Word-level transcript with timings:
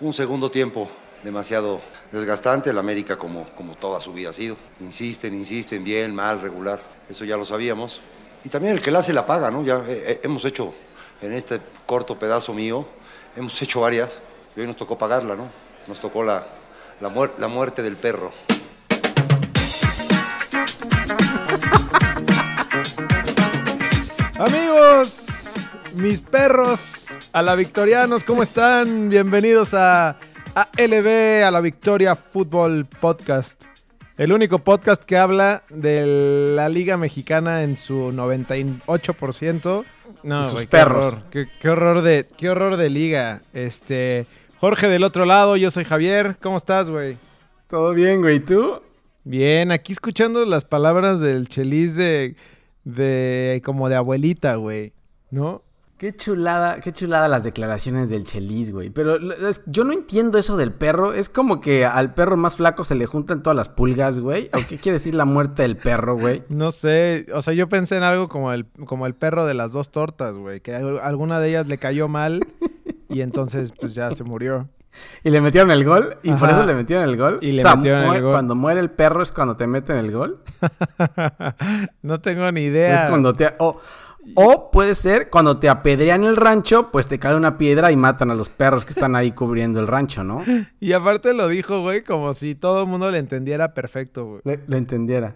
Un 0.00 0.12
segundo 0.12 0.50
tiempo 0.50 0.88
demasiado 1.24 1.80
desgastante, 2.12 2.70
el 2.70 2.78
América 2.78 3.16
como, 3.18 3.44
como 3.56 3.74
toda 3.74 3.98
su 4.00 4.12
vida 4.12 4.28
ha 4.30 4.32
sido. 4.32 4.56
Insisten, 4.80 5.34
insisten, 5.34 5.82
bien, 5.82 6.14
mal, 6.14 6.40
regular, 6.40 6.80
eso 7.10 7.24
ya 7.24 7.36
lo 7.36 7.44
sabíamos. 7.44 8.00
Y 8.44 8.48
también 8.48 8.74
el 8.74 8.80
que 8.80 8.92
la 8.92 9.00
hace 9.00 9.12
la 9.12 9.26
paga, 9.26 9.50
¿no? 9.50 9.64
Ya 9.64 9.78
eh, 9.78 9.82
eh, 10.06 10.20
hemos 10.22 10.44
hecho 10.44 10.72
en 11.20 11.32
este 11.32 11.60
corto 11.86 12.16
pedazo 12.16 12.54
mío, 12.54 12.86
hemos 13.36 13.60
hecho 13.60 13.80
varias 13.80 14.20
y 14.56 14.60
hoy 14.60 14.66
nos 14.68 14.76
tocó 14.76 14.96
pagarla, 14.96 15.34
¿no? 15.34 15.50
Nos 15.88 15.98
tocó 15.98 16.22
la, 16.22 16.46
la, 17.00 17.08
muer- 17.08 17.32
la 17.38 17.48
muerte 17.48 17.82
del 17.82 17.96
perro. 17.96 18.32
Amigos, 24.38 25.26
mis 25.98 26.20
perros, 26.20 27.08
a 27.32 27.42
la 27.42 27.54
Victorianos, 27.54 28.24
¿cómo 28.24 28.42
están? 28.42 29.08
Bienvenidos 29.08 29.74
a 29.74 30.16
ALB, 30.54 31.44
a 31.44 31.50
la 31.50 31.60
Victoria 31.60 32.14
Fútbol 32.16 32.86
Podcast. 32.86 33.64
El 34.16 34.32
único 34.32 34.58
podcast 34.60 35.02
que 35.02 35.16
habla 35.16 35.62
de 35.70 36.54
la 36.56 36.68
Liga 36.68 36.96
Mexicana 36.96 37.62
en 37.62 37.76
su 37.76 38.12
98%. 38.12 39.84
No, 40.24 40.40
Y 40.40 40.44
sus 40.44 40.52
güey, 40.54 40.66
qué 40.66 40.70
perros. 40.70 41.06
horror, 41.06 41.22
Qué, 41.30 41.46
qué 41.60 41.68
horror 41.68 42.02
de, 42.02 42.26
qué 42.36 42.50
horror 42.50 42.76
de 42.76 42.90
liga. 42.90 43.42
Este, 43.52 44.26
Jorge 44.58 44.88
del 44.88 45.04
otro 45.04 45.24
lado, 45.24 45.56
yo 45.56 45.70
soy 45.70 45.84
Javier. 45.84 46.36
¿Cómo 46.40 46.56
estás, 46.56 46.88
güey? 46.88 47.16
Todo 47.68 47.92
bien, 47.92 48.20
güey. 48.20 48.36
¿Y 48.36 48.40
tú? 48.40 48.80
Bien, 49.24 49.70
aquí 49.72 49.92
escuchando 49.92 50.44
las 50.44 50.64
palabras 50.64 51.20
del 51.20 51.48
Chelis 51.48 51.94
de, 51.94 52.34
de 52.84 53.60
como 53.64 53.88
de 53.88 53.96
abuelita, 53.96 54.56
güey. 54.56 54.92
¿No? 55.30 55.62
Qué 55.98 56.14
chulada, 56.14 56.78
qué 56.78 56.92
chulada 56.92 57.26
las 57.26 57.42
declaraciones 57.42 58.08
del 58.08 58.22
Chelis, 58.22 58.70
güey. 58.70 58.88
Pero 58.88 59.16
es- 59.48 59.62
yo 59.66 59.82
no 59.82 59.92
entiendo 59.92 60.38
eso 60.38 60.56
del 60.56 60.72
perro. 60.72 61.12
Es 61.12 61.28
como 61.28 61.60
que 61.60 61.84
al 61.84 62.14
perro 62.14 62.36
más 62.36 62.54
flaco 62.54 62.84
se 62.84 62.94
le 62.94 63.04
juntan 63.06 63.42
todas 63.42 63.56
las 63.56 63.68
pulgas, 63.68 64.20
güey. 64.20 64.48
¿O 64.54 64.58
qué 64.68 64.76
quiere 64.78 64.94
decir 64.94 65.14
la 65.14 65.24
muerte 65.24 65.62
del 65.62 65.76
perro, 65.76 66.16
güey? 66.16 66.44
No 66.48 66.70
sé, 66.70 67.26
o 67.34 67.42
sea, 67.42 67.52
yo 67.52 67.68
pensé 67.68 67.96
en 67.96 68.04
algo 68.04 68.28
como 68.28 68.52
el, 68.52 68.66
como 68.86 69.06
el 69.08 69.14
perro 69.14 69.44
de 69.44 69.54
las 69.54 69.72
dos 69.72 69.90
tortas, 69.90 70.36
güey, 70.38 70.60
que 70.60 70.72
al- 70.76 71.00
alguna 71.00 71.40
de 71.40 71.48
ellas 71.48 71.66
le 71.66 71.78
cayó 71.78 72.06
mal 72.06 72.46
y 73.08 73.20
entonces 73.22 73.72
pues 73.72 73.96
ya 73.96 74.12
se 74.14 74.22
murió. 74.22 74.68
Y 75.24 75.30
le 75.30 75.40
metieron 75.40 75.70
el 75.72 75.84
gol. 75.84 76.16
Y 76.22 76.32
por 76.32 76.48
eso 76.50 76.64
le 76.66 76.74
metieron 76.74 77.08
el 77.08 77.16
gol. 77.16 77.38
Y 77.40 77.52
le 77.52 77.62
O 77.62 77.66
sea, 77.66 77.76
metieron 77.76 78.14
el 78.14 78.22
gol. 78.22 78.32
Cuando 78.32 78.54
muere 78.54 78.78
el 78.80 78.90
perro 78.90 79.22
es 79.22 79.30
cuando 79.32 79.56
te 79.56 79.66
meten 79.66 79.96
el 79.96 80.10
gol. 80.12 80.42
no 82.02 82.20
tengo 82.20 82.50
ni 82.52 82.62
idea. 82.62 83.04
Es 83.04 83.08
cuando 83.10 83.32
te... 83.32 83.52
o 84.34 84.70
puede 84.70 84.94
ser 84.94 85.30
cuando 85.30 85.58
te 85.58 85.68
apedrean 85.68 86.24
el 86.24 86.36
rancho, 86.36 86.90
pues 86.90 87.06
te 87.06 87.18
cae 87.18 87.34
una 87.36 87.56
piedra 87.56 87.90
y 87.92 87.96
matan 87.96 88.30
a 88.30 88.34
los 88.34 88.48
perros 88.48 88.84
que 88.84 88.90
están 88.92 89.14
ahí 89.16 89.32
cubriendo 89.32 89.80
el 89.80 89.86
rancho, 89.86 90.24
¿no? 90.24 90.42
Y 90.80 90.92
aparte 90.92 91.34
lo 91.34 91.48
dijo, 91.48 91.80
güey, 91.80 92.02
como 92.04 92.32
si 92.34 92.54
todo 92.54 92.82
el 92.82 92.86
mundo 92.88 93.10
le 93.10 93.18
entendiera 93.18 93.74
perfecto, 93.74 94.24
güey. 94.26 94.40
le, 94.44 94.60
le 94.66 94.76
entendiera. 94.78 95.34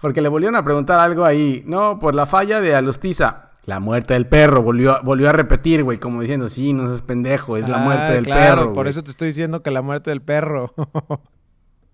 Porque 0.00 0.20
le 0.20 0.28
volvieron 0.28 0.56
a 0.56 0.64
preguntar 0.64 1.00
algo 1.00 1.24
ahí. 1.24 1.62
No, 1.66 1.98
por 1.98 2.14
la 2.14 2.26
falla 2.26 2.60
de 2.60 2.74
Alustiza. 2.74 3.52
La 3.64 3.80
muerte 3.80 4.12
del 4.12 4.26
perro. 4.26 4.60
Volvió, 4.62 4.92
a- 4.96 5.00
volvió 5.00 5.30
a 5.30 5.32
repetir, 5.32 5.82
güey. 5.82 5.96
Como 5.98 6.20
diciendo, 6.20 6.48
sí, 6.48 6.74
no 6.74 6.86
seas 6.86 7.00
pendejo. 7.00 7.56
Es 7.56 7.66
la 7.68 7.78
Ah, 7.80 7.84
muerte 7.84 8.12
del 8.12 8.24
claro, 8.24 8.56
perro. 8.56 8.64
por 8.74 8.84
güey". 8.84 8.90
eso 8.90 9.02
te 9.02 9.10
estoy 9.10 9.28
diciendo 9.28 9.62
que 9.62 9.70
la 9.70 9.80
muerte 9.80 10.10
del 10.10 10.20
perro. 10.20 10.74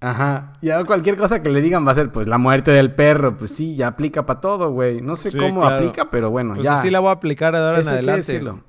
Ajá. 0.00 0.54
Y 0.62 0.70
ahora 0.70 0.86
cualquier 0.86 1.16
cosa 1.18 1.42
que 1.42 1.50
le 1.50 1.60
digan 1.60 1.86
va 1.86 1.92
a 1.92 1.94
ser, 1.94 2.10
pues, 2.10 2.26
la 2.26 2.38
muerte 2.38 2.70
del 2.70 2.92
perro. 2.94 3.36
Pues 3.36 3.50
sí, 3.50 3.76
ya 3.76 3.88
aplica 3.88 4.24
para 4.24 4.40
todo, 4.40 4.70
güey. 4.72 5.00
No 5.02 5.14
sé 5.16 5.30
Sí, 5.30 5.38
cómo 5.38 5.60
claro. 5.60 5.76
aplica, 5.76 6.10
pero 6.10 6.30
bueno, 6.30 6.54
pues 6.54 6.64
ya. 6.64 6.74
así 6.74 6.90
la 6.90 7.00
voy 7.00 7.10
a 7.10 7.12
aplicar 7.12 7.52
de 7.52 7.58
ahora 7.60 7.78
en 7.78 7.82
Eso 7.82 7.90
hay 7.90 7.96
que 8.04 8.10
adelante. 8.10 8.62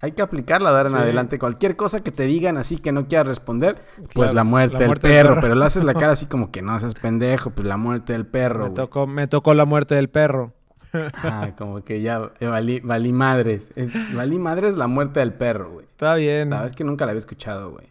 Hay 0.00 0.12
que 0.12 0.22
aplicarla 0.22 0.70
de 0.70 0.76
ahora 0.76 0.88
Sí. 0.90 0.94
en 0.94 1.00
adelante. 1.00 1.38
Cualquier 1.38 1.74
cosa 1.74 2.04
que 2.04 2.12
te 2.12 2.24
digan 2.24 2.56
así 2.56 2.76
que 2.78 2.92
no 2.92 3.08
quieras 3.08 3.26
responder, 3.26 3.82
pues 4.14 4.32
la 4.32 4.44
muerte, 4.44 4.74
la 4.74 4.78
del, 4.80 4.88
muerte 4.88 5.08
del 5.08 5.16
perro. 5.16 5.28
perro. 5.30 5.40
Pero 5.42 5.54
le 5.56 5.64
haces 5.64 5.82
la 5.84 5.94
cara 5.94 6.12
así 6.12 6.26
como 6.26 6.50
que 6.52 6.62
no 6.62 6.78
seas 6.78 6.94
pendejo, 6.94 7.50
pues 7.50 7.66
la 7.66 7.76
muerte 7.78 8.12
del 8.12 8.26
perro. 8.26 8.58
Me 8.64 8.70
güey. 8.70 8.74
tocó, 8.74 9.06
me 9.08 9.26
tocó 9.26 9.54
la 9.54 9.64
muerte 9.64 9.94
del 9.96 10.08
perro. 10.08 10.52
Ah, 10.92 11.50
como 11.58 11.82
que 11.82 12.00
ya 12.00 12.30
eh, 12.38 12.46
valí, 12.46 12.80
valí 12.80 13.12
madres. 13.12 13.72
Es, 13.74 13.92
valí 14.14 14.38
madres 14.38 14.76
la 14.76 14.86
muerte 14.86 15.18
del 15.20 15.32
perro, 15.32 15.72
güey. 15.72 15.86
Está 15.86 16.14
bien. 16.14 16.50
La 16.50 16.56
verdad 16.56 16.70
es 16.70 16.76
que 16.76 16.84
nunca 16.84 17.04
la 17.06 17.10
había 17.12 17.18
escuchado, 17.18 17.70
güey. 17.72 17.88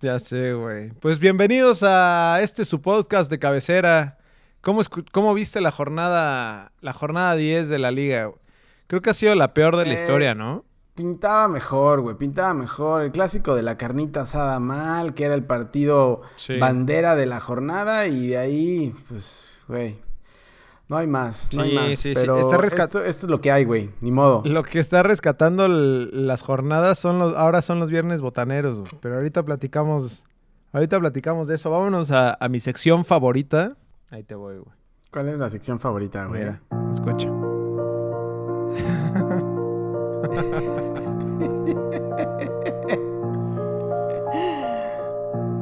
Ya 0.00 0.18
sé, 0.18 0.52
güey. 0.52 0.90
Pues 1.00 1.18
bienvenidos 1.18 1.82
a 1.82 2.38
este 2.42 2.64
su 2.64 2.80
podcast 2.80 3.30
de 3.30 3.38
cabecera. 3.38 4.18
¿Cómo, 4.60 4.80
cómo 5.12 5.34
viste 5.34 5.60
la 5.60 5.70
jornada 5.70 6.72
la 6.80 6.92
jornada 6.92 7.34
10 7.34 7.68
de 7.68 7.78
la 7.78 7.90
liga? 7.90 8.30
Creo 8.86 9.02
que 9.02 9.10
ha 9.10 9.14
sido 9.14 9.34
la 9.34 9.52
peor 9.54 9.76
de 9.76 9.86
la 9.86 9.92
Eh, 9.92 9.96
historia, 9.96 10.34
¿no? 10.34 10.64
Pintaba 10.94 11.48
mejor, 11.48 12.02
güey. 12.02 12.16
Pintaba 12.16 12.54
mejor. 12.54 13.02
El 13.02 13.10
clásico 13.10 13.56
de 13.56 13.62
la 13.62 13.76
carnita 13.76 14.20
asada 14.22 14.60
mal, 14.60 15.12
que 15.14 15.24
era 15.24 15.34
el 15.34 15.44
partido 15.44 16.22
Sí. 16.36 16.56
bandera 16.58 17.16
de 17.16 17.26
la 17.26 17.40
jornada. 17.40 18.06
Y 18.06 18.28
de 18.28 18.38
ahí, 18.38 18.94
pues, 19.08 19.58
güey. 19.66 20.03
No 20.88 20.98
hay 20.98 21.06
más, 21.06 21.48
no 21.54 21.62
hay 21.62 21.70
Sí, 21.70 21.74
más. 21.76 21.86
sí, 21.86 21.96
sí. 21.96 22.12
pero 22.14 22.38
Está 22.38 22.58
rescat- 22.58 22.84
esto, 22.84 23.02
esto 23.04 23.26
es 23.26 23.30
lo 23.30 23.40
que 23.40 23.50
hay, 23.50 23.64
güey. 23.64 23.90
Ni 24.02 24.12
modo. 24.12 24.42
Lo 24.44 24.62
que 24.62 24.78
está 24.78 25.02
rescatando 25.02 25.66
las 25.66 26.42
jornadas 26.42 26.98
son 26.98 27.18
los 27.18 27.34
ahora 27.36 27.62
son 27.62 27.80
los 27.80 27.88
viernes 27.90 28.20
botaneros, 28.20 28.78
güey. 28.80 28.90
pero 29.00 29.14
ahorita 29.16 29.42
platicamos 29.44 30.22
ahorita 30.72 31.00
platicamos 31.00 31.48
de 31.48 31.54
eso. 31.54 31.70
Vámonos 31.70 32.10
a, 32.10 32.36
a 32.38 32.48
mi 32.48 32.60
sección 32.60 33.04
favorita. 33.06 33.76
Ahí 34.10 34.24
te 34.24 34.34
voy, 34.34 34.58
güey. 34.58 34.76
¿Cuál 35.10 35.28
es 35.30 35.38
la 35.38 35.48
sección 35.48 35.80
favorita, 35.80 36.26
güey? 36.26 36.40
Mira, 36.40 36.60
escucha. 36.90 37.30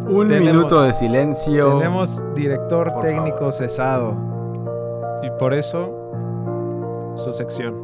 Un 0.09 0.29
Tenemos- 0.29 0.55
minuto 0.55 0.83
de 0.83 0.93
silencio. 0.93 1.79
Tenemos 1.79 2.23
director 2.35 2.93
técnico 3.01 3.51
cesado. 3.53 4.15
Y 5.23 5.31
por 5.39 5.55
eso 5.55 5.93
su 7.17 7.33
sección. 7.33 7.75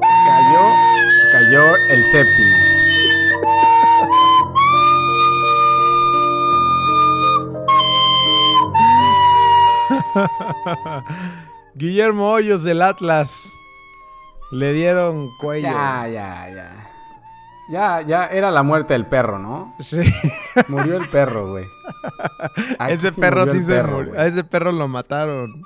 Cayó, 0.00 0.74
cayó 1.32 1.76
el 1.90 2.04
séptimo. 2.04 2.56
Guillermo 11.74 12.30
Hoyos 12.32 12.64
del 12.64 12.82
Atlas. 12.82 13.54
Le 14.50 14.72
dieron 14.72 15.28
cuello. 15.40 15.68
Ya, 15.68 16.08
ya, 16.08 16.48
ya. 16.48 16.88
Ya, 17.70 18.00
ya 18.00 18.26
era 18.26 18.50
la 18.50 18.62
muerte 18.62 18.94
del 18.94 19.04
perro, 19.06 19.38
¿no? 19.38 19.74
Sí. 19.78 20.00
Murió 20.68 20.96
el 20.96 21.08
perro, 21.08 21.50
güey. 21.50 21.66
Ese 22.88 23.12
perro 23.12 23.46
sí 23.46 23.62
se 23.62 23.82
murió. 23.82 24.18
A 24.18 24.26
ese 24.26 24.42
perro 24.42 24.72
lo 24.72 24.88
mataron. 24.88 25.62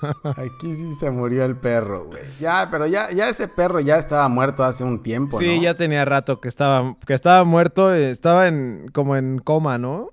Aquí 0.36 0.74
sí 0.74 0.92
se 0.94 1.10
murió 1.10 1.44
el 1.44 1.56
perro, 1.56 2.06
güey. 2.06 2.22
Ya, 2.40 2.68
pero 2.70 2.86
ya, 2.86 3.10
ya 3.12 3.28
ese 3.28 3.48
perro 3.48 3.80
ya 3.80 3.96
estaba 3.98 4.28
muerto 4.28 4.64
hace 4.64 4.84
un 4.84 5.02
tiempo, 5.02 5.38
Sí, 5.38 5.56
¿no? 5.56 5.62
ya 5.62 5.74
tenía 5.74 6.04
rato 6.04 6.40
que 6.40 6.48
estaba, 6.48 6.96
que 7.06 7.14
estaba 7.14 7.44
muerto, 7.44 7.94
eh, 7.94 8.10
estaba 8.10 8.48
en, 8.48 8.88
como 8.92 9.16
en 9.16 9.38
coma, 9.38 9.78
¿no? 9.78 10.10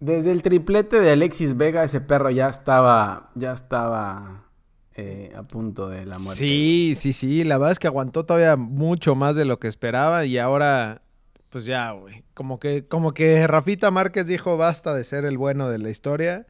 Desde 0.00 0.32
el 0.32 0.42
triplete 0.42 1.00
de 1.00 1.12
Alexis 1.12 1.56
Vega, 1.56 1.82
ese 1.84 2.00
perro 2.00 2.28
ya 2.30 2.48
estaba, 2.48 3.30
ya 3.34 3.52
estaba 3.52 4.44
eh, 4.96 5.32
a 5.36 5.42
punto 5.44 5.88
de 5.88 6.04
la 6.04 6.18
muerte. 6.18 6.36
Sí, 6.36 6.94
sí, 6.96 7.12
sí. 7.12 7.44
La 7.44 7.56
verdad 7.56 7.72
es 7.72 7.78
que 7.78 7.86
aguantó 7.86 8.24
todavía 8.26 8.56
mucho 8.56 9.14
más 9.14 9.34
de 9.34 9.44
lo 9.44 9.58
que 9.58 9.68
esperaba 9.68 10.26
y 10.26 10.36
ahora, 10.38 11.02
pues 11.48 11.64
ya, 11.64 11.92
güey. 11.92 12.22
Como 12.34 12.58
que, 12.60 12.86
como 12.86 13.14
que 13.14 13.46
Rafita 13.46 13.90
Márquez 13.90 14.26
dijo 14.26 14.56
basta 14.58 14.92
de 14.92 15.04
ser 15.04 15.24
el 15.24 15.38
bueno 15.38 15.68
de 15.70 15.78
la 15.78 15.88
historia. 15.90 16.46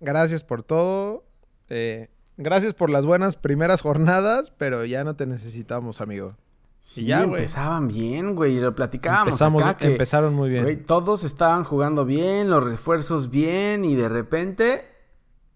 Gracias 0.00 0.42
por 0.42 0.64
todo. 0.64 1.27
Eh, 1.68 2.08
gracias 2.36 2.74
por 2.74 2.90
las 2.90 3.04
buenas 3.06 3.36
primeras 3.36 3.80
jornadas, 3.82 4.50
pero 4.56 4.84
ya 4.84 5.04
no 5.04 5.16
te 5.16 5.26
necesitamos, 5.26 6.00
amigo. 6.00 6.36
Sí, 6.80 7.04
ya, 7.04 7.24
güey. 7.24 7.40
empezaban 7.42 7.88
bien, 7.88 8.34
güey. 8.34 8.56
y 8.56 8.60
Lo 8.60 8.74
platicábamos 8.74 9.28
Empezamos, 9.28 9.62
acá 9.62 9.74
que, 9.74 9.86
empezaron 9.92 10.34
muy 10.34 10.48
bien. 10.48 10.62
güey, 10.64 10.76
todos 10.76 11.24
estaban 11.24 11.64
jugando 11.64 12.04
bien, 12.04 12.48
los 12.48 12.64
refuerzos 12.64 13.30
bien, 13.30 13.84
y 13.84 13.94
de 13.94 14.08
repente 14.08 14.84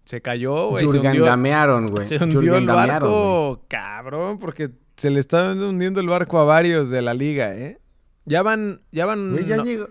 Se 0.03 0.21
cayó, 0.21 0.69
güey. 0.69 0.87
Se 0.87 0.97
hundió, 0.97 1.11
Yurgandamearon, 1.13 1.85
güey. 1.87 2.05
se 2.05 2.23
hundió 2.23 2.55
el 2.57 2.67
barco, 2.67 3.63
cabrón, 3.67 4.37
porque 4.37 4.69
se 4.97 5.09
le 5.09 5.19
está 5.19 5.53
hundiendo 5.53 5.99
el 6.01 6.07
barco 6.07 6.37
a 6.39 6.43
varios 6.43 6.89
de 6.91 7.01
la 7.01 7.13
liga, 7.13 7.55
¿eh? 7.55 7.79
Ya 8.25 8.43
van, 8.43 8.81
ya 8.91 9.05
van 9.05 9.35
ya 9.47 9.57
no, 9.57 9.63
llegó- 9.65 9.87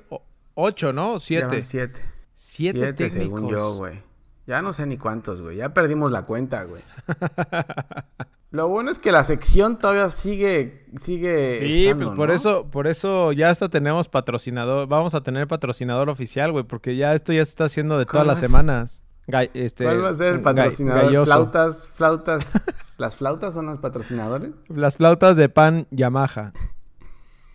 ocho, 0.54 0.92
¿no? 0.92 1.14
Ya 1.14 1.18
Siete. 1.18 1.46
van 1.46 1.62
siete. 1.62 2.00
Siete, 2.34 2.78
Siete, 2.78 2.92
técnicos. 2.92 3.40
según 3.40 3.50
yo, 3.50 3.74
güey. 3.74 4.02
Ya 4.46 4.60
no 4.62 4.72
sé 4.72 4.86
ni 4.86 4.98
cuántos, 4.98 5.40
güey. 5.40 5.56
Ya 5.58 5.72
perdimos 5.72 6.10
la 6.10 6.22
cuenta, 6.22 6.64
güey. 6.64 6.82
Lo 8.50 8.68
bueno 8.68 8.90
es 8.90 8.98
que 8.98 9.12
la 9.12 9.24
sección 9.24 9.78
todavía 9.78 10.10
sigue, 10.10 10.84
sigue. 11.00 11.52
Sí, 11.52 11.84
estando, 11.86 12.04
pues 12.06 12.16
por 12.16 12.28
¿no? 12.28 12.34
eso, 12.34 12.70
por 12.70 12.86
eso 12.86 13.32
ya 13.32 13.48
hasta 13.48 13.70
tenemos 13.70 14.08
patrocinador, 14.10 14.86
vamos 14.88 15.14
a 15.14 15.22
tener 15.22 15.48
patrocinador 15.48 16.10
oficial, 16.10 16.52
güey, 16.52 16.64
porque 16.64 16.96
ya 16.96 17.14
esto 17.14 17.32
ya 17.32 17.42
se 17.44 17.48
está 17.50 17.64
haciendo 17.64 17.98
de 17.98 18.04
todas 18.04 18.18
¿Cuál 18.24 18.26
las 18.26 18.40
semanas. 18.40 19.02
Ga- 19.26 19.48
este, 19.54 19.84
¿Cuál 19.84 20.04
va 20.04 20.10
a 20.10 20.14
ser 20.14 20.34
el 20.34 20.40
patrocinador? 20.42 21.24
Flautas, 21.24 21.88
flautas. 21.94 22.50
¿Las 22.98 23.16
flautas 23.16 23.54
son 23.54 23.66
los 23.66 23.78
patrocinadores? 23.78 24.50
Las 24.68 24.96
flautas 24.98 25.36
de 25.36 25.48
pan 25.48 25.86
Yamaha. 25.90 26.52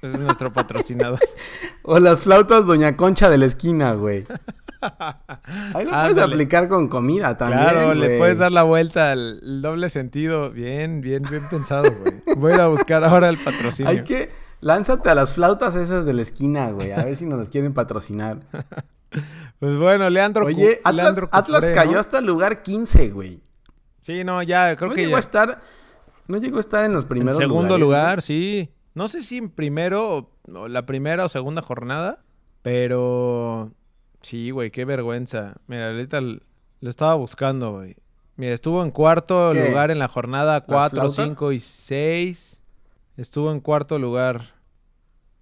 Ese 0.01 0.15
es 0.15 0.19
nuestro 0.19 0.51
patrocinador. 0.51 1.19
O 1.89 1.99
las 1.99 2.23
flautas 2.23 2.65
Doña 2.65 2.97
Concha 2.97 3.29
de 3.29 3.37
la 3.37 3.45
esquina, 3.45 3.93
güey. 3.93 4.25
Ahí 5.73 5.85
lo 5.85 5.91
puedes 5.91 6.17
aplicar 6.17 6.67
con 6.67 6.87
comida 6.87 7.37
también. 7.37 7.61
Claro, 7.61 7.93
le 7.93 8.17
puedes 8.17 8.37
dar 8.37 8.51
la 8.51 8.63
vuelta 8.63 9.11
al 9.11 9.61
doble 9.61 9.89
sentido. 9.89 10.51
Bien, 10.51 11.01
bien, 11.01 11.23
bien 11.29 11.43
pensado, 11.49 11.91
güey. 11.91 12.21
Voy 12.37 12.51
a 12.51 12.55
ir 12.55 12.61
a 12.61 12.67
buscar 12.67 13.03
ahora 13.03 13.29
el 13.29 13.37
patrocinio. 13.37 13.89
Hay 13.89 14.03
que. 14.03 14.31
Lánzate 14.59 15.09
a 15.11 15.15
las 15.15 15.35
flautas 15.35 15.75
esas 15.75 16.05
de 16.05 16.13
la 16.13 16.23
esquina, 16.23 16.71
güey. 16.71 16.91
A 16.91 17.03
ver 17.03 17.15
si 17.15 17.25
nos 17.27 17.37
las 17.39 17.49
quieren 17.49 17.73
patrocinar. 17.73 18.39
Pues 19.59 19.77
bueno, 19.77 20.09
Leandro. 20.09 20.45
Oye, 20.45 20.81
Atlas, 20.83 20.95
Leandro 20.95 21.29
Atlas 21.31 21.61
Cufré, 21.61 21.73
cayó 21.73 21.93
¿no? 21.93 21.99
hasta 21.99 22.19
el 22.19 22.25
lugar 22.25 22.61
15, 22.61 23.09
güey. 23.09 23.41
Sí, 24.01 24.23
no, 24.23 24.43
ya, 24.43 24.75
creo 24.75 24.89
No 24.89 24.95
que 24.95 25.01
llegó 25.01 25.11
ya. 25.11 25.17
a 25.17 25.19
estar. 25.21 25.61
No 26.27 26.37
llegó 26.37 26.57
a 26.57 26.59
estar 26.59 26.83
en 26.83 26.91
los 26.93 27.03
En 27.05 27.09
primeros 27.09 27.37
segundo 27.37 27.77
lugares, 27.77 27.81
lugar, 27.81 28.21
sí. 28.21 28.69
No 28.93 29.07
sé 29.07 29.21
si 29.23 29.37
en 29.37 29.49
primero, 29.49 30.29
o 30.53 30.67
la 30.67 30.85
primera 30.85 31.23
o 31.25 31.29
segunda 31.29 31.61
jornada, 31.61 32.19
pero 32.61 33.71
sí, 34.27 34.51
güey, 34.51 34.71
qué 34.71 34.83
vergüenza. 34.83 35.55
Mira, 35.67 35.89
ahorita 35.89 36.19
lo 36.19 36.39
estaba 36.81 37.15
buscando, 37.15 37.71
güey. 37.71 37.95
Mira, 38.35 38.53
estuvo 38.53 38.83
en 38.83 38.91
cuarto 38.91 39.51
¿Qué? 39.53 39.69
lugar 39.69 39.89
en 39.89 39.99
la 39.99 40.09
jornada 40.09 40.61
4, 40.61 40.89
flautas? 40.89 41.25
5 41.25 41.51
y 41.53 41.59
6. 41.59 42.61
Estuvo 43.15 43.51
en 43.51 43.61
cuarto 43.61 43.97
lugar. 43.97 44.56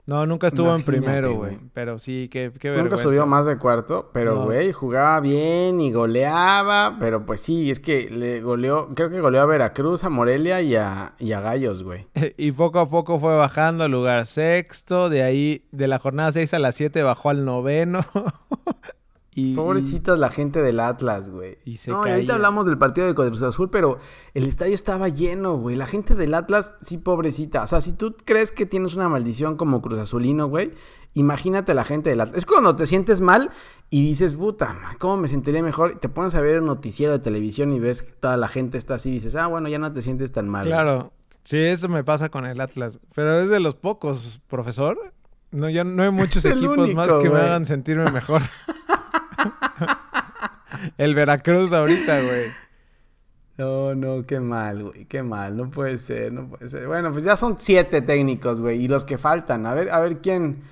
No, 0.07 0.25
nunca 0.27 0.45
estuvo 0.47 0.67
Imagínate, 0.67 0.95
en 0.97 1.03
primero, 1.03 1.33
güey. 1.33 1.57
Pero 1.73 1.97
sí, 1.97 2.29
qué, 2.31 2.51
qué 2.59 2.69
Nunca 2.69 2.81
vergüenza. 2.83 3.03
subió 3.03 3.25
más 3.25 3.47
de 3.47 3.57
cuarto, 3.57 4.11
pero 4.13 4.35
No. 4.35 4.43
güey, 4.45 4.71
jugaba 4.71 5.19
bien 5.19 5.81
y 5.81 5.91
goleaba, 5.91 6.97
pero 6.99 7.25
pues 7.25 7.41
sí, 7.41 7.71
es 7.71 7.79
que 7.79 8.09
le 8.11 8.39
goleó, 8.41 8.89
creo 8.93 9.09
que 9.09 9.19
goleó 9.19 9.41
a 9.41 9.45
Veracruz, 9.47 10.03
a 10.03 10.09
Morelia 10.09 10.61
y 10.61 10.75
a, 10.75 11.15
y 11.17 11.31
a 11.31 11.41
Gallos, 11.41 11.81
güey. 11.81 12.07
Y 12.37 12.51
poco 12.51 12.79
a 12.79 12.87
poco 12.87 13.17
fue 13.19 13.35
bajando 13.35 13.83
al 13.83 13.91
lugar 13.91 14.27
sexto. 14.27 15.09
De 15.09 15.23
ahí, 15.23 15.65
de 15.71 15.87
la 15.87 15.97
jornada 15.97 16.31
6 16.31 16.53
a 16.53 16.59
la 16.59 16.71
7, 16.71 17.01
bajó 17.01 17.29
al 17.31 17.43
noveno. 17.43 18.05
y, 19.37 19.53
Pobrecitas 19.53 20.17
la 20.17 20.29
gente 20.29 20.61
del 20.61 20.79
Atlas, 20.79 21.29
güey. 21.29 21.57
y 21.65 21.75
se 21.75 21.91
no, 21.91 21.99
caía. 21.99 22.15
ahorita 22.15 22.35
hablamos 22.35 22.65
del 22.65 22.77
partido 22.77 23.05
de 23.05 23.13
Cruz 23.13 23.41
Azul, 23.41 23.69
pero 23.69 23.99
el 24.33 24.45
estadio 24.45 24.73
estaba 24.73 25.09
lleno, 25.09 25.57
güey. 25.57 25.75
La 25.75 25.85
gente 25.85 26.15
del 26.15 26.33
Atlas, 26.33 26.71
sí, 26.81 26.97
pobrecita. 26.97 27.61
O 27.63 27.67
sea, 27.67 27.81
si 27.81 27.91
tú 27.91 28.15
crees 28.23 28.53
que 28.53 28.65
tienes 28.65 28.95
una 28.95 29.09
maldición 29.09 29.57
como 29.57 29.81
Cruz 29.81 29.99
Azulino, 29.99 30.47
güey, 30.47 30.71
imagínate 31.15 31.73
la 31.73 31.83
gente 31.83 32.09
del 32.09 32.21
Atlas. 32.21 32.37
Es 32.37 32.45
cuando 32.45 32.77
te 32.77 32.85
sientes 32.85 33.19
mal 33.19 33.51
y 33.89 34.03
dices, 34.07 34.35
puta, 34.35 34.77
¿cómo 34.99 35.17
me 35.17 35.27
sentiría 35.27 35.61
mejor? 35.61 35.91
Y 35.97 35.99
te 35.99 36.07
pones 36.07 36.33
a 36.35 36.39
ver 36.39 36.61
un 36.61 36.67
noticiero 36.67 37.11
de 37.11 37.19
televisión 37.19 37.73
y 37.73 37.79
ves 37.81 38.03
que 38.03 38.13
toda 38.13 38.37
la 38.37 38.47
gente 38.47 38.77
está 38.77 38.95
así 38.95 39.09
y 39.09 39.13
dices, 39.15 39.35
ah, 39.35 39.47
bueno, 39.47 39.67
ya 39.67 39.79
no 39.79 39.91
te 39.91 40.01
sientes 40.01 40.31
tan 40.31 40.47
mal. 40.47 40.61
güey". 40.61 40.71
Claro, 40.71 41.11
sí, 41.43 41.57
eso 41.57 41.89
me 41.89 42.05
pasa 42.05 42.29
con 42.29 42.45
el 42.45 42.61
Atlas. 42.61 43.01
Pero 43.13 43.41
es 43.41 43.49
de 43.49 43.59
los 43.59 43.75
pocos, 43.75 44.39
profesor. 44.47 45.13
No, 45.51 45.69
ya 45.69 45.83
no 45.83 46.03
hay 46.03 46.11
muchos 46.11 46.45
equipos 46.45 46.77
único, 46.77 46.95
más 46.95 47.13
que 47.15 47.29
me 47.29 47.39
hagan 47.39 47.65
sentirme 47.65 48.09
mejor. 48.11 48.41
el 50.97 51.15
Veracruz 51.15 51.73
ahorita, 51.73 52.21
güey. 52.21 52.51
No, 53.57 53.95
no, 53.95 54.25
qué 54.25 54.39
mal, 54.41 54.83
güey, 54.83 55.05
qué 55.05 55.23
mal, 55.23 55.55
no 55.55 55.69
puede 55.71 55.97
ser, 55.97 56.33
no 56.33 56.49
puede 56.49 56.67
ser. 56.67 56.87
Bueno, 56.87 57.11
pues 57.13 57.23
ya 57.23 57.37
son 57.37 57.55
siete 57.57 58.01
técnicos, 58.01 58.59
güey, 58.59 58.83
y 58.83 58.87
los 58.89 59.05
que 59.05 59.17
faltan, 59.17 59.65
a 59.65 59.73
ver, 59.73 59.89
a 59.91 59.99
ver 60.01 60.17
quién, 60.17 60.63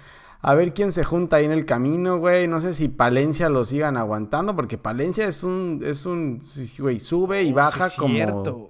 a 0.42 0.54
ver 0.54 0.74
quién 0.74 0.92
se 0.92 1.06
junta 1.06 1.38
ahí 1.38 1.46
en 1.46 1.54
el 1.54 1.66
camino, 1.66 2.18
güey. 2.18 2.46
No 2.50 2.60
sé 2.60 2.74
si 2.74 2.90
Palencia 2.90 3.48
lo 3.48 3.64
sigan 3.64 3.96
aguantando, 3.96 4.54
porque 4.54 4.78
Palencia 4.78 5.26
es 5.28 5.44
un, 5.44 5.80
es 5.82 6.06
un, 6.06 6.42
güey, 6.78 7.00
sube 7.00 7.44
y 7.44 7.54
baja 7.54 7.86
Oh, 7.86 7.90
Sí, 7.90 7.98
como, 7.98 8.16
cierto, 8.16 8.54
güey. 8.56 8.70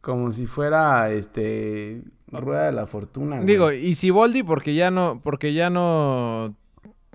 como 0.00 0.32
si 0.32 0.46
fuera, 0.46 1.08
este, 1.12 2.02
rueda 2.32 2.64
de 2.66 2.72
la 2.72 2.88
fortuna. 2.88 3.36
güey. 3.36 3.46
Digo, 3.46 3.70
y 3.70 3.94
Siboldi 3.94 4.42
porque 4.42 4.74
ya 4.74 4.90
no, 4.90 5.20
porque 5.22 5.52
ya 5.52 5.70
no, 5.70 6.56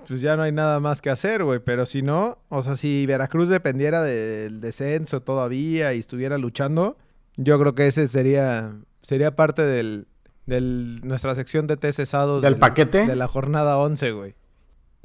pues 0.08 0.22
ya 0.22 0.36
no 0.36 0.44
hay 0.44 0.52
nada 0.52 0.80
más 0.80 1.02
que 1.02 1.10
hacer, 1.10 1.44
güey. 1.44 1.60
Pero 1.60 1.86
si 1.86 2.02
no, 2.02 2.38
o 2.50 2.62
sea, 2.62 2.76
si 2.76 3.06
Veracruz 3.06 3.50
dependiera 3.50 4.02
del 4.02 4.60
descenso 4.60 5.22
todavía 5.22 5.94
y 5.94 6.00
estuviera 6.00 6.38
luchando, 6.38 6.98
yo 7.38 7.60
creo 7.60 7.76
que 7.76 7.88
ese 7.88 8.08
sería, 8.08 8.76
sería 9.02 9.36
parte 9.36 9.64
del, 9.64 10.08
del 10.46 11.02
nuestra 11.04 11.36
sección 11.36 11.68
de 11.68 11.78
té 11.78 11.92
cesados. 11.92 12.44
¿Del 12.44 12.58
paquete? 12.58 13.06
De 13.06 13.16
la 13.16 13.28
jornada 13.28 13.78
11, 13.78 14.12
güey. 14.12 14.36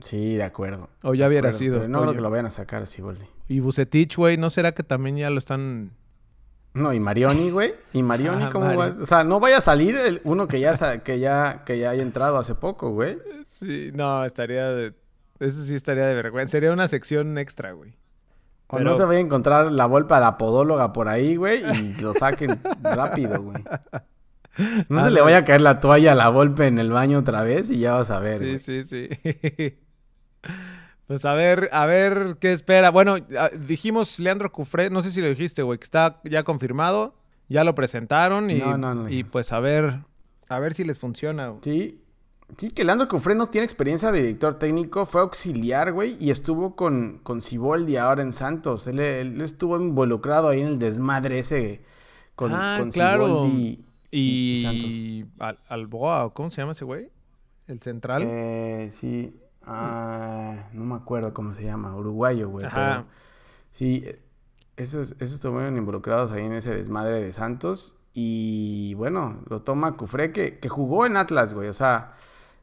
Sí, 0.03 0.37
de 0.37 0.45
acuerdo. 0.45 0.89
O 1.03 1.15
ya 1.15 1.27
hubiera 1.27 1.49
acuerdo, 1.49 1.59
sido. 1.59 1.89
No 1.89 1.99
Oye, 1.99 2.07
creo 2.09 2.15
que 2.17 2.21
lo 2.23 2.31
vayan 2.31 2.47
a 2.47 2.51
sacar 2.51 2.83
así, 2.83 3.03
Boldi. 3.03 3.25
Y 3.49 3.61
Bucetich, 3.61 4.17
güey, 4.17 4.37
¿no 4.37 4.51
será 4.51 4.73
que 4.73 4.83
también 4.83 5.17
ya 5.17 5.31
lo 5.31 5.39
están... 5.39 5.93
No, 6.75 6.93
y 6.93 7.01
Marioni, 7.01 7.51
güey. 7.51 7.75
¿Y 7.93 8.03
Marioni 8.03 8.45
Ah, 8.47 8.49
cómo 8.53 8.67
Mari. 8.67 8.77
va? 8.79 8.95
O 9.01 9.07
sea, 9.07 9.25
no 9.25 9.41
vaya 9.41 9.59
a 9.59 9.61
salir 9.61 9.97
el 9.97 10.21
uno 10.23 10.47
que 10.47 10.61
ya, 10.61 11.03
que 11.03 11.19
ya, 11.19 11.65
que 11.65 11.79
ya 11.81 11.91
haya 11.91 12.03
entrado 12.03 12.39
hace 12.39 12.55
poco, 12.55 12.91
güey. 12.91 13.19
Sí, 13.49 13.91
no, 13.95 14.25
estaría 14.27 14.69
de... 14.69 14.93
Eso 15.41 15.63
sí 15.65 15.75
estaría 15.75 16.05
de 16.07 16.15
vergüenza. 16.15 16.53
Sería 16.53 16.71
una 16.73 16.87
sección 16.87 17.39
extra, 17.39 17.73
güey. 17.73 17.95
O 18.67 18.79
no 18.79 18.95
se 18.95 19.05
vaya 19.07 19.19
a 19.21 19.23
encontrar 19.23 19.73
la 19.73 19.87
Volpe 19.87 20.13
a 20.13 20.21
la 20.21 20.37
podóloga 20.37 20.93
por 20.93 21.09
ahí, 21.09 21.37
güey, 21.37 21.63
y 21.65 22.01
lo 22.03 22.13
saquen 22.13 22.61
rápido, 22.83 23.43
güey. 23.43 23.57
No 24.89 24.99
Ah, 24.99 25.03
se 25.05 25.11
le 25.13 25.21
vaya 25.21 25.39
a 25.39 25.45
caer 25.45 25.61
la 25.61 25.79
toalla 25.79 26.13
a 26.13 26.15
la 26.17 26.29
Volpe 26.31 26.67
en 26.67 26.79
el 26.81 26.91
baño 26.91 27.21
otra 27.21 27.43
vez 27.45 27.71
y 27.71 27.79
ya 27.79 27.93
vas 27.95 28.11
a 28.11 28.19
ver, 28.19 28.33
Sí, 28.39 28.45
güey. 28.45 28.59
sí, 28.59 28.83
sí. 28.83 29.09
pues 31.07 31.25
a 31.25 31.33
ver, 31.35 31.69
a 31.73 31.87
ver 31.87 32.37
qué 32.41 32.53
espera. 32.53 32.91
Bueno, 32.91 33.17
dijimos 33.67 34.19
Leandro 34.19 34.51
Cufré, 34.53 34.91
no 34.91 35.01
sé 35.01 35.11
si 35.13 35.21
lo 35.23 35.29
dijiste, 35.29 35.63
güey, 35.63 35.79
que 35.79 35.85
está 35.85 36.21
ya 36.25 36.43
confirmado, 36.43 37.15
ya 37.49 37.65
lo 37.65 37.75
presentaron 37.75 38.51
y, 38.51 38.59
No, 38.59 38.77
no, 38.77 38.95
no 38.95 39.03
y 39.07 39.11
dijimos. 39.11 39.33
pues 39.33 39.53
a 39.53 39.61
ver, 39.61 40.01
a 40.49 40.59
ver 40.61 40.75
si 40.75 40.85
les 40.85 40.99
funciona. 40.99 41.49
güey. 41.49 41.61
Sí. 41.63 42.03
Sí, 42.57 42.71
que 42.71 42.83
Leandro 42.85 43.07
Cufré 43.09 43.35
no 43.35 43.49
tiene 43.49 43.65
experiencia 43.67 44.11
de 44.11 44.21
director 44.23 44.55
técnico, 44.59 45.05
fue 45.07 45.21
auxiliar, 45.21 45.93
güey, 45.93 46.17
y 46.19 46.31
estuvo 46.31 46.75
con, 46.77 47.21
con 47.23 47.41
Ciboldi 47.43 47.97
ahora 47.97 48.23
en 48.23 48.33
Santos. 48.33 48.87
Él, 48.87 48.99
él 49.01 49.41
estuvo 49.43 49.77
involucrado 49.77 50.49
ahí 50.49 50.63
en 50.63 50.69
el 50.69 50.79
desmadre 50.79 51.41
ese 51.41 51.83
con, 52.35 52.53
Ah, 52.55 52.77
con 52.81 52.91
claro. 52.91 53.27
Siboldi 53.45 53.85
Y, 54.11 54.63
Santos. 54.63 55.31
Al- 55.47 55.59
Alboa, 55.69 56.25
¿o 56.25 56.35
¿cómo 56.35 56.49
se 56.51 56.63
llama 56.63 56.73
ese 56.73 56.85
güey? 56.87 57.11
El 57.67 57.81
central. 57.81 58.23
Eh, 58.27 58.89
sí. 58.93 59.39
Ah, 59.63 60.69
no 60.73 60.85
me 60.85 60.95
acuerdo 60.95 61.35
cómo 61.35 61.55
se 61.55 61.63
llama. 61.65 61.95
Uruguayo, 61.95 62.49
güey. 62.49 62.65
Ajá. 62.65 63.05
pero 63.05 63.07
Sí, 63.73 64.05
esos, 64.79 65.13
esos 65.13 65.33
estuvieron 65.35 65.77
involucrados 65.77 66.31
ahí 66.33 66.45
en 66.47 66.53
ese 66.55 66.75
desmadre 66.75 67.21
de 67.21 67.33
Santos. 67.35 67.95
Y 68.15 68.95
bueno, 68.95 69.43
lo 69.51 69.61
toma 69.61 69.97
Cufré, 69.99 70.33
que, 70.33 70.59
que 70.59 70.69
jugó 70.71 71.05
en 71.05 71.19
Atlas, 71.19 71.53
güey. 71.53 71.69
O 71.69 71.75
sea, 71.75 72.15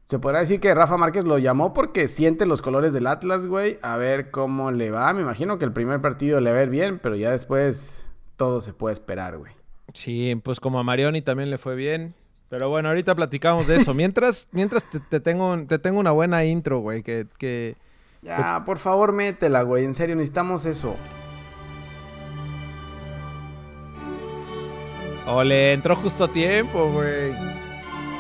se 0.08 0.20
podrá 0.20 0.40
decir 0.40 0.60
que 0.60 0.74
Rafa 0.74 0.98
Márquez 0.98 1.24
lo 1.24 1.40
llamó 1.40 1.74
porque 1.74 2.08
siente 2.08 2.46
los 2.46 2.62
colores 2.62 2.94
del 2.94 3.08
Atlas, 3.08 3.48
güey. 3.48 3.80
A 3.82 3.98
ver 3.98 4.30
cómo 4.30 4.72
le 4.72 4.92
va. 4.92 5.12
Me 5.14 5.22
imagino 5.22 5.58
que 5.58 5.66
el 5.66 5.74
primer 5.74 6.00
partido 6.00 6.40
le 6.42 6.52
va 6.52 6.60
a 6.60 6.64
ir 6.64 6.70
bien, 6.70 7.00
pero 7.00 7.16
ya 7.16 7.32
después 7.32 8.08
todo 8.36 8.62
se 8.62 8.74
puede 8.74 8.94
esperar, 8.94 9.38
güey. 9.38 9.54
Sí, 9.94 10.40
pues 10.44 10.60
como 10.60 10.78
a 10.78 10.84
Marioni 10.84 11.24
también 11.24 11.50
le 11.50 11.58
fue 11.58 11.76
bien. 11.76 12.14
Pero 12.50 12.70
bueno, 12.70 12.90
ahorita 12.90 13.16
platicamos 13.16 13.66
de 13.66 13.78
eso. 13.78 13.94
Mientras, 13.96 14.48
mientras 14.52 14.88
te, 14.88 15.00
te 15.00 15.20
tengo, 15.20 15.66
te 15.66 15.80
tengo 15.80 16.00
una 16.00 16.12
buena 16.12 16.46
intro, 16.46 16.80
güey, 16.80 17.02
que, 17.02 17.26
que, 17.40 17.76
Ya, 18.22 18.62
por 18.64 18.78
favor, 18.78 19.12
métela, 19.12 19.64
güey. 19.64 19.86
En 19.86 19.96
serio, 19.96 20.16
necesitamos 20.16 20.68
eso. 20.68 20.96
O 25.26 25.44
le 25.44 25.74
entró 25.74 25.96
justo 25.96 26.26
a 26.26 26.32
tiempo, 26.32 26.92
güey. 26.92 27.34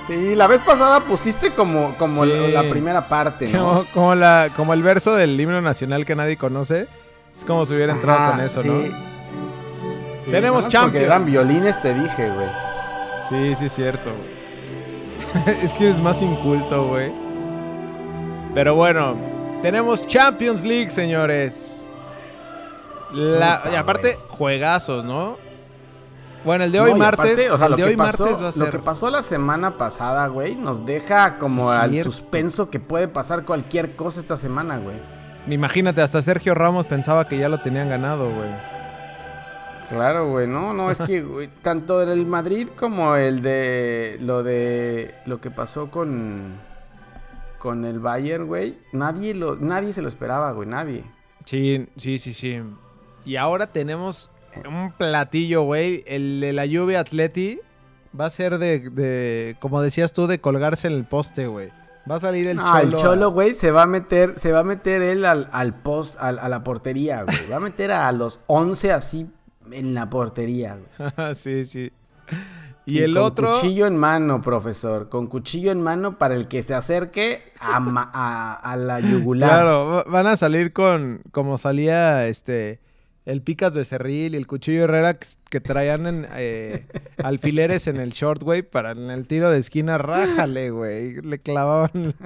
Sí, 0.07 0.35
la 0.35 0.47
vez 0.47 0.61
pasada 0.61 0.99
pusiste 0.99 1.51
como, 1.51 1.95
como 1.97 2.23
Sí. 2.25 2.31
la 2.51 2.69
primera 2.69 3.07
parte, 3.07 3.47
¿no? 3.47 3.67
Como, 3.67 3.85
como 3.93 4.15
la, 4.15 4.49
como 4.55 4.73
el 4.73 4.83
verso 4.83 5.15
del 5.15 5.39
himno 5.39 5.61
nacional 5.61 6.05
que 6.05 6.15
nadie 6.15 6.37
conoce. 6.37 6.87
Es 7.35 7.43
como 7.43 7.65
si 7.65 7.73
hubiera 7.73 7.93
entrado 7.93 8.31
con 8.31 8.39
eso, 8.41 8.61
sí. 8.61 8.67
¿no? 8.67 8.81
Sí, 10.23 10.31
Tenemos 10.31 10.57
nomás 10.57 10.67
Champions. 10.71 10.91
Porque 10.93 11.05
eran 11.05 11.25
violines, 11.25 11.81
te 11.81 11.93
dije, 11.93 12.29
güey. 12.31 12.47
Sí, 13.27 13.55
sí, 13.55 13.65
es 13.65 13.71
cierto, 13.73 14.11
güey. 14.11 15.55
es 15.63 15.73
que 15.73 15.85
eres 15.85 15.99
más 15.99 16.21
inculto, 16.21 16.87
güey. 16.87 17.11
Pero 18.53 18.75
bueno, 18.75 19.15
tenemos 19.61 20.05
Champions 20.07 20.63
League, 20.63 20.89
señores. 20.91 21.91
La, 23.11 23.61
y 23.71 23.75
aparte, 23.75 24.17
juegazos, 24.29 25.03
¿no? 25.03 25.37
Bueno, 26.45 26.63
el 26.63 26.71
de 26.71 26.79
hoy 26.79 26.91
No, 26.91 26.97
martes, 26.97 27.31
aparte, 27.33 27.51
o 27.51 27.57
sea, 27.57 27.65
el 27.65 27.71
lo 27.71 27.77
de 27.77 27.83
hoy 27.83 27.95
pasó- 27.97 28.23
martes 28.23 28.41
va 28.43 28.47
a 28.47 28.51
ser... 28.51 28.65
Lo 28.67 28.71
que 28.71 28.79
pasó 28.79 29.09
la 29.09 29.23
semana 29.23 29.77
pasada, 29.77 30.27
güey, 30.27 30.55
nos 30.55 30.85
deja 30.85 31.37
como 31.39 31.71
Sí, 31.71 31.77
al 31.77 31.91
cierto. 31.91 32.11
suspenso 32.11 32.69
que 32.69 32.79
puede 32.79 33.07
pasar 33.07 33.43
cualquier 33.45 33.95
cosa 33.95 34.19
esta 34.19 34.37
semana, 34.37 34.77
güey. 34.77 34.97
Imagínate, 35.47 36.01
hasta 36.01 36.21
Sergio 36.21 36.53
Ramos 36.55 36.85
pensaba 36.85 37.27
que 37.27 37.37
ya 37.37 37.49
lo 37.49 37.61
tenían 37.61 37.89
ganado, 37.89 38.29
güey. 38.31 38.49
Claro, 39.89 40.29
güey, 40.31 40.47
no, 40.47 40.73
no, 40.73 40.89
es 40.89 40.97
que 40.99 41.21
güey, 41.23 41.47
tanto 41.61 42.01
el 42.01 42.25
Madrid 42.25 42.69
como 42.75 43.15
el 43.15 43.41
de 43.41 44.17
lo 44.19 44.41
de 44.43 45.13
lo 45.25 45.39
que 45.41 45.51
pasó 45.51 45.91
con 45.91 46.59
con 47.59 47.85
el 47.85 47.99
Bayern, 47.99 48.47
güey, 48.47 48.77
nadie 48.91 49.33
lo 49.33 49.55
nadie 49.55 49.93
se 49.93 50.01
lo 50.01 50.07
esperaba, 50.07 50.51
güey, 50.53 50.67
nadie. 50.67 51.03
Sí, 51.45 51.87
sí, 51.97 52.17
sí, 52.17 52.33
sí. 52.33 52.61
Y 53.25 53.35
ahora 53.37 53.67
tenemos 53.67 54.29
un 54.67 54.91
platillo, 54.91 55.63
güey. 55.63 56.03
El 56.07 56.39
de 56.41 56.53
la 56.53 56.65
Juve 56.67 56.97
Atleti. 56.97 57.59
va 58.19 58.27
a 58.27 58.29
ser 58.29 58.57
de, 58.59 58.89
de, 58.89 59.57
como 59.59 59.81
decías 59.81 60.13
tú, 60.13 60.25
de 60.27 60.39
colgarse 60.39 60.87
en 60.87 60.93
el 60.93 61.05
poste, 61.05 61.47
güey. 61.47 61.69
Va 62.09 62.15
a 62.15 62.19
salir 62.19 62.47
el 62.47 62.59
Ah, 62.59 62.65
cholo. 62.65 62.81
el 62.83 62.93
cholo, 62.93 63.25
a- 63.25 63.29
güey, 63.29 63.55
se 63.55 63.71
va 63.71 63.81
a 63.83 63.85
meter, 63.87 64.37
se 64.37 64.51
va 64.51 64.59
a 64.59 64.63
meter 64.63 65.01
él 65.01 65.25
al, 65.25 65.49
al 65.51 65.73
post, 65.81 66.15
al- 66.19 66.39
a 66.39 66.47
la 66.49 66.63
portería, 66.63 67.23
güey. 67.23 67.37
Va 67.51 67.57
a 67.57 67.59
meter 67.59 67.91
a 67.91 68.11
los 68.11 68.39
11 68.47 68.91
así 68.91 69.27
en 69.71 69.93
la 69.95 70.09
portería, 70.09 70.77
güey. 70.77 71.33
sí, 71.35 71.63
sí. 71.63 71.91
Y, 72.85 72.99
el 72.99 73.15
con 73.15 73.23
otro. 73.23 73.53
Cuchillo 73.55 73.87
en 73.87 73.97
mano, 73.97 74.41
profesor. 74.41 75.09
Con 75.09 75.25
cuchillo 75.27 75.71
en 75.71 75.81
mano 75.81 76.19
para 76.19 76.35
el 76.35 76.47
que 76.47 76.61
se 76.61 76.75
acerque 76.75 77.51
a, 77.59 77.79
ma- 77.79 78.11
a, 78.13 78.53
a 78.53 78.77
la 78.77 78.99
yugular. 78.99 79.49
Claro, 79.49 79.87
va- 79.87 80.03
van 80.03 80.27
a 80.27 80.37
salir 80.37 80.71
con 80.71 81.21
como 81.31 81.57
salía 81.57 82.27
este 82.27 82.79
el 83.25 83.41
Picas 83.41 83.73
Becerril 83.73 84.33
y 84.35 84.37
el 84.37 84.47
Cuchillo 84.47 84.83
Herrera 84.83 85.17
que, 85.49 85.59
traían 85.59 86.05
en, 86.07 86.27
eh, 86.35 86.85
alfileres 87.23 87.87
en 87.87 87.97
el 87.97 88.11
short, 88.11 88.43
güey, 88.43 88.61
para 88.61 88.91
en 88.91 89.09
el 89.09 89.27
tiro 89.27 89.49
de 89.49 89.57
esquina, 89.59 89.97
rájale, 89.97 90.69
güey. 90.69 91.21
Le 91.21 91.39
clavaban. 91.39 92.13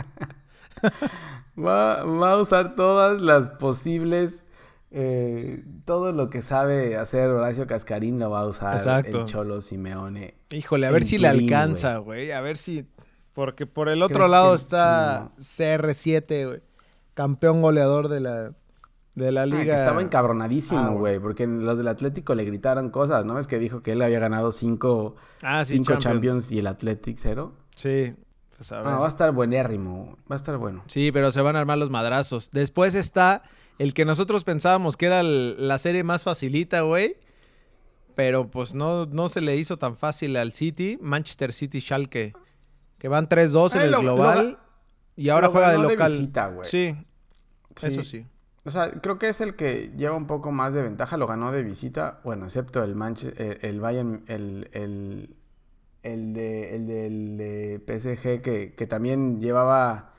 Va, 1.58 2.04
va 2.04 2.32
a 2.34 2.38
usar 2.38 2.76
todas 2.76 3.22
las 3.22 3.50
posibles. 3.50 4.46
eh, 4.92 5.64
todo 5.86 6.12
lo 6.14 6.30
que 6.30 6.42
sabe 6.42 6.96
hacer 6.98 7.30
Horacio 7.30 7.68
Cascarín 7.68 8.18
lo 8.18 8.30
va 8.32 8.42
a 8.42 8.48
usar 8.48 8.74
Exacto. 8.76 9.22
el 9.22 9.26
Cholo 9.26 9.62
Simeone. 9.62 10.36
Híjole, 10.52 10.88
a 10.88 10.92
ver 10.92 11.04
si 11.04 11.18
le 11.18 11.28
alcanza, 11.28 11.98
güey. 11.98 12.32
A 12.32 12.42
ver 12.42 12.58
si. 12.58 12.88
Porque 13.34 13.66
por 13.66 13.90
el 13.90 14.02
otro 14.02 14.20
¿Crees 14.20 14.32
lado 14.32 14.56
está 14.56 15.32
CR7, 15.38 16.48
güey. 16.48 16.60
Campeón 17.14 17.62
goleador 17.62 18.08
de 18.08 18.22
la, 18.22 18.54
de 19.20 19.32
la 19.32 19.42
Ah, 19.42 19.46
que 19.46 19.50
liga. 19.58 19.78
estaba 19.78 20.00
Ah, 20.00 20.04
encabronadísimo, 20.04 20.84
güey. 20.92 20.98
güey, 20.98 21.20
porque 21.20 21.46
los 21.48 21.78
del 21.78 21.88
Atlético 21.88 22.36
le 22.36 22.44
gritaron 22.46 22.90
cosas, 22.90 23.26
¿no? 23.26 23.38
Es 23.40 23.48
que 23.48 23.60
dijo 23.60 23.82
que 23.84 23.92
él 23.94 24.02
había 24.02 24.20
ganado 24.20 24.52
cinco, 24.52 25.16
Ah, 25.44 25.64
sí, 25.66 25.76
cinco 25.76 25.94
Champions. 25.94 26.04
Champions. 26.14 26.52
y 26.52 26.60
el 26.60 26.68
Athletic 26.68 27.18
cero. 27.20 27.54
Sí. 27.76 28.14
Pues 28.58 28.72
a 28.74 28.80
ver. 28.82 28.88
Ah, 28.88 29.00
va 29.00 29.06
a 29.06 29.08
estar 29.08 29.32
buenérrimo, 29.32 30.18
va 30.30 30.36
a 30.36 30.38
estar 30.38 30.58
bueno. 30.58 30.84
Sí, 30.88 31.12
pero 31.14 31.32
se 31.32 31.42
van 31.42 31.56
a 31.56 31.60
armar 31.60 31.78
los 31.78 31.90
madrazos. 31.90 32.52
Después 32.52 32.94
está 32.96 33.44
el 33.78 33.94
que 33.94 34.04
nosotros 34.04 34.44
pensábamos 34.44 34.98
que 34.98 35.06
era 35.06 35.22
el- 35.22 35.68
la 35.68 35.78
serie 35.80 36.04
más 36.04 36.24
facilita, 36.24 36.82
güey. 36.82 37.16
Pero 38.16 38.50
pues 38.52 38.74
no, 38.76 39.06
no 39.06 39.30
se 39.30 39.40
le 39.40 39.56
hizo 39.56 39.78
tan 39.78 39.96
fácil 39.96 40.36
al 40.36 40.52
City. 40.52 40.98
Manchester 41.02 41.54
City 41.54 41.80
Schalke. 41.80 42.34
Que 42.98 43.08
van 43.08 43.30
3-2 43.30 43.76
en 43.76 43.80
Ay, 43.80 43.86
el 43.86 43.92
lo- 43.94 44.02
global. 44.02 44.52
lo 44.52 44.70
y 45.16 45.30
ahora 45.30 45.48
juega 45.48 45.72
de 45.72 45.78
local. 45.78 46.12
visita, 46.12 46.48
güey. 46.48 46.66
sí, 46.66 46.96
Sí. 47.76 47.86
eso 47.88 48.04
sí. 48.04 48.26
O 48.66 48.70
sea, 48.70 48.92
creo 48.92 49.18
que 49.18 49.30
es 49.30 49.42
el 49.42 49.56
que 49.56 49.92
lleva 49.98 50.16
un 50.16 50.28
poco 50.28 50.52
más 50.52 50.74
de 50.74 50.84
ventaja, 50.84 51.18
lo 51.18 51.28
ganó 51.28 51.52
de 51.52 51.64
visita, 51.64 52.20
bueno, 52.24 52.46
excepto 52.46 52.84
el 52.84 52.96
Manche- 52.96 53.34
eh, 53.38 53.60
el 53.62 53.80
Bayern, 53.80 54.24
el, 54.28 54.70
el, 54.74 55.36
el 56.04 56.34
de, 56.34 56.76
el 56.76 56.88
del 56.88 57.38
de 57.38 57.80
PSG 57.88 58.42
que, 58.42 58.74
que 58.76 58.88
también 58.88 59.40
llevaba, 59.42 60.12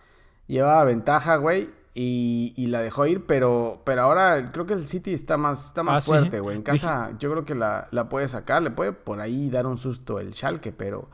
llevaba 0.46 0.84
ventaja, 0.84 1.36
güey, 1.36 1.70
y, 1.94 2.54
y 2.56 2.68
la 2.68 2.80
dejó 2.80 3.06
ir, 3.06 3.26
pero, 3.26 3.82
pero 3.84 4.02
ahora 4.02 4.52
creo 4.52 4.64
que 4.64 4.74
el 4.74 4.86
City 4.86 5.12
está 5.12 5.36
más, 5.36 5.66
está 5.68 5.82
más 5.82 5.98
Ah, 5.98 6.00
fuerte, 6.06 6.40
güey. 6.40 6.56
En 6.56 6.62
casa 6.62 7.12
yo 7.18 7.30
creo 7.30 7.44
que 7.44 7.54
la, 7.54 7.88
la 7.90 8.08
puede 8.08 8.26
sacar, 8.28 8.62
le 8.62 8.70
puede 8.70 8.92
por 8.92 9.20
ahí 9.20 9.50
dar 9.50 9.66
un 9.66 9.76
susto 9.76 10.18
el 10.18 10.34
Schalke, 10.34 10.72
pero... 10.72 11.08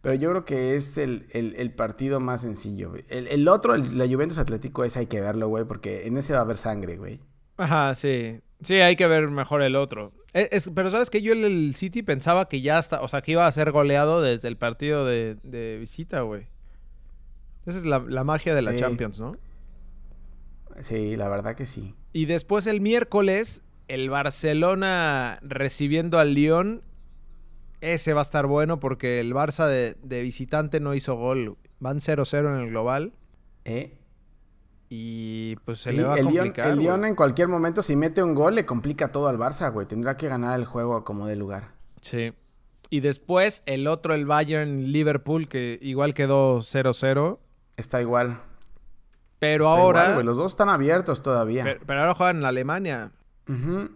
Pero 0.00 0.14
yo 0.14 0.30
creo 0.30 0.44
que 0.44 0.76
es 0.76 0.96
el, 0.98 1.26
el- 1.30 1.54
el 1.56 1.72
partido 1.72 2.20
más 2.20 2.42
sencillo. 2.42 2.92
El, 3.08 3.26
el 3.26 3.48
otro, 3.48 3.76
la 3.76 4.06
Juventus 4.06 4.38
Atlético, 4.38 4.84
ese 4.84 5.00
hay 5.00 5.06
que 5.06 5.20
verlo, 5.20 5.48
güey, 5.48 5.64
porque 5.64 6.06
en 6.06 6.16
ese 6.18 6.32
va 6.34 6.38
a 6.40 6.42
haber 6.42 6.56
sangre, 6.56 6.96
güey. 6.96 7.20
Ajá, 7.56 7.94
sí. 7.94 8.40
Sí, 8.62 8.74
hay 8.74 8.94
que 8.96 9.06
ver 9.08 9.28
mejor 9.28 9.62
el 9.62 9.74
otro. 9.76 10.12
Es- 10.32 10.48
es- 10.52 10.70
pero 10.74 10.90
sabes 10.90 11.10
que 11.10 11.20
yo 11.22 11.32
el, 11.32 11.44
el 11.44 11.74
City 11.74 12.02
pensaba 12.02 12.48
que 12.48 12.60
ya 12.60 12.78
está, 12.78 13.00
o 13.02 13.08
sea, 13.08 13.22
que 13.22 13.32
iba 13.32 13.46
a 13.46 13.52
ser 13.52 13.72
goleado 13.72 14.22
desde 14.22 14.46
el 14.48 14.56
partido 14.56 15.04
de, 15.04 15.36
de 15.42 15.78
visita, 15.78 16.20
güey. 16.20 16.46
Esa 17.66 17.78
es 17.78 17.84
la, 17.84 17.98
la 17.98 18.22
magia 18.24 18.54
de 18.54 18.62
la 18.62 18.70
Sí. 18.72 18.76
Champions, 18.78 19.18
¿no? 19.20 19.36
Sí, 20.82 21.16
la 21.16 21.28
verdad 21.28 21.56
que 21.56 21.66
sí. 21.66 21.94
Y 22.12 22.26
después 22.26 22.66
el 22.68 22.80
miércoles, 22.80 23.62
el 23.88 24.10
Barcelona 24.10 25.38
recibiendo 25.42 26.18
al 26.18 26.34
Lyon. 26.34 26.82
Ese 27.80 28.12
va 28.12 28.20
a 28.20 28.22
estar 28.22 28.46
bueno 28.46 28.80
porque 28.80 29.20
el 29.20 29.32
Barça 29.34 29.66
de, 29.66 29.96
de 30.02 30.22
visitante 30.22 30.80
no 30.80 30.94
hizo 30.94 31.14
gol. 31.14 31.56
Van 31.78 31.98
0-0 31.98 32.38
en 32.54 32.60
el 32.60 32.70
global. 32.70 33.12
¿Eh? 33.64 33.96
Y 34.88 35.56
pues 35.64 35.78
se 35.80 35.90
Sí, 35.90 35.96
le 35.98 36.02
va 36.04 36.14
a 36.14 36.16
el 36.16 36.24
complicar. 36.24 36.68
el 36.68 36.74
güey. 36.76 36.86
Lyon 36.86 37.04
en 37.04 37.14
cualquier 37.14 37.48
momento, 37.48 37.82
si 37.82 37.94
mete 37.94 38.22
un 38.22 38.34
gol, 38.34 38.54
le 38.54 38.64
complica 38.66 39.12
todo 39.12 39.28
al 39.28 39.36
Barça, 39.38 39.70
güey. 39.72 39.86
Tendrá 39.86 40.16
que 40.16 40.28
ganar 40.28 40.58
el 40.58 40.64
juego 40.66 41.04
como 41.04 41.26
de 41.26 41.36
lugar. 41.36 41.72
Sí. 42.00 42.32
Y 42.90 43.00
después 43.00 43.62
el 43.66 43.86
otro, 43.86 44.14
el 44.14 44.24
Bayern 44.24 44.90
Liverpool, 44.90 45.46
que 45.46 45.78
igual 45.82 46.14
quedó 46.14 46.58
0-0. 46.60 47.38
Está 47.76 48.00
igual. 48.00 48.40
Pero 49.38 49.66
Está 49.66 49.80
ahora. 49.82 50.00
igual, 50.00 50.14
güey. 50.14 50.26
Los 50.26 50.36
dos 50.38 50.52
están 50.52 50.70
abiertos 50.70 51.20
todavía. 51.22 51.62
pero, 51.64 51.80
pero 51.86 52.00
ahora 52.00 52.14
juegan 52.14 52.38
en 52.38 52.44
Alemania. 52.46 53.12
Ujú. 53.46 53.90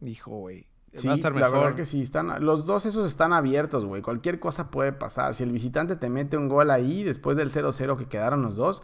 Dijo, 0.00 0.30
güey. 0.30 0.67
Sí, 0.98 1.06
va 1.06 1.14
a 1.14 1.16
estar 1.16 1.32
la 1.32 1.46
mejor. 1.46 1.58
verdad 1.60 1.76
que 1.76 1.86
sí. 1.86 2.02
Están, 2.02 2.44
los 2.44 2.66
dos 2.66 2.86
esos 2.86 3.06
están 3.06 3.32
abiertos, 3.32 3.84
güey. 3.84 4.02
Cualquier 4.02 4.40
cosa 4.40 4.70
puede 4.70 4.92
pasar. 4.92 5.34
Si 5.34 5.42
el 5.42 5.52
visitante 5.52 5.96
te 5.96 6.10
mete 6.10 6.36
un 6.36 6.48
gol 6.48 6.70
ahí, 6.70 7.02
después 7.02 7.36
del 7.36 7.50
0-0 7.50 7.96
que 7.96 8.06
quedaron 8.06 8.42
los 8.42 8.56
dos, 8.56 8.82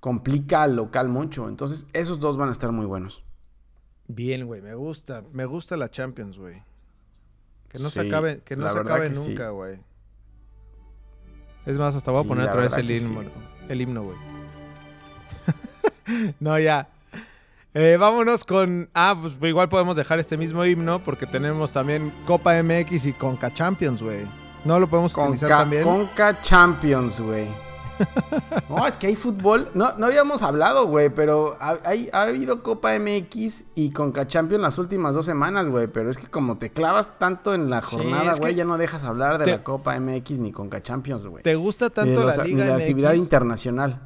complica 0.00 0.62
al 0.62 0.76
local 0.76 1.08
mucho. 1.08 1.48
Entonces, 1.48 1.86
esos 1.92 2.20
dos 2.20 2.36
van 2.36 2.48
a 2.48 2.52
estar 2.52 2.72
muy 2.72 2.86
buenos. 2.86 3.24
Bien, 4.08 4.46
güey, 4.46 4.60
me 4.60 4.74
gusta. 4.74 5.22
Me 5.32 5.44
gusta 5.44 5.76
la 5.76 5.90
Champions, 5.90 6.38
güey. 6.38 6.62
Que 7.68 7.78
no 7.78 7.90
se 7.90 8.00
acabe, 8.00 8.40
que 8.44 8.56
no 8.56 8.64
la 8.64 8.70
se 8.70 8.78
acabe 8.78 9.10
nunca, 9.10 9.50
güey. 9.50 9.78
Es 11.66 11.78
más, 11.78 11.94
hasta 11.94 12.10
voy 12.10 12.24
a 12.24 12.28
poner 12.28 12.44
la 12.46 12.50
otra 12.50 12.62
vez 12.62 12.74
el 12.74 12.90
himno, 12.90 13.22
sí. 13.22 13.28
el 13.68 13.80
himno, 13.80 14.02
güey. 14.02 14.16
no, 16.40 16.58
ya. 16.58 16.88
Eh, 17.74 17.96
vámonos 17.98 18.44
con. 18.44 18.90
Ah, 18.94 19.16
pues 19.20 19.34
igual 19.42 19.68
podemos 19.68 19.96
dejar 19.96 20.18
este 20.18 20.36
mismo 20.36 20.64
himno 20.64 21.02
porque 21.02 21.26
tenemos 21.26 21.72
también 21.72 22.12
Copa 22.26 22.60
MX 22.62 23.06
y 23.06 23.12
Conca 23.12 23.52
Champions, 23.54 24.02
güey. 24.02 24.26
No 24.64 24.78
lo 24.80 24.88
podemos 24.88 25.16
utilizar 25.16 25.48
Conca, 25.48 25.62
también. 25.62 25.84
Conca 25.84 26.40
Champions, 26.40 27.20
güey. 27.20 27.46
No, 28.70 28.86
es 28.86 28.96
que 28.96 29.08
hay 29.08 29.14
fútbol. 29.16 29.70
No, 29.74 29.92
no 29.98 30.06
habíamos 30.06 30.40
hablado, 30.42 30.86
güey, 30.86 31.10
pero 31.10 31.58
ha, 31.60 31.78
hay- 31.84 32.08
ha 32.14 32.22
habido 32.22 32.62
Copa 32.62 32.92
MX 32.98 33.66
y 33.74 33.90
Conca 33.90 34.26
Champions 34.26 34.62
las 34.62 34.78
últimas 34.78 35.14
dos 35.14 35.26
semanas, 35.26 35.68
güey. 35.68 35.86
Pero 35.86 36.08
es 36.10 36.16
que 36.16 36.26
como 36.26 36.56
te 36.56 36.70
clavas 36.70 37.18
tanto 37.18 37.52
en 37.54 37.68
la 37.68 37.82
jornada, 37.82 38.32
güey, 38.38 38.54
ya 38.54 38.64
no 38.64 38.78
dejas 38.78 39.04
hablar 39.04 39.36
de 39.38 39.44
te- 39.44 39.50
la 39.50 39.62
Copa 39.64 39.98
MX 40.00 40.38
ni 40.38 40.50
Conca 40.50 40.82
Champions, 40.82 41.26
güey. 41.26 41.42
¿Te 41.42 41.56
gusta 41.56 41.90
tanto 41.90 42.22
los- 42.24 42.36
la 42.38 42.44
Liga 42.44 42.64
la 42.64 42.76
actividad 42.76 43.12
MX? 43.12 43.22
internacional. 43.22 44.00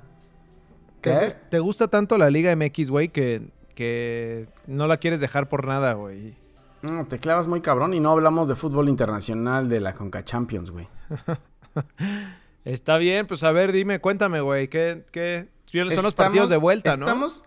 ¿Te, 1.01 1.11
¿Qué? 1.11 1.33
te 1.51 1.59
gusta 1.61 1.87
tanto 1.87 2.19
la 2.19 2.31
Liga 2.31 2.51
MX, 2.57 2.91
güey, 2.91 3.09
que, 3.11 3.49
que 3.75 4.49
no 4.67 4.87
la 4.87 4.97
quieres 4.97 5.21
dejar 5.21 5.49
por 5.49 5.67
nada, 5.67 5.95
güey? 5.95 6.37
No, 6.83 7.07
te 7.07 7.19
clavas 7.19 7.47
muy 7.49 7.61
cabrón 7.61 7.95
y 7.95 8.01
no 8.01 8.11
hablamos 8.11 8.47
de 8.49 8.55
fútbol 8.55 8.89
internacional 8.89 9.69
de 9.69 9.81
la 9.81 9.95
Conca 9.95 10.25
Champions, 10.25 10.71
güey. 10.71 10.89
Está 12.65 12.97
bien, 12.99 13.27
pues 13.27 13.43
a 13.45 13.53
ver, 13.53 13.73
dime, 13.73 14.01
cuéntame, 14.01 14.41
güey, 14.41 14.69
¿qué, 14.69 15.05
qué 15.13 15.49
son 15.95 16.03
los 16.03 16.15
partidos 16.15 16.49
de 16.49 16.57
vuelta, 16.57 16.97
¿no? 16.97 17.07
Estamos 17.07 17.43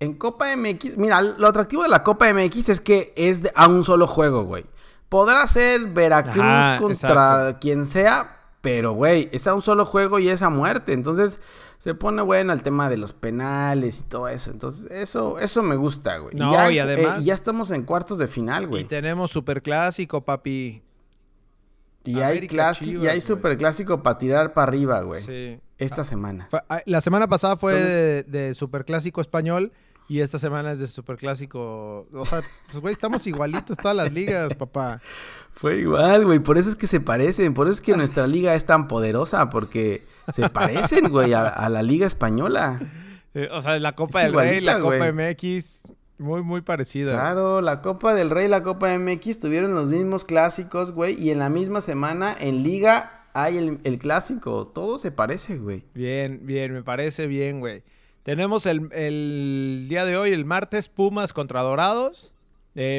en 0.00 0.14
Copa 0.14 0.54
MX. 0.56 0.98
Mira, 0.98 1.22
lo 1.22 1.46
atractivo 1.48 1.82
de 1.82 1.88
la 1.88 2.02
Copa 2.02 2.32
MX 2.32 2.68
es 2.68 2.80
que 2.80 3.12
es 3.16 3.42
de- 3.42 3.52
a 3.54 3.68
un 3.68 3.84
solo 3.84 4.06
juego, 4.06 4.44
güey. 4.44 4.66
Podrá 5.08 5.46
ser 5.46 5.92
Veracruz 5.92 6.42
Ajá, 6.44 6.78
contra 6.78 7.10
exacto. 7.10 7.58
quien 7.60 7.86
sea, 7.86 8.40
pero, 8.60 8.92
güey, 8.92 9.28
es 9.32 9.46
a 9.46 9.54
un 9.54 9.62
solo 9.62 9.84
juego 9.86 10.18
y 10.18 10.28
es 10.28 10.42
a 10.42 10.50
muerte. 10.50 10.92
Entonces, 10.92 11.38
se 11.82 11.96
pone 11.96 12.22
bueno 12.22 12.52
el 12.52 12.62
tema 12.62 12.88
de 12.88 12.96
los 12.96 13.12
penales 13.12 13.98
y 13.98 14.02
todo 14.04 14.28
eso. 14.28 14.52
Entonces, 14.52 14.88
eso, 14.92 15.40
eso 15.40 15.64
me 15.64 15.74
gusta, 15.74 16.18
güey. 16.18 16.32
No, 16.36 16.52
ya, 16.52 16.70
y 16.70 16.78
además- 16.78 17.18
eh, 17.18 17.22
ya 17.24 17.34
estamos 17.34 17.72
en 17.72 17.82
cuartos 17.82 18.18
de 18.18 18.28
final, 18.28 18.62
Y 18.62 18.66
güey. 18.66 18.84
tenemos 18.84 19.32
superclásico, 19.32 20.24
papi. 20.24 20.80
Y 22.04 22.20
hay, 22.20 22.38
clasi- 22.46 23.00
y 23.02 23.06
hay 23.08 23.20
superclásico 23.20 24.00
para 24.02 24.16
tirar 24.18 24.52
para 24.54 24.68
arriba, 24.68 25.00
güey. 25.02 25.22
Sí. 25.22 25.58
Esta 25.76 26.04
semana. 26.04 26.46
Fue- 26.50 26.60
ah, 26.68 26.82
La 26.86 27.00
semana 27.00 27.26
pasada 27.26 27.56
fue 27.56 27.72
Entonces- 27.72 28.30
de, 28.30 28.46
de 28.46 28.54
superclásico 28.54 29.20
español 29.20 29.72
y 30.08 30.20
esta 30.20 30.38
semana 30.38 30.70
es 30.70 30.78
de 30.78 30.86
superclásico. 30.86 32.06
O 32.12 32.24
sea, 32.24 32.42
pues, 32.68 32.80
güey, 32.80 32.92
estamos 32.92 33.26
igualitos 33.26 33.76
todas 33.76 33.96
las 33.96 34.12
ligas, 34.12 34.54
papá. 34.58 35.00
Fue 35.52 35.78
igual, 35.78 36.24
güey. 36.26 36.38
Por 36.38 36.58
eso 36.58 36.70
es 36.70 36.76
que 36.76 36.86
se 36.86 37.00
parecen. 37.00 37.54
Por 37.54 37.66
eso 37.66 37.74
es 37.74 37.80
que 37.80 37.96
nuestra 37.96 38.28
liga 38.28 38.54
es 38.54 38.64
tan 38.66 38.86
poderosa. 38.86 39.50
Porque 39.50 40.02
se 40.32 40.48
parecen, 40.50 41.08
güey, 41.08 41.32
a, 41.32 41.48
a 41.48 41.68
la 41.68 41.82
liga 41.82 42.06
española. 42.06 42.80
Eh, 43.34 43.48
o 43.50 43.62
sea, 43.62 43.78
la 43.78 43.92
Copa 43.94 44.20
Es 44.20 44.26
del 44.26 44.34
Rey, 44.34 44.60
la 44.60 44.78
igualita, 44.78 44.80
Copa 44.80 45.10
güey. 45.10 45.30
MX, 45.34 45.82
muy, 46.18 46.42
muy 46.42 46.60
parecida. 46.60 47.12
Claro, 47.14 47.60
la 47.60 47.80
Copa 47.80 48.14
del 48.14 48.30
Rey 48.30 48.46
y 48.46 48.48
la 48.48 48.62
Copa 48.62 48.96
MX 48.96 49.40
tuvieron 49.40 49.74
los 49.74 49.90
mismos 49.90 50.24
clásicos, 50.24 50.92
güey. 50.92 51.20
Y 51.20 51.30
en 51.30 51.38
la 51.38 51.48
misma 51.48 51.80
semana 51.80 52.36
en 52.38 52.62
liga 52.62 53.26
hay 53.32 53.56
el, 53.56 53.80
el 53.84 53.98
clásico. 53.98 54.66
Todo 54.68 54.98
se 54.98 55.10
parece, 55.10 55.58
güey. 55.58 55.84
Bien, 55.94 56.40
bien, 56.42 56.72
me 56.72 56.82
parece 56.82 57.26
bien, 57.26 57.60
güey. 57.60 57.82
Tenemos 58.22 58.66
el, 58.66 58.92
el 58.92 59.86
día 59.88 60.04
de 60.04 60.16
hoy, 60.16 60.32
el 60.32 60.44
martes, 60.44 60.88
Pumas 60.88 61.32
contra 61.32 61.62
Dorados. 61.62 62.34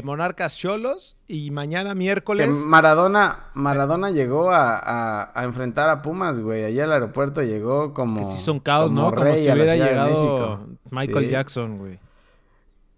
Monarcas 0.03 0.57
Cholos 0.57 1.17
y 1.27 1.49
mañana 1.51 1.91
Que 1.91 1.95
miércoles. 1.95 2.55
Maradona, 2.67 3.47
Maradona 3.55 4.11
llegó 4.11 4.51
a, 4.51 4.77
a- 4.77 5.31
a 5.33 5.43
enfrentar 5.45 5.89
a 5.89 6.01
Pumas, 6.03 6.41
güey. 6.41 6.63
Allí 6.63 6.79
al 6.79 6.91
aeropuerto 6.91 7.41
llegó 7.41 7.93
como. 7.93 8.19
Que 8.19 8.25
sí 8.25 8.37
son 8.37 8.59
caos, 8.59 8.91
como 8.91 9.09
¿no? 9.09 9.15
Como 9.15 9.35
si 9.35 9.51
hubiera 9.51 9.75
llegado. 9.75 10.67
Michael 10.91 11.25
Sí, 11.25 11.31
Jackson, 11.31 11.77
güey. 11.79 11.99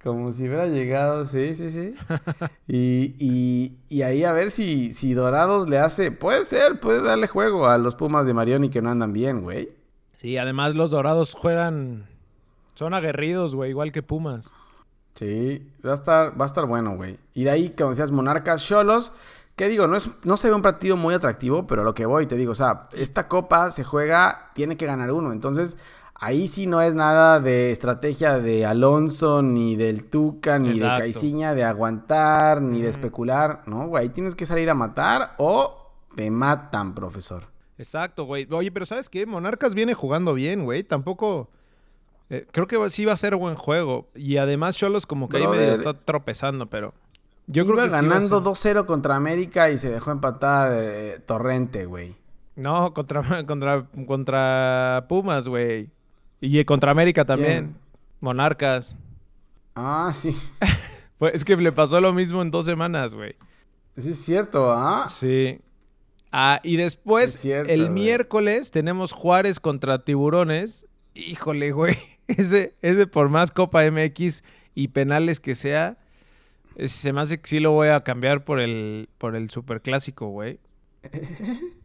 Como 0.04 0.32
si 0.34 0.44
hubiera 0.48 0.68
llegado, 0.68 1.26
sí, 1.26 1.56
sí, 1.56 1.70
sí. 1.72 1.96
y, 2.68 3.16
y, 3.18 3.78
y 3.90 4.02
ahí 4.04 4.24
a 4.24 4.34
ver 4.34 4.52
si, 4.52 4.94
si 4.94 5.14
Dorados 5.14 5.68
le 5.68 5.80
hace. 5.80 6.12
Puede 6.12 6.44
ser, 6.44 6.80
puede 6.80 7.02
darle 7.02 7.28
juego 7.28 7.68
a 7.68 7.78
los 7.78 7.96
Pumas 7.96 8.26
de 8.26 8.34
Marioni 8.34 8.70
que 8.70 8.82
no 8.82 8.92
andan 8.92 9.14
bien, 9.14 9.42
güey. 9.42 9.70
Sí, 10.18 10.38
además 10.38 10.76
los 10.76 10.92
dorados 10.92 11.34
juegan. 11.34 12.06
Son 12.76 12.94
aguerridos, 12.94 13.56
güey, 13.56 13.70
igual 13.72 13.92
que 13.92 14.04
Pumas. 14.04 14.54
Sí, 15.16 15.66
va 15.86 15.92
a 15.92 15.96
estar, 15.96 16.40
va 16.40 16.46
a 16.46 16.48
estar 16.48 16.66
bueno, 16.66 16.96
güey. 16.96 17.18
Y 17.34 17.46
de 17.46 17.50
ahí, 17.50 17.70
como 17.70 17.92
decías, 17.92 18.12
Monarcas 18.12 18.66
Cholos. 18.66 19.12
Que 19.56 19.70
digo, 19.70 19.88
no, 19.88 19.96
es, 19.96 20.10
no 20.26 20.36
se 20.36 20.50
ve 20.50 20.54
un 20.54 20.62
partido 20.62 20.98
muy 20.98 21.14
atractivo, 21.14 21.66
pero 21.66 21.82
a 21.82 21.86
lo 21.86 21.94
que 21.94 22.06
voy, 22.06 22.28
te 22.28 22.36
digo, 22.36 22.52
o 22.52 22.56
sea, 22.56 22.90
esta 22.92 23.30
copa 23.30 23.72
se 23.72 23.86
juega, 23.86 24.52
tiene 24.54 24.76
que 24.76 24.86
ganar 24.86 25.14
uno. 25.14 25.32
Entonces, 25.32 25.78
ahí 26.14 26.50
sí 26.50 26.68
no 26.68 26.82
es 26.82 26.94
nada 26.94 27.40
de 27.40 27.72
estrategia 27.72 28.38
de 28.40 28.66
Alonso, 28.66 29.42
ni 29.42 29.78
del 29.78 30.10
Tuca, 30.10 30.60
ni 30.60 30.72
Exacto. 30.72 30.96
de 30.96 31.00
Caiciña, 31.00 31.54
de 31.54 31.64
aguantar, 31.64 32.62
ni 32.62 32.82
de 32.82 32.90
especular, 32.90 33.62
¿no? 33.66 33.88
Güey, 33.88 34.04
ahí 34.04 34.10
tienes 34.10 34.36
que 34.36 34.46
salir 34.46 34.70
a 34.70 34.74
matar 34.74 35.36
o 35.38 35.90
te 36.18 36.30
matan, 36.30 36.94
profesor. 36.94 37.44
Exacto, 37.78 38.26
güey. 38.26 38.48
Oye, 38.52 38.74
pero 38.74 38.86
¿sabes 38.86 39.10
qué? 39.10 39.26
Monarcas 39.26 39.74
viene 39.74 39.94
jugando 39.94 40.34
bien, 40.34 40.66
güey. 40.66 40.84
Tampoco. 40.84 41.50
Eh, 42.30 42.48
creo 42.52 42.68
que 42.68 42.90
sí 42.90 43.06
va 43.06 43.14
a 43.14 43.18
ser 43.18 43.36
buen 43.36 43.56
juego. 43.56 44.08
Y 44.16 44.38
además, 44.38 44.76
Cholos 44.76 45.06
como 45.06 45.30
que 45.30 45.38
ahí 45.38 45.48
medio 45.48 45.72
está 45.74 45.94
tropezando, 45.94 46.68
pero. 46.68 46.94
Yo 47.48 47.64
Iba 47.64 47.74
creo 47.76 47.86
que 47.86 47.92
ganando 47.92 48.40
ser- 48.56 48.74
2-0 48.76 48.86
contra 48.88 49.16
América 49.16 49.70
y 49.70 49.78
se 49.78 49.90
dejó 49.92 50.10
empatar 50.12 50.72
eh, 50.74 51.20
Torrente, 51.26 51.86
güey. 51.86 52.16
No, 52.56 52.94
contra, 52.94 53.22
contra, 53.46 53.86
contra 54.08 55.06
Pumas, 55.08 55.48
güey. 55.48 55.90
Y 56.42 56.64
contra 56.66 56.92
América 56.92 57.24
también. 57.26 57.66
¿Quién? 57.66 57.76
Monarcas. 58.20 58.98
Ah, 59.76 60.12
sí. 60.14 60.36
Fue- 61.20 61.36
es 61.36 61.46
que 61.46 61.56
le 61.58 61.72
pasó 61.72 62.02
lo 62.02 62.14
mismo 62.14 62.42
en 62.42 62.50
dos 62.50 62.66
semanas, 62.66 63.14
güey. 63.14 63.36
Sí, 63.98 64.10
es 64.10 64.26
cierto, 64.26 64.72
¿ah? 64.72 65.06
Sí. 65.06 65.60
Ah, 66.32 66.60
y 66.64 66.76
después, 66.78 67.34
cierto, 67.34 67.72
el 67.72 67.92
miércoles, 67.92 68.72
tenemos 68.72 69.12
Juárez 69.14 69.60
contra 69.60 70.04
Tiburones. 70.04 70.88
Híjole, 71.14 71.72
güey. 71.72 71.96
Ese, 72.38 72.74
ese 72.82 73.08
por 73.08 73.30
más 73.30 73.52
Copa 73.52 73.84
MX 73.90 74.44
y 74.74 74.88
penales 74.88 75.40
que 75.40 75.54
sea, 75.54 75.98
ese 76.76 76.98
se 76.98 77.14
me 77.14 77.22
hace 77.22 77.40
que 77.40 77.48
sí 77.48 77.60
lo 77.60 77.72
voy 77.72 77.90
a 77.90 78.04
cambiar 78.04 78.44
por 78.44 78.60
el, 78.60 79.10
por 79.18 79.36
el 79.36 79.50
superclásico, 79.50 80.28
güey. 80.30 80.60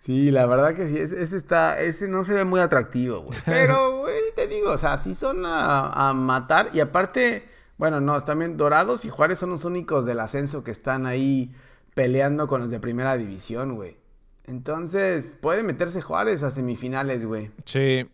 Sí, 0.00 0.30
la 0.30 0.44
verdad 0.44 0.74
que 0.74 0.86
sí, 0.86 0.98
ese, 0.98 1.22
ese 1.22 1.34
está, 1.34 1.80
ese 1.80 2.08
no 2.08 2.24
se 2.24 2.34
ve 2.34 2.44
muy 2.44 2.60
atractivo, 2.60 3.22
güey. 3.22 3.38
Pero, 3.46 4.00
güey, 4.00 4.20
te 4.36 4.46
digo, 4.46 4.72
o 4.72 4.76
sea, 4.76 4.98
sí 4.98 5.14
son 5.14 5.46
a, 5.46 6.08
a 6.10 6.12
matar. 6.12 6.68
Y 6.74 6.80
aparte, 6.80 7.48
bueno, 7.78 8.02
no, 8.02 8.20
también 8.20 8.58
Dorados 8.58 9.06
y 9.06 9.08
Juárez 9.08 9.38
son 9.38 9.48
los 9.48 9.64
únicos 9.64 10.04
del 10.04 10.20
ascenso 10.20 10.62
que 10.62 10.72
están 10.72 11.06
ahí 11.06 11.54
peleando 11.94 12.48
con 12.48 12.60
los 12.60 12.70
de 12.70 12.80
primera 12.80 13.16
división, 13.16 13.76
güey. 13.76 13.96
Entonces, 14.44 15.34
puede 15.40 15.62
meterse 15.62 16.02
Juárez 16.02 16.42
a 16.42 16.50
semifinales, 16.50 17.24
güey. 17.24 17.50
Sí. 17.64 18.06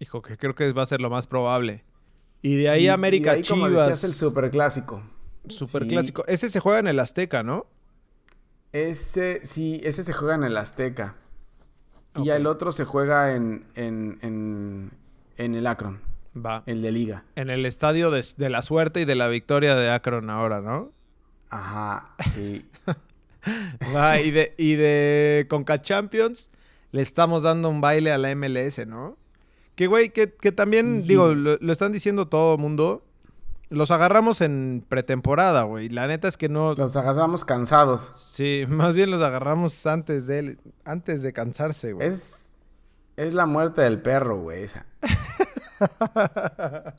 Hijo, 0.00 0.22
que 0.22 0.36
creo 0.36 0.54
que 0.54 0.72
va 0.72 0.82
a 0.82 0.86
ser 0.86 1.00
lo 1.00 1.10
más 1.10 1.26
probable. 1.26 1.84
Y 2.42 2.56
de 2.56 2.68
ahí 2.68 2.88
América 2.88 3.32
y 3.32 3.36
ahí, 3.38 3.42
como 3.42 3.66
Chivas. 3.68 3.88
decías, 3.88 4.04
el 4.04 4.12
superclásico. 4.16 5.02
Superclásico. 5.48 6.24
Ese 6.26 6.48
se 6.48 6.60
juega 6.60 6.78
en 6.78 6.86
el 6.88 7.00
Azteca, 7.00 7.42
¿no? 7.42 7.66
Ese, 8.72 9.40
sí, 9.44 9.80
ese 9.82 10.02
se 10.02 10.12
juega 10.12 10.34
en 10.34 10.44
el 10.44 10.56
Azteca. 10.56 11.16
Y 12.16 12.26
ya 12.26 12.34
Ok. 12.34 12.40
el 12.40 12.46
otro 12.46 12.72
se 12.72 12.84
juega 12.84 13.34
en, 13.34 13.66
en, 13.74 14.18
en, 14.22 14.90
en 15.36 15.54
el 15.54 15.66
Akron, 15.66 16.00
Va. 16.36 16.62
el 16.66 16.82
de 16.82 16.92
Liga. 16.92 17.24
En 17.36 17.50
el 17.50 17.64
estadio 17.66 18.10
de, 18.10 18.24
de 18.36 18.50
la 18.50 18.62
suerte 18.62 19.00
y 19.00 19.04
de 19.04 19.14
la 19.14 19.28
victoria 19.28 19.74
de 19.74 19.90
Akron 19.90 20.28
ahora, 20.30 20.60
¿no? 20.60 20.92
Ajá, 21.50 22.14
sí. 22.34 22.66
Va, 23.94 24.20
y 24.20 24.30
de, 24.30 24.54
y 24.58 24.74
de 24.74 25.46
Conca 25.48 25.80
Champions 25.80 26.50
le 26.92 27.00
estamos 27.02 27.42
dando 27.42 27.70
un 27.70 27.80
baile 27.80 28.10
a 28.12 28.18
la 28.18 28.34
MLS, 28.34 28.86
¿no? 28.86 29.16
Que, 29.78 29.86
güey, 29.86 30.10
que, 30.10 30.34
que 30.34 30.50
también, 30.50 31.02
Sí. 31.02 31.08
digo, 31.10 31.28
lo, 31.28 31.56
lo 31.60 31.72
están 31.72 31.92
diciendo 31.92 32.26
todo 32.26 32.56
el 32.56 32.60
mundo. 32.60 33.04
Los 33.70 33.92
agarramos 33.92 34.40
en 34.40 34.84
pretemporada, 34.88 35.62
güey. 35.62 35.88
La 35.88 36.08
neta 36.08 36.26
es 36.26 36.36
que 36.36 36.48
no... 36.48 36.74
Los 36.74 36.96
agarramos 36.96 37.44
cansados. 37.44 38.10
Sí, 38.16 38.64
más 38.68 38.92
bien 38.94 39.12
los 39.12 39.22
agarramos 39.22 39.86
antes 39.86 40.26
de, 40.26 40.38
él- 40.40 40.58
antes 40.84 41.22
de 41.22 41.32
cansarse, 41.32 41.92
güey. 41.92 42.08
Es, 42.08 42.46
es 43.16 43.34
la 43.34 43.46
muerte 43.46 43.82
del 43.82 44.02
perro, 44.02 44.38
güey, 44.40 44.64
esa. 44.64 44.84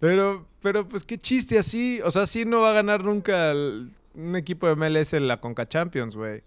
Pero, 0.00 0.46
pero 0.62 0.86
pues 0.86 1.04
qué 1.04 1.18
chiste 1.18 1.58
así. 1.58 2.00
O 2.04 2.10
sea, 2.10 2.26
sí 2.26 2.44
no 2.44 2.60
va 2.60 2.70
a 2.70 2.72
ganar 2.72 3.04
nunca 3.04 3.50
el- 3.50 3.90
un 4.14 4.34
equipo 4.36 4.66
de 4.66 4.74
MLS 4.76 5.12
en 5.12 5.28
la 5.28 5.40
Conca 5.40 5.68
Champions, 5.68 6.16
güey. 6.16 6.42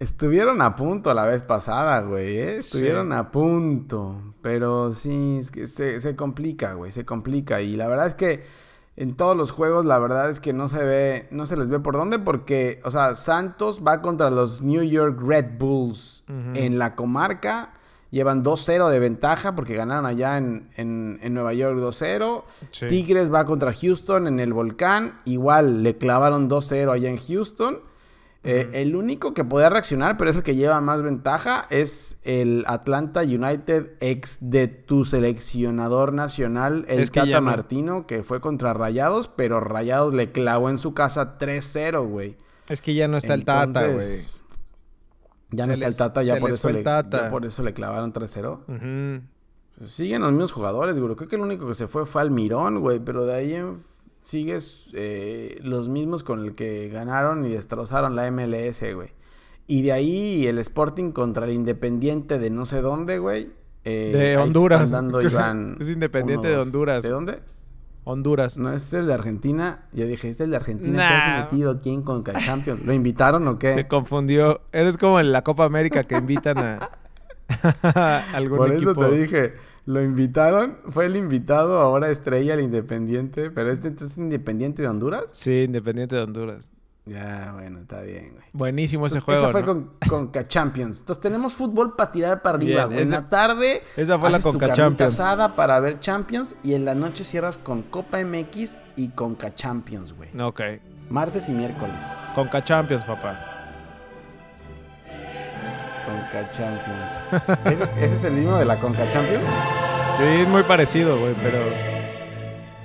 Estuvieron 0.00 0.62
a 0.62 0.76
punto 0.76 1.12
la 1.12 1.26
vez 1.26 1.42
pasada, 1.42 2.00
güey, 2.00 2.38
¿eh? 2.38 2.56
Estuvieron 2.56 3.08
Sí. 3.10 3.14
a 3.14 3.30
punto. 3.30 4.16
Pero 4.40 4.92
sí, 4.94 5.36
es 5.38 5.50
que 5.50 5.66
se, 5.66 6.00
se 6.00 6.16
complica, 6.16 6.72
güey, 6.72 6.90
se 6.90 7.04
complica. 7.04 7.60
Y 7.60 7.76
la 7.76 7.86
verdad 7.86 8.06
es 8.06 8.14
que 8.14 8.42
en 8.96 9.14
todos 9.14 9.36
los 9.36 9.50
juegos, 9.50 9.84
la 9.84 9.98
verdad 9.98 10.30
es 10.30 10.40
que 10.40 10.54
no 10.54 10.68
se 10.68 10.82
ve, 10.84 11.28
no 11.30 11.44
se 11.44 11.56
les 11.56 11.68
ve 11.68 11.80
por 11.80 11.96
dónde, 11.96 12.18
porque, 12.18 12.80
o 12.84 12.90
sea, 12.90 13.14
Santos 13.14 13.82
va 13.86 14.00
contra 14.00 14.30
los 14.30 14.62
New 14.62 14.82
York 14.82 15.20
Red 15.22 15.58
Bulls 15.58 16.24
en 16.54 16.78
la 16.78 16.94
comarca. 16.96 17.74
Llevan 18.10 18.42
2-0 18.42 18.88
de 18.88 18.98
ventaja 18.98 19.54
porque 19.54 19.74
ganaron 19.76 20.06
allá 20.06 20.38
en, 20.38 20.70
en- 20.76 21.18
en 21.22 21.34
Nueva 21.34 21.52
York 21.52 21.78
2-0. 21.78 22.44
Sí. 22.70 22.88
Tigres 22.88 23.32
va 23.32 23.44
contra 23.44 23.72
Houston 23.72 24.26
en 24.26 24.40
el 24.40 24.52
volcán. 24.54 25.20
Igual 25.26 25.82
le 25.82 25.96
clavaron 25.98 26.48
2-0 26.48 26.90
allá 26.90 27.08
en 27.10 27.18
Houston. 27.18 27.78
Eh, 28.42 28.70
El 28.72 28.96
único 28.96 29.34
que 29.34 29.44
podía 29.44 29.68
reaccionar, 29.68 30.16
pero 30.16 30.30
es 30.30 30.36
el 30.36 30.42
que 30.42 30.54
lleva 30.56 30.80
más 30.80 31.02
ventaja, 31.02 31.66
es 31.68 32.18
el 32.22 32.64
Atlanta 32.66 33.20
United, 33.20 33.90
ex 34.00 34.38
de 34.40 34.66
tu 34.66 35.04
seleccionador 35.04 36.14
nacional, 36.14 36.86
el 36.88 37.00
Es 37.00 37.10
que 37.10 37.20
Tata. 37.20 37.40
Martino, 37.42 38.06
que 38.06 38.22
fue 38.22 38.40
contra 38.40 38.72
Rayados, 38.72 39.28
pero 39.28 39.60
Rayados 39.60 40.14
le 40.14 40.32
clavó 40.32 40.70
en 40.70 40.78
su 40.78 40.94
casa 40.94 41.36
3-0 41.38 42.06
güey. 42.08 42.36
Es 42.68 42.80
que 42.80 42.94
ya 42.94 43.08
no 43.08 43.18
está 43.18 43.34
el 43.34 43.44
Tata, 43.44 43.88
güey. 43.88 44.06
Ya 45.52 45.64
Se 45.64 45.66
no 45.66 45.72
está 45.74 45.86
les- 45.88 45.94
el 45.94 45.98
Tata, 45.98 46.22
ya 46.22 46.36
por, 46.38 46.50
eso 46.50 46.70
le, 46.70 46.82
Tata. 46.82 47.22
ya 47.24 47.30
por 47.30 47.44
eso 47.44 47.62
le 47.62 47.74
clavaron 47.74 48.12
3-0. 48.12 48.60
Ujú. 48.68 49.22
Pues 49.78 49.92
siguen 49.92 50.22
los 50.22 50.30
mismos 50.32 50.52
jugadores, 50.52 50.98
güey. 50.98 51.14
Creo 51.14 51.28
que 51.28 51.36
el 51.36 51.42
único 51.42 51.66
que 51.66 51.74
se 51.74 51.88
fue 51.88 52.06
fue 52.06 52.22
Almirón, 52.22 52.80
güey. 52.80 53.00
Pero 53.00 53.26
de 53.26 53.34
ahí 53.34 53.54
en- 53.54 53.82
sigues 54.30 54.88
eh, 54.94 55.58
los 55.62 55.88
mismos 55.88 56.22
con 56.22 56.44
el 56.44 56.54
que 56.54 56.88
ganaron 56.88 57.44
y 57.44 57.48
destrozaron 57.48 58.14
la 58.14 58.30
MLS, 58.30 58.80
güey. 58.94 59.12
Y 59.66 59.82
de 59.82 59.92
ahí 59.92 60.46
el 60.46 60.58
Sporting 60.58 61.10
contra 61.10 61.46
el 61.46 61.52
Independiente 61.52 62.38
de 62.38 62.50
no 62.50 62.64
sé 62.64 62.80
dónde, 62.80 63.18
güey. 63.18 63.50
Eh, 63.84 64.12
De 64.14 64.36
Honduras. 64.36 64.82
están 64.82 65.10
dando, 65.10 65.20
Iván, 65.22 65.76
Es 65.80 65.90
Independiente 65.90 66.48
de 66.48 66.56
Honduras. 66.56 67.02
¿De 67.02 67.10
dónde? 67.10 67.40
Honduras. 68.04 68.56
No, 68.56 68.72
es 68.72 68.92
el 68.92 69.06
de 69.06 69.14
Argentina. 69.14 69.86
Yo 69.92 70.06
dije, 70.06 70.28
este 70.30 70.44
es 70.44 70.46
el 70.46 70.50
de 70.50 70.56
Argentina. 70.56 70.96
Nah. 70.96 71.08
¿Qué 71.08 71.14
hace 71.14 71.44
metido 71.44 71.70
aquí 71.72 71.90
en 71.90 72.02
Conca 72.02 72.32
Champions? 72.34 72.84
¿Lo 72.84 72.92
invitaron 72.92 73.46
o 73.48 73.58
qué? 73.58 73.72
Se 73.74 73.88
confundió. 73.88 74.60
Eres 74.72 74.96
como 74.96 75.18
en 75.20 75.32
la 75.32 75.42
Copa 75.42 75.64
América 75.64 76.04
que 76.04 76.16
invitan 76.16 76.58
a, 76.58 76.90
a 77.82 78.24
algún 78.32 78.58
Por 78.58 78.72
equipo. 78.72 78.90
eso 78.92 79.00
te 79.10 79.16
dije, 79.16 79.54
lo 79.90 80.02
invitaron, 80.02 80.78
fue 80.86 81.06
el 81.06 81.16
invitado, 81.16 81.78
ahora 81.78 82.10
estrella 82.10 82.54
el 82.54 82.60
Independiente, 82.60 83.50
pero 83.50 83.70
este 83.70 83.88
entonces 83.88 84.16
es 84.16 84.18
Independiente 84.18 84.82
de 84.82 84.88
Honduras. 84.88 85.24
Sí, 85.32 85.62
Independiente 85.62 86.14
de 86.16 86.22
Honduras. 86.22 86.72
Ya, 87.06 87.50
bueno, 87.54 87.80
está 87.80 88.02
bien, 88.02 88.34
güey. 88.34 88.44
Buenísimo 88.52 89.06
ese 89.06 89.18
Entonces, 89.18 89.40
juego. 89.42 89.50
Esa 89.50 89.52
fue 89.52 89.60
¿no? 89.62 89.66
con 89.66 90.26
Conca 90.26 90.46
Champions. 90.46 91.00
Entonces 91.00 91.20
tenemos 91.20 91.54
fútbol 91.54 91.96
para 91.96 92.12
tirar 92.12 92.40
para 92.40 92.56
arriba, 92.56 92.84
güey. 92.84 93.02
En 93.02 93.10
la 93.10 93.28
tarde 93.28 93.82
esa 93.96 94.18
fue 94.18 94.30
la 94.30 94.36
haces 94.36 94.52
Conca 94.52 94.72
Champions. 94.72 95.18
asada 95.18 95.56
para 95.56 95.80
ver 95.80 95.98
Champions 95.98 96.54
y 96.62 96.74
en 96.74 96.84
la 96.84 96.94
noche 96.94 97.24
cierras 97.24 97.58
con 97.58 97.82
Copa 97.82 98.24
MX 98.24 98.78
y 98.94 99.08
Conca 99.08 99.54
Champions, 99.54 100.12
güey. 100.12 100.28
Ok. 100.40 100.60
Martes 101.08 101.48
y 101.48 101.52
miércoles. 101.52 102.04
Conca 102.34 102.62
Champions, 102.62 103.04
papá. 103.04 103.59
Conca 106.10 106.50
Champions. 106.50 107.12
¿Ese 107.64 107.84
es, 107.84 107.90
ese 107.96 108.14
es 108.16 108.24
el 108.24 108.38
himno 108.38 108.56
de 108.58 108.64
la 108.64 108.76
Conca 108.78 109.08
Champions? 109.08 109.44
Sí, 110.16 110.22
es 110.24 110.48
muy 110.48 110.62
parecido, 110.64 111.18
güey, 111.18 111.34
pero 111.42 111.58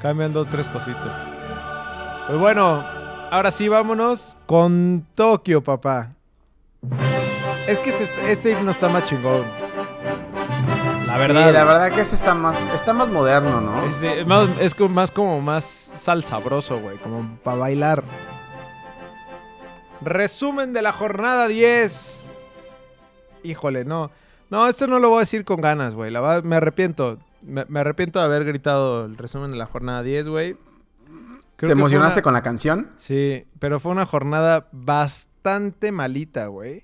cambian 0.02 0.32
dos, 0.34 0.48
tres 0.50 0.70
cositas. 0.70 1.16
Pues 2.28 2.40
bueno, 2.40 2.84
ahora 3.32 3.52
sí 3.52 3.68
vámonos 3.68 4.38
con 4.46 5.06
Tokio, 5.16 5.64
papá. 5.64 6.12
Es 7.68 7.80
que 7.80 7.90
este, 7.90 8.32
este 8.32 8.52
himno 8.52 8.72
está 8.72 8.90
más 8.90 9.06
chingón. 9.06 9.44
La 11.08 11.18
verdad. 11.18 11.48
Sí, 11.48 11.54
la 11.54 11.64
verdad 11.64 11.92
que 11.92 12.02
este 12.02 12.16
está 12.16 12.34
más, 12.34 12.58
está 12.76 12.94
más 12.94 13.10
moderno, 13.10 13.62
¿no? 13.62 13.86
Es, 13.86 14.04
eh, 14.04 14.26
más, 14.26 14.50
es 14.60 14.76
como- 14.76 14.90
más 14.94 15.12
como 15.12 15.42
más 15.42 15.64
salsabroso, 15.64 16.80
güey. 16.80 16.98
Como 16.98 17.38
para 17.44 17.58
bailar. 17.58 18.04
Resumen 20.02 20.74
de 20.74 20.82
la 20.82 20.92
jornada 20.92 21.48
10. 21.48 22.30
Híjole, 23.46 23.86
no. 23.86 24.12
No, 24.50 24.68
esto 24.68 24.88
no 24.88 25.00
lo 25.00 25.10
voy 25.10 25.18
a 25.18 25.20
decir 25.22 25.44
con 25.46 25.62
ganas, 25.62 25.96
güey. 25.96 26.12
La 26.12 26.22
verdad, 26.22 26.44
me 26.44 26.56
arrepiento. 26.58 27.18
Me, 27.42 27.66
me 27.68 27.80
arrepiento 27.80 28.20
de 28.20 28.26
haber 28.26 28.44
gritado 28.46 29.06
el 29.06 29.18
resumen 29.18 29.52
de 29.52 29.58
la 29.58 29.66
jornada 29.66 30.04
10, 30.04 30.28
güey. 30.28 30.58
Creo 31.58 31.70
¿Te 31.70 31.74
emocionaste 31.74 32.20
una- 32.20 32.24
con 32.24 32.34
la 32.34 32.42
canción? 32.44 32.90
Sí, 32.98 33.46
pero 33.60 33.80
fue 33.80 33.92
una 33.92 34.06
jornada 34.06 34.68
bastante 34.72 35.92
malita, 35.92 36.48
güey. 36.48 36.84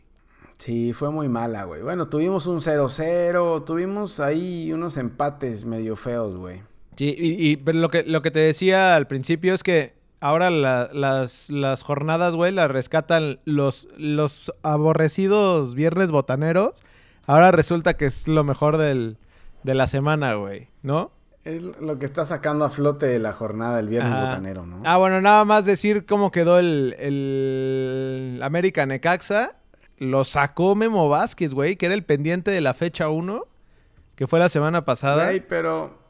Sí, 0.58 0.94
fue 0.94 1.10
muy 1.10 1.28
mala, 1.28 1.64
güey. 1.66 1.82
Bueno, 1.82 2.08
tuvimos 2.08 2.46
un 2.46 2.62
0-0, 2.62 3.64
tuvimos 3.66 4.20
ahí 4.20 4.72
unos 4.72 4.96
empates 4.98 5.66
medio 5.66 5.96
feos, 5.96 6.38
güey. 6.38 6.62
Sí, 6.96 7.16
y, 7.18 7.52
y- 7.52 7.58
pero 7.58 7.80
lo 7.80 7.90
que, 7.90 8.04
lo 8.04 8.22
que 8.22 8.32
te 8.32 8.40
decía 8.40 8.96
al 8.96 9.08
principio 9.08 9.54
es 9.56 9.64
que 9.64 9.96
ahora 10.22 10.50
la- 10.50 10.90
las, 10.94 11.50
las 11.50 11.84
jornadas, 11.84 12.36
güey, 12.36 12.54
las 12.54 12.72
rescatan 12.72 13.40
los, 13.44 13.90
los 13.98 14.54
aborrecidos 14.64 15.76
viernes 15.76 16.12
botaneros. 16.12 16.72
Ahora 17.28 17.52
resulta 17.52 17.96
que 17.96 18.06
es 18.06 18.28
lo 18.30 18.44
mejor 18.46 18.78
del, 18.78 19.18
de 19.64 19.74
la 19.76 19.88
semana, 19.88 20.36
güey, 20.36 20.70
¿no? 20.82 21.12
Es 21.44 21.62
lo 21.62 21.98
que 21.98 22.06
está 22.06 22.24
sacando 22.24 22.66
a 22.66 22.70
flote 22.70 23.18
la 23.18 23.34
jornada 23.34 23.78
del 23.78 23.88
viernes 23.90 24.14
Ajá. 24.14 24.30
botanero, 24.30 24.66
¿no? 24.66 24.82
Ah, 24.86 24.98
bueno, 24.98 25.22
nada 25.22 25.44
más 25.44 25.66
decir 25.66 26.06
cómo 26.06 26.30
quedó 26.32 26.60
el, 26.60 26.96
el 27.00 28.40
América 28.44 28.86
Necaxa. 28.86 29.56
Lo 29.98 30.24
sacó 30.24 30.76
Memo 30.76 31.10
Vázquez, 31.10 31.54
güey, 31.54 31.76
que 31.78 31.86
era 31.88 31.96
el 31.96 32.04
pendiente 32.04 32.50
de 32.52 32.62
la 32.62 32.74
fecha 32.74 33.10
1, 33.10 33.46
que 34.16 34.28
fue 34.28 34.40
la 34.40 34.50
semana 34.50 34.84
pasada. 34.86 35.26
Güey, 35.26 35.48
pero... 35.48 36.01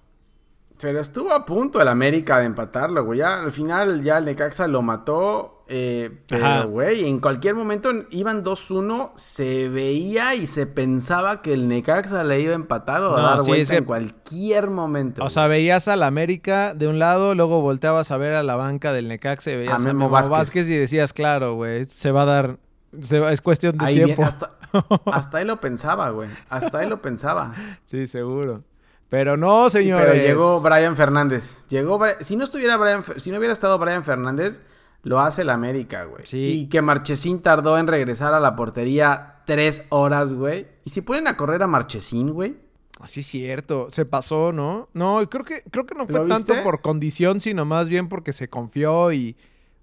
Pero 0.81 0.99
estuvo 0.99 1.31
a 1.33 1.45
punto 1.45 1.79
el 1.81 1.87
América 1.87 2.39
de 2.39 2.45
empatarlo, 2.45 3.05
güey. 3.05 3.19
Ya 3.19 3.41
al 3.41 3.51
final 3.51 4.01
ya 4.03 4.17
el 4.17 4.25
Necaxa 4.25 4.67
lo 4.67 4.81
mató. 4.81 5.57
eh, 5.73 6.23
Ajá. 6.31 6.57
pero, 6.63 6.69
güey, 6.69 7.07
en 7.07 7.19
cualquier 7.21 7.55
momento 7.55 7.89
iban 8.09 8.43
2-1. 8.43 9.13
Se 9.15 9.69
veía 9.69 10.35
y 10.35 10.45
se 10.47 10.65
pensaba 10.65 11.41
que 11.41 11.53
el 11.53 11.67
Necaxa 11.69 12.23
le 12.25 12.41
iba 12.41 12.51
a 12.51 12.55
empatar 12.55 13.03
o 13.03 13.15
a 13.17 13.21
dar 13.21 13.39
sí, 13.39 13.47
vuelta 13.47 13.61
es 13.61 13.69
que- 13.69 13.77
en 13.77 13.85
cualquier 13.85 14.69
momento. 14.69 15.23
O 15.23 15.29
sea, 15.29 15.47
veías 15.47 15.87
al 15.87 16.03
América 16.03 16.73
de 16.73 16.87
un 16.89 16.99
lado, 16.99 17.35
luego 17.35 17.61
volteabas 17.61 18.11
a 18.11 18.17
ver 18.17 18.33
a 18.33 18.43
la 18.43 18.55
banca 18.57 18.91
del 18.91 19.07
Necaxa 19.07 19.51
y 19.51 19.55
veías 19.57 19.75
a 19.75 19.79
Memo 19.79 19.99
Memo, 19.99 20.09
Vázquez. 20.09 20.29
Vázquez. 20.31 20.67
y 20.67 20.75
decías, 20.75 21.13
claro, 21.13 21.53
güey, 21.53 21.85
se 21.85 22.11
va 22.11 22.23
a 22.23 22.25
dar, 22.25 22.57
se 22.99 23.19
va- 23.19 23.31
es 23.31 23.39
cuestión 23.39 23.77
de 23.77 23.85
Ahí 23.85 23.95
tiempo. 24.03 24.23
hasta, 24.23 24.51
hasta 25.05 25.37
ahí 25.37 25.45
lo 25.45 25.61
pensaba, 25.61 26.09
güey. 26.09 26.27
Hasta 26.49 26.79
ahí 26.79 26.89
lo 26.89 27.01
pensaba. 27.01 27.53
Sí, 27.83 28.07
seguro. 28.07 28.63
Pero 29.12 29.36
no, 29.36 29.69
señores. 29.69 30.10
Pero 30.13 30.24
llegó 30.26 30.62
Brian 30.62 30.95
Fernández. 30.95 31.67
Llegó 31.67 32.00
si 32.21 32.38
no 32.38 32.45
estuviera 32.45 32.78
Brian, 32.78 33.04
si 33.17 33.30
no 33.30 33.39
hubiera 33.39 33.52
estado 33.52 33.78
Brian 33.78 34.06
Fernández, 34.06 34.62
lo 35.04 35.19
hace 35.19 35.41
el 35.41 35.50
América, 35.50 36.06
güey. 36.06 36.26
Sí. 36.26 36.62
Y 36.62 36.69
que 36.69 36.82
Marchesín 36.82 37.41
tardó 37.41 37.78
en 37.78 37.88
regresar 37.88 38.34
a 38.34 38.39
la 38.39 38.56
portería 38.56 39.41
tres 39.45 39.84
horas, 39.89 40.34
güey. 40.34 40.65
Y 40.86 40.91
si 40.91 41.02
ponen 41.02 41.28
a 41.28 41.36
correr 41.36 41.62
a 41.62 41.67
Marchesín, 41.67 42.32
güey. 42.32 42.56
Así 43.02 43.19
es 43.19 43.28
cierto, 43.28 43.88
se 43.89 44.06
pasó, 44.06 44.54
¿no? 44.54 44.88
No, 44.93 45.28
creo 45.30 45.43
que 45.43 45.63
creo 45.69 45.86
que 45.86 45.95
no 45.95 46.06
fue 46.08 46.19
¿Lo 46.21 46.28
tanto 46.28 46.54
por 46.63 46.80
condición, 46.80 47.41
sino 47.41 47.65
más 47.65 47.89
bien 47.89 48.08
porque 48.08 48.32
se 48.32 48.47
confió 48.50 49.12
y, 49.12 49.36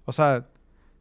o 0.05 0.11
sea, 0.11 0.47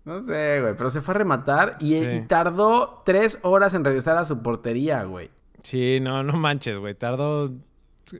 No 0.04 0.20
sé, 0.20 0.60
güey. 0.60 0.76
Pero 0.76 0.90
se 0.90 1.00
fue 1.00 1.14
a 1.14 1.16
rematar 1.16 1.78
y, 1.80 1.96
Sí. 1.98 2.04
y 2.04 2.20
tardó 2.26 3.02
tres 3.06 3.38
horas 3.40 3.72
en 3.72 3.84
regresar 3.86 4.18
a 4.18 4.26
su 4.26 4.42
portería, 4.42 5.04
güey. 5.04 5.30
sí, 5.62 5.98
no, 6.02 6.22
no 6.22 6.34
manches, 6.34 6.76
güey, 6.76 6.94
tardó. 6.94 7.52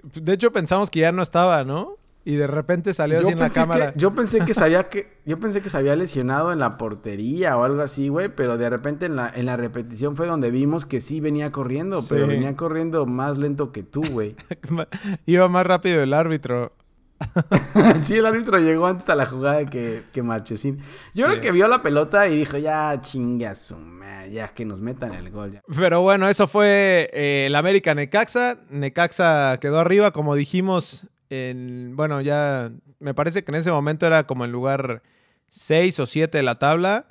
De 0.03 0.33
hecho 0.33 0.53
pensamos 0.53 0.91
que 0.91 1.01
ya 1.01 1.13
no 1.13 1.23
estaba, 1.23 1.65
¿no? 1.65 1.97
Y 2.25 2.37
de 2.37 2.47
repente 2.47 2.93
salió 2.93 3.21
así 3.21 3.29
en 3.31 3.39
la 3.39 3.49
cámara. 3.49 3.93
que, 3.93 3.99
yo 3.99 4.15
pensé 4.15 4.41
que 4.45 4.53
sabía 4.53 4.89
que 4.91 5.19
yo 5.25 5.39
pensé 5.41 5.63
que 5.63 5.71
se 5.71 5.77
había 5.79 5.97
lesionado 5.97 6.53
en 6.53 6.59
la 6.59 6.77
portería 6.77 7.57
o 7.57 7.65
algo 7.65 7.81
así, 7.81 8.09
güey, 8.09 8.29
pero 8.29 8.59
de 8.59 8.69
repente 8.69 9.07
en 9.07 9.17
la, 9.17 9.31
en 9.35 9.47
la 9.47 9.57
repetición 9.57 10.15
fue 10.15 10.27
donde 10.27 10.51
vimos 10.51 10.85
que 10.85 11.01
sí 11.01 11.21
venía 11.21 11.53
corriendo, 11.53 12.03
pero 12.09 12.27
venía 12.27 12.55
corriendo 12.55 13.07
más 13.07 13.39
lento 13.39 13.73
que 13.73 13.83
tú, 13.83 14.03
güey. 14.11 14.37
Iba 15.27 15.49
más 15.49 15.67
rápido 15.67 16.03
el 16.03 16.13
árbitro. 16.13 16.73
sí, 18.01 18.15
el 18.17 18.27
árbitro 18.27 18.59
llegó 18.59 18.87
antes 18.87 19.09
a 19.09 19.15
la 19.15 19.27
jugada 19.27 19.65
que, 19.67 20.05
que 20.13 20.23
Marchesín. 20.23 20.79
Yo 21.15 21.25
Sí. 21.27 21.31
creo 21.31 21.41
que 21.41 21.51
vio 21.51 21.67
la 21.67 21.83
pelota 21.83 22.29
y 22.29 22.37
dijo, 22.37 22.59
ya 22.59 23.01
chinga 23.01 23.55
su 23.55 23.77
madre, 23.77 23.98
ya 24.31 24.49
que 24.49 24.65
nos 24.65 24.81
metan 24.81 25.15
el 25.15 25.31
gol. 25.31 25.53
Ya. 25.53 25.63
Pero 25.77 26.01
bueno, 26.03 26.29
eso 26.29 26.47
fue 26.47 27.11
eh, 27.13 27.47
el 27.47 27.55
América 27.55 27.95
Necaxa. 27.95 28.59
Necaxa 28.71 29.59
quedó 29.61 29.79
arriba, 29.79 30.13
como 30.13 30.35
dijimos. 30.35 31.07
En, 31.31 31.95
bueno, 31.95 32.21
ya 32.21 32.71
me 33.01 33.15
parece 33.15 33.45
que 33.45 33.51
en 33.51 33.57
ese 33.57 33.71
momento 33.71 34.07
era 34.07 34.27
como 34.27 34.45
el 34.45 34.53
lugar 34.53 35.03
6 35.49 36.01
o 36.01 36.07
7 36.07 36.39
de 36.39 36.43
la 36.43 36.59
tabla. 36.59 37.07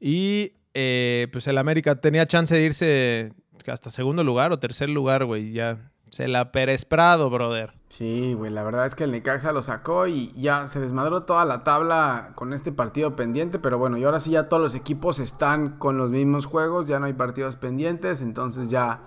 Y 0.00 0.54
eh, 0.74 1.28
pues 1.32 1.46
el 1.46 1.58
América 1.58 2.00
tenía 2.00 2.26
chance 2.26 2.54
de 2.54 2.62
irse 2.62 3.32
hasta 3.66 3.90
segundo 3.90 4.24
lugar 4.24 4.52
o 4.52 4.58
tercer 4.58 4.90
lugar, 4.90 5.24
güey. 5.24 5.52
Ya 5.52 5.92
se 6.10 6.28
la 6.28 6.52
Pérez 6.52 6.84
Prado, 6.84 7.30
brother. 7.30 7.72
Sí, 7.96 8.32
güey, 8.32 8.50
la 8.50 8.64
verdad 8.64 8.86
es 8.86 8.94
que 8.94 9.04
el 9.04 9.10
Necaxa 9.10 9.52
lo 9.52 9.60
sacó 9.62 10.06
y 10.06 10.32
ya 10.34 10.66
se 10.66 10.80
desmadró 10.80 11.24
toda 11.24 11.44
la 11.44 11.62
tabla 11.62 12.32
con 12.36 12.54
este 12.54 12.72
partido 12.72 13.16
pendiente, 13.16 13.58
pero 13.58 13.76
bueno, 13.76 13.98
y 13.98 14.04
ahora 14.04 14.18
sí 14.18 14.30
ya 14.30 14.48
todos 14.48 14.62
los 14.62 14.74
equipos 14.74 15.18
están 15.18 15.76
con 15.78 15.98
los 15.98 16.10
mismos 16.10 16.46
juegos, 16.46 16.86
ya 16.86 16.98
no 16.98 17.04
hay 17.04 17.12
partidos 17.12 17.56
pendientes, 17.56 18.22
entonces 18.22 18.70
ya, 18.70 19.02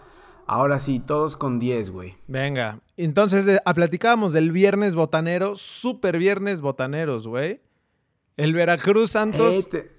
ahora 0.46 0.78
sí, 0.80 1.00
todos 1.00 1.36
con 1.36 1.58
10, 1.58 1.90
güey. 1.90 2.16
Venga. 2.28 2.78
Entonces, 2.96 3.48
eh, 3.48 3.60
ah, 3.66 3.74
platicábamos 3.74 4.34
del 4.34 4.52
viernes 4.52 4.94
botanero, 4.94 5.56
super 5.56 6.20
viernes 6.20 6.62
botaneros, 6.62 7.28
güey. 7.28 7.62
El 8.38 8.54
Veracruz 8.54 9.10
Santos. 9.12 9.66
Eh, 9.66 9.70
te- 9.72 9.96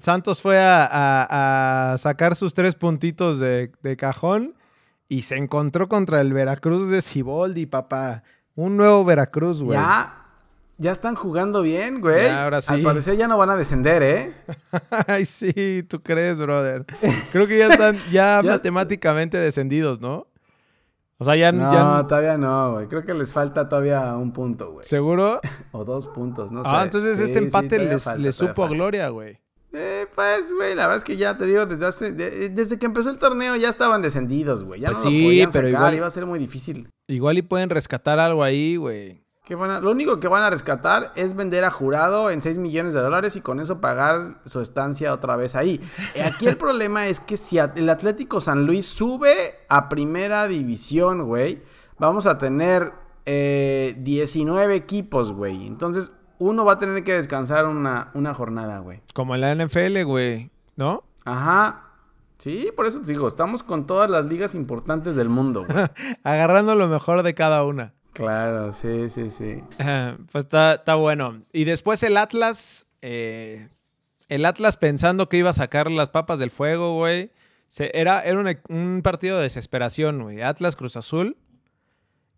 Santos 0.00 0.40
fue 0.40 0.58
a, 0.58 0.86
a- 0.90 1.92
a 1.92 1.98
sacar 1.98 2.36
sus 2.36 2.54
tres 2.54 2.74
puntitos 2.74 3.38
de, 3.38 3.70
de 3.82 3.96
cajón 3.98 4.54
y 5.08 5.22
se 5.22 5.36
encontró 5.36 5.88
contra 5.88 6.20
el 6.20 6.32
Veracruz 6.32 6.88
de 6.90 7.02
Ciboldi, 7.02 7.66
papá. 7.66 8.22
Un 8.54 8.76
nuevo 8.76 9.04
Veracruz, 9.04 9.62
güey. 9.62 9.78
ya, 9.78 10.14
ya 10.78 10.92
están 10.92 11.14
jugando 11.14 11.62
bien, 11.62 12.00
güey. 12.00 12.24
Ya, 12.26 12.44
ahora 12.44 12.60
sí. 12.60 12.72
Al 12.74 12.82
parecer 12.82 13.16
ya 13.16 13.26
no 13.28 13.36
van 13.38 13.50
a 13.50 13.56
descender, 13.56 14.02
¿eh? 14.02 14.34
Ay, 15.06 15.24
sí, 15.24 15.82
tú 15.88 16.02
crees, 16.02 16.38
brother. 16.38 16.84
Creo 17.32 17.46
que 17.46 17.58
ya 17.58 17.68
están 17.68 17.96
ya, 18.12 18.40
Ya- 18.42 18.50
matemáticamente 18.50 19.36
descendidos, 19.38 20.00
¿no? 20.00 20.26
O 21.18 21.24
sea, 21.24 21.36
ya, 21.36 21.52
No, 21.52 21.72
ya- 21.72 22.06
todavía 22.08 22.36
no, 22.36 22.72
güey. 22.72 22.88
Creo 22.88 23.04
que 23.04 23.14
les 23.14 23.32
falta 23.32 23.68
todavía 23.68 24.16
un 24.16 24.32
punto, 24.32 24.72
güey. 24.72 24.84
¿Seguro? 24.84 25.40
O 25.72 25.84
dos 25.84 26.06
puntos, 26.08 26.50
no 26.52 26.62
sé. 26.64 26.70
ah, 26.72 26.82
entonces 26.84 27.16
Sí, 27.18 27.24
este 27.24 27.38
sí, 27.38 27.44
empate 27.44 27.68
todavía 27.68 27.92
les, 27.92 28.04
falta, 28.04 28.18
les 28.20 28.36
todavía 28.36 28.52
supo 28.54 28.64
a 28.64 28.68
gloria, 28.68 29.08
güey. 29.08 29.40
Eh, 29.74 30.06
pues, 30.14 30.52
güey, 30.52 30.74
la 30.74 30.82
verdad 30.82 30.96
es 30.96 31.04
que 31.04 31.16
ya 31.16 31.36
te 31.36 31.46
digo, 31.46 31.66
desde 31.66 31.86
hace, 31.86 32.12
de- 32.12 32.48
desde 32.50 32.78
que 32.78 32.86
empezó 32.86 33.10
el 33.10 33.18
torneo 33.18 33.56
ya 33.56 33.68
estaban 33.68 34.02
descendidos, 34.02 34.62
güey. 34.64 34.80
Ya 34.80 34.88
Pues 34.88 35.04
no 35.04 35.10
sí, 35.10 35.18
lo 35.20 35.26
podían 35.28 35.50
pero 35.52 35.66
sacar, 35.68 35.80
igual- 35.80 35.94
iba 35.96 36.06
a 36.06 36.10
ser 36.10 36.26
muy 36.26 36.38
difícil. 36.38 36.88
Igual 37.08 37.38
y 37.38 37.42
pueden 37.42 37.70
rescatar 37.70 38.18
algo 38.18 38.42
ahí, 38.44 38.76
güey. 38.76 39.22
¿Qué 39.44 39.56
van 39.56 39.70
a- 39.70 39.80
lo 39.80 39.90
único 39.90 40.20
que 40.20 40.28
van 40.28 40.42
a 40.42 40.48
rescatar 40.48 41.12
es 41.16 41.34
vender 41.36 41.64
a 41.64 41.70
Jurado 41.70 42.30
en 42.30 42.40
6 42.40 42.56
millones 42.56 42.94
de 42.94 43.00
dólares 43.00 43.36
y 43.36 43.42
con 43.42 43.60
eso 43.60 43.78
pagar 43.78 44.40
su 44.46 44.60
estancia 44.62 45.12
otra 45.12 45.36
vez 45.36 45.54
ahí. 45.54 45.80
Eh, 46.14 46.22
Aquí 46.22 46.46
el 46.46 46.56
problema 46.56 47.08
es 47.08 47.20
que 47.20 47.36
si 47.36 47.58
el 47.58 47.90
Atlético 47.90 48.40
San 48.40 48.64
Luis 48.64 48.86
sube 48.86 49.34
a 49.68 49.90
primera 49.90 50.48
división, 50.48 51.24
güey, 51.26 51.62
vamos 51.98 52.26
a 52.26 52.38
tener 52.38 52.92
eh, 53.26 53.94
19 53.98 54.74
equipos, 54.76 55.30
güey. 55.32 55.66
Entonces 55.66 56.10
uno 56.48 56.64
va 56.64 56.72
a 56.74 56.78
tener 56.78 57.04
que 57.04 57.12
descansar 57.14 57.66
una, 57.66 58.10
una 58.14 58.34
jornada, 58.34 58.78
güey. 58.80 59.00
Como 59.14 59.34
en 59.34 59.40
la 59.40 59.54
NFL, 59.54 60.02
güey. 60.04 60.50
¿No? 60.76 61.04
Ajá. 61.24 61.80
Sí, 62.38 62.70
por 62.76 62.86
eso 62.86 63.00
te 63.00 63.12
digo, 63.12 63.28
estamos 63.28 63.62
con 63.62 63.86
todas 63.86 64.10
las 64.10 64.26
ligas 64.26 64.54
importantes 64.54 65.14
del 65.16 65.28
mundo, 65.28 65.64
güey. 65.64 65.86
Agarrando 66.24 66.74
lo 66.74 66.88
mejor 66.88 67.22
de 67.22 67.34
cada 67.34 67.64
una. 67.64 67.94
Claro, 68.12 68.72
sí, 68.72 69.08
sí, 69.10 69.30
sí. 69.30 69.62
Pues 70.30 70.44
está, 70.44 70.74
está 70.74 70.94
bueno. 70.96 71.42
Y 71.52 71.64
después 71.64 72.02
el 72.02 72.16
Atlas. 72.16 72.86
eh, 73.02 73.68
el 74.28 74.44
Atlas 74.46 74.76
pensando 74.76 75.28
que 75.28 75.36
iba 75.36 75.50
a 75.50 75.54
sacar 75.54 75.90
las 75.90 76.08
papas 76.10 76.38
del 76.38 76.50
fuego, 76.50 76.94
güey. 76.96 77.30
Se- 77.68 77.90
era 77.98 78.20
era 78.22 78.38
un, 78.38 78.48
un 78.68 79.02
partido 79.02 79.36
de 79.38 79.44
desesperación, 79.44 80.22
güey. 80.22 80.42
Atlas 80.42 80.76
Cruz 80.76 80.96
Azul. 80.96 81.36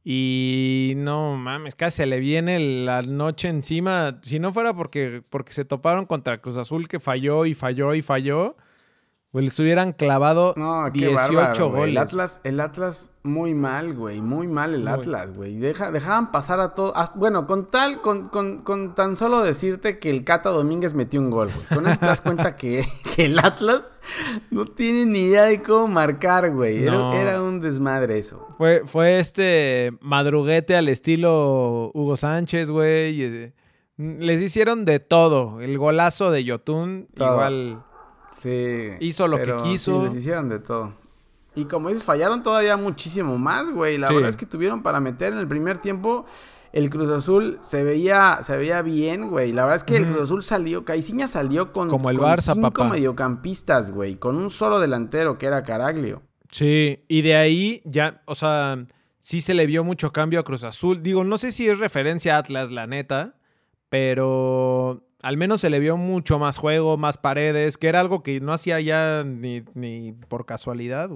Y 0.09 0.93
no 0.99 1.37
mames, 1.37 1.75
casi 1.75 1.97
se 1.97 2.07
le 2.07 2.21
viene 2.21 2.61
la 2.61 3.03
noche 3.03 3.49
encima. 3.49 4.21
Si 4.23 4.39
no 4.39 4.53
fuera 4.53 4.73
porque, 4.73 5.21
porque 5.29 5.53
se 5.53 5.65
toparon 5.65 6.07
contra 6.07 6.41
Cruz 6.41 6.57
Azul 6.59 6.87
que 6.87 7.01
falló 7.01 7.45
y 7.45 7.55
falló 7.55 7.93
y 7.93 8.03
falló. 8.03 8.57
Güey, 9.37 9.45
les 9.45 9.59
hubieran 9.61 9.93
clavado 9.93 10.55
No, 10.57 10.85
qué 10.95 11.09
18 11.09 11.15
bárbaro, 11.35 11.69
güey. 11.69 11.81
goles. 11.81 11.93
El 11.93 11.99
Atlas, 11.99 12.41
el 12.43 12.61
Atlas 12.61 13.11
muy 13.23 13.53
mal, 13.55 13.93
güey. 13.93 14.23
Muy 14.23 14.47
mal 14.47 14.73
el 14.73 14.85
Muy. 14.85 14.93
Atlas, 14.93 15.37
güey. 15.37 15.59
Deja, 15.59 15.91
dejaban 15.91 16.33
pasar 16.33 16.59
a 16.61 16.75
todos. 16.75 16.95
Bueno, 17.17 17.47
con 17.47 17.71
tal, 17.71 18.01
con, 18.01 18.29
con, 18.31 18.63
con 18.63 18.95
tan 18.95 19.15
solo 19.17 19.43
decirte 19.43 19.99
que 19.99 20.09
el 20.09 20.25
Cata 20.25 20.49
Domínguez 20.49 20.95
metió 20.95 21.21
un 21.21 21.29
gol, 21.31 21.51
güey. 21.55 21.67
Con 21.67 21.87
eso 21.87 22.01
te 22.01 22.07
das 22.07 22.23
cuenta 22.23 22.57
que, 22.57 22.87
que 23.15 23.27
el 23.27 23.39
Atlas 23.39 23.87
no 24.51 24.65
tiene 24.65 25.05
ni 25.05 25.19
idea 25.25 25.43
de 25.45 25.61
cómo 25.61 25.87
marcar, 25.89 26.51
güey. 26.53 26.83
Era, 26.85 26.93
No. 26.93 27.13
era 27.13 27.43
un 27.43 27.61
desmadre 27.61 28.19
eso. 28.19 28.47
Fue, 28.57 28.83
fue 28.87 29.19
este 29.19 29.93
madruguete 30.01 30.77
al 30.77 30.89
estilo 30.89 31.91
Hugo 31.93 32.17
Sánchez, 32.17 32.71
güey. 32.71 33.21
eh, 33.23 33.53
Les 33.99 34.41
hicieron 34.41 34.85
de 34.87 34.99
todo. 35.01 35.61
El 35.61 35.77
golazo 35.77 36.31
de 36.31 36.43
Yotun, 36.45 37.09
Todo. 37.15 37.33
igual. 37.33 37.83
Sí. 38.39 38.91
Hizo 39.01 39.29
lo 39.29 39.39
que 39.39 39.55
quiso. 39.63 40.01
Sí, 40.03 40.07
les 40.09 40.15
hicieron 40.17 40.49
de 40.49 40.59
todo. 40.59 40.93
Y 41.55 41.65
como 41.65 41.89
dices, 41.89 42.05
fallaron 42.05 42.43
todavía 42.43 42.77
muchísimo 42.77 43.39
más, 43.39 43.71
güey. 43.71 43.97
La 43.99 44.09
Sí. 44.09 44.15
verdad 44.15 44.29
es 44.31 44.37
que 44.37 44.45
tuvieron 44.47 44.83
para 44.83 45.01
meter 45.01 45.33
en 45.33 45.39
el 45.39 45.49
primer 45.49 45.79
tiempo. 45.79 46.27
El 46.73 46.91
Cruz 46.91 47.11
Azul 47.11 47.57
se 47.63 47.83
veía, 47.85 48.41
se 48.43 48.55
veía 48.59 48.83
bien, 48.83 49.31
güey. 49.31 49.53
La 49.53 49.63
verdad 49.63 49.77
es 49.77 49.85
que 49.85 49.97
el. 49.97 50.07
Cruz 50.07 50.25
Azul 50.25 50.43
salió, 50.43 50.85
Caiciña 50.85 51.27
salió 51.29 51.73
con, 51.73 51.89
Como 51.89 52.11
el 52.11 52.19
con 52.19 52.27
Barça, 52.29 52.53
cinco 52.53 52.71
papá. 52.73 52.91
mediocampistas, 52.91 53.91
güey. 53.91 54.17
Con 54.17 54.37
un 54.37 54.51
solo 54.51 54.79
delantero 54.81 55.39
que 55.39 55.47
era 55.47 55.63
Caraglio. 55.63 56.21
Sí, 56.51 57.03
y 57.09 57.23
de 57.23 57.37
ahí 57.37 57.81
ya, 57.87 58.21
o 58.27 58.35
sea, 58.35 58.85
sí 59.19 59.41
se 59.41 59.55
le 59.55 59.65
vio 59.67 59.85
mucho 59.85 60.13
cambio 60.13 60.41
a 60.41 60.45
Cruz 60.45 60.65
Azul. 60.65 61.03
Digo, 61.03 61.25
no 61.25 61.39
sé 61.39 61.51
si 61.53 61.67
es 61.67 61.79
referencia 61.79 62.37
a 62.37 62.39
Atlas, 62.41 62.71
la 62.71 62.87
neta, 62.87 63.37
pero 63.89 65.06
al 65.27 65.37
menos 65.37 65.61
se 65.61 65.71
le 65.71 65.81
vio 65.81 65.97
mucho 65.97 66.39
más 66.39 66.57
juego, 66.59 66.97
más 66.97 67.19
paredes, 67.19 67.79
que 67.79 67.89
era 67.89 68.01
algo 68.01 68.23
que 68.23 68.41
no 68.41 68.53
hacía 68.53 68.81
ya 68.81 69.25
ni, 69.25 69.65
ni 69.75 70.13
por 70.13 70.47
casualidad. 70.47 71.11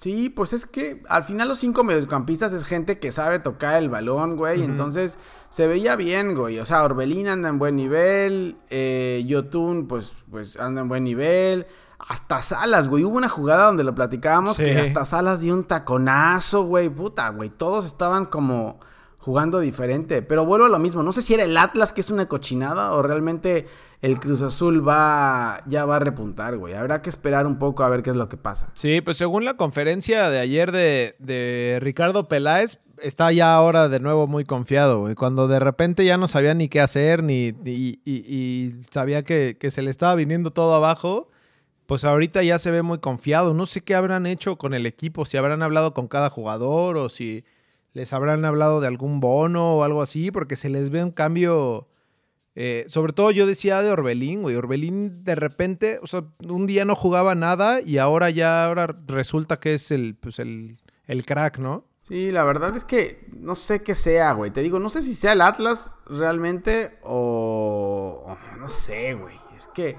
Sí, 0.00 0.28
pues 0.28 0.52
es 0.52 0.66
que 0.66 1.02
al 1.08 1.22
final 1.24 1.48
los 1.48 1.58
cinco 1.60 1.84
mediocampistas 1.84 2.52
es 2.52 2.64
gente 2.64 2.98
que 2.98 3.12
sabe 3.12 3.38
tocar 3.38 3.76
el 3.76 3.88
balón, 3.88 4.36
güey. 4.36 4.58
Ujú. 4.60 4.70
Entonces 4.70 5.18
se 5.50 5.66
veía 5.68 5.94
bien, 5.96 6.34
güey. 6.34 6.58
O 6.58 6.66
sea, 6.66 6.82
Orbelín 6.82 7.28
anda 7.28 7.48
en 7.48 7.58
buen 7.58 7.76
nivel. 7.76 8.56
Eh, 8.70 9.22
Yotun, 9.26 9.86
pues, 9.86 10.12
pues 10.30 10.58
anda 10.58 10.80
en 10.82 10.88
buen 10.88 11.04
nivel. 11.04 11.66
Hasta 12.00 12.42
Salas, 12.42 12.88
güey. 12.88 13.04
Hubo 13.04 13.16
una 13.16 13.28
jugada 13.28 13.66
donde 13.66 13.84
lo 13.84 13.94
platicábamos 13.94 14.56
Sí. 14.56 14.64
que 14.64 14.78
hasta 14.78 15.04
Salas 15.04 15.40
dio 15.40 15.54
un 15.54 15.64
taconazo, 15.64 16.64
güey. 16.64 16.88
Puta, 16.90 17.28
güey. 17.30 17.50
Todos 17.50 17.86
estaban 17.86 18.26
como 18.26 18.80
jugando 19.24 19.58
diferente. 19.60 20.20
Pero 20.20 20.44
vuelvo 20.44 20.66
a 20.66 20.68
lo 20.68 20.78
mismo. 20.78 21.02
No 21.02 21.10
sé 21.10 21.22
si 21.22 21.32
era 21.32 21.44
el 21.44 21.56
Atlas 21.56 21.94
que 21.94 22.02
es 22.02 22.10
una 22.10 22.28
cochinada 22.28 22.92
o 22.92 23.00
realmente 23.00 23.66
el 24.02 24.20
Cruz 24.20 24.42
Azul 24.42 24.86
va 24.86 25.62
ya 25.66 25.86
va 25.86 25.96
a 25.96 25.98
repuntar, 25.98 26.58
güey. 26.58 26.74
Habrá 26.74 27.00
que 27.00 27.08
esperar 27.08 27.46
un 27.46 27.58
poco 27.58 27.84
a 27.84 27.88
ver 27.88 28.02
qué 28.02 28.10
es 28.10 28.16
lo 28.16 28.28
que 28.28 28.36
pasa. 28.36 28.68
Sí, 28.74 29.00
pues 29.00 29.16
según 29.16 29.46
la 29.46 29.56
conferencia 29.56 30.28
de 30.28 30.40
ayer 30.40 30.72
de, 30.72 31.78
Ricardo 31.80 32.28
Peláez, 32.28 32.80
está 33.00 33.32
ya 33.32 33.54
ahora 33.54 33.88
de 33.88 33.98
nuevo 33.98 34.26
muy 34.26 34.44
confiado, 34.44 35.00
güey. 35.00 35.14
Cuando 35.14 35.48
de 35.48 35.58
repente 35.58 36.04
ya 36.04 36.18
no 36.18 36.28
sabía 36.28 36.52
ni 36.52 36.68
qué 36.68 36.82
hacer, 36.82 37.22
ni, 37.22 37.54
y 37.64 38.74
sabía 38.90 39.22
que, 39.22 39.56
que 39.58 39.70
se 39.70 39.80
le 39.80 39.88
estaba 39.88 40.14
viniendo 40.16 40.50
todo 40.50 40.74
abajo, 40.74 41.30
pues 41.86 42.04
ahorita 42.04 42.42
ya 42.42 42.58
se 42.58 42.70
ve 42.70 42.82
muy 42.82 42.98
confiado. 42.98 43.54
No 43.54 43.64
sé 43.64 43.80
qué 43.80 43.94
habrán 43.94 44.26
hecho 44.26 44.56
con 44.56 44.74
el 44.74 44.84
equipo, 44.84 45.24
si 45.24 45.38
habrán 45.38 45.62
hablado 45.62 45.94
con 45.94 46.08
cada 46.08 46.28
jugador 46.28 46.98
o 46.98 47.08
si 47.08 47.44
les 47.94 48.12
habrán 48.12 48.44
hablado 48.44 48.80
de 48.80 48.88
algún 48.88 49.20
bono 49.20 49.76
o 49.76 49.82
algo 49.84 50.02
así, 50.02 50.30
porque 50.30 50.56
se 50.56 50.68
les 50.68 50.90
ve 50.90 51.02
un 51.02 51.12
cambio... 51.12 51.88
eh, 52.54 52.84
sobre 52.88 53.12
todo 53.12 53.30
yo 53.30 53.46
decía 53.46 53.80
de 53.80 53.90
Orbelín, 53.90 54.42
güey. 54.42 54.56
Orbelín 54.56 55.24
de 55.24 55.34
repente, 55.34 55.98
o 56.02 56.06
sea, 56.06 56.24
un 56.46 56.66
día 56.66 56.84
no 56.84 56.94
jugaba 56.94 57.34
nada 57.34 57.80
y 57.80 57.98
ahora 57.98 58.28
ya 58.30 58.66
ahora 58.66 58.94
resulta 59.06 59.58
que 59.58 59.74
es 59.74 59.90
el, 59.90 60.16
pues 60.16 60.38
el, 60.38 60.76
el 61.06 61.24
crack, 61.24 61.58
¿no? 61.58 61.86
Sí, 62.00 62.30
la 62.30 62.44
verdad 62.44 62.76
es 62.76 62.84
que 62.84 63.26
no 63.32 63.54
sé 63.54 63.82
qué 63.82 63.94
sea, 63.94 64.32
güey. 64.32 64.50
Te 64.50 64.60
digo, 64.60 64.78
no 64.78 64.90
sé 64.90 65.00
si 65.00 65.14
sea 65.14 65.32
el 65.32 65.40
Atlas 65.40 65.96
realmente 66.04 66.98
o... 67.02 68.36
No 68.58 68.68
sé, 68.68 69.14
güey. 69.14 69.36
Es 69.56 69.68
que... 69.68 69.96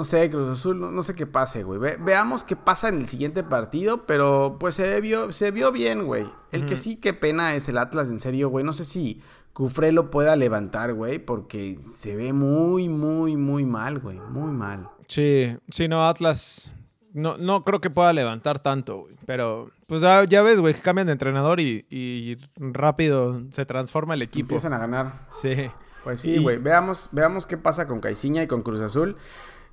No 0.00 0.04
sé, 0.04 0.30
Cruz 0.30 0.48
Azul, 0.58 0.80
no, 0.80 0.90
no 0.90 1.02
sé 1.02 1.14
qué 1.14 1.26
pase, 1.26 1.62
güey. 1.62 1.78
Ve- 1.78 1.98
veamos 2.00 2.42
qué 2.42 2.56
pasa 2.56 2.88
en 2.88 3.00
el 3.00 3.06
siguiente 3.06 3.42
partido, 3.44 4.06
pero 4.06 4.56
pues 4.58 4.76
se 4.76 4.98
vio, 5.02 5.30
se 5.34 5.50
vio 5.50 5.72
bien, 5.72 6.06
güey. 6.06 6.26
El 6.52 6.64
que 6.64 6.76
sí, 6.76 6.96
qué 6.96 7.12
pena 7.12 7.54
es 7.54 7.68
el 7.68 7.76
Atlas, 7.76 8.08
en 8.08 8.18
serio, 8.18 8.48
güey. 8.48 8.64
No 8.64 8.72
sé 8.72 8.86
si 8.86 9.20
Cufré 9.52 9.92
lo 9.92 10.10
pueda 10.10 10.36
levantar, 10.36 10.94
güey, 10.94 11.18
porque 11.18 11.78
se 11.86 12.16
ve 12.16 12.32
muy, 12.32 12.88
muy, 12.88 13.36
muy 13.36 13.66
mal, 13.66 13.98
güey. 13.98 14.18
Muy 14.18 14.50
mal. 14.52 14.88
Sí, 15.06 15.54
sí, 15.68 15.86
no, 15.86 16.08
Atlas. 16.08 16.72
No, 17.12 17.36
no 17.36 17.62
creo 17.62 17.82
que 17.82 17.90
pueda 17.90 18.14
levantar 18.14 18.60
tanto, 18.62 19.00
güey. 19.00 19.16
Pero, 19.26 19.70
pues 19.86 20.00
ya, 20.00 20.24
ya 20.24 20.40
ves, 20.40 20.58
güey, 20.60 20.72
que 20.72 20.80
cambian 20.80 21.08
de 21.08 21.12
entrenador 21.12 21.60
y, 21.60 21.84
y 21.90 22.38
rápido 22.56 23.42
se 23.50 23.66
transforma 23.66 24.14
el 24.14 24.22
equipo. 24.22 24.44
Empiezan 24.54 24.72
a 24.72 24.78
ganar. 24.78 25.26
Sí. 25.28 25.52
Pues 26.04 26.20
sí, 26.22 26.36
Y- 26.36 26.42
güey. 26.42 26.56
Veamos, 26.56 27.10
veamos 27.12 27.46
qué 27.46 27.58
pasa 27.58 27.86
con 27.86 28.00
Caiciña 28.00 28.42
y 28.42 28.46
con 28.46 28.62
Cruz 28.62 28.80
Azul. 28.80 29.18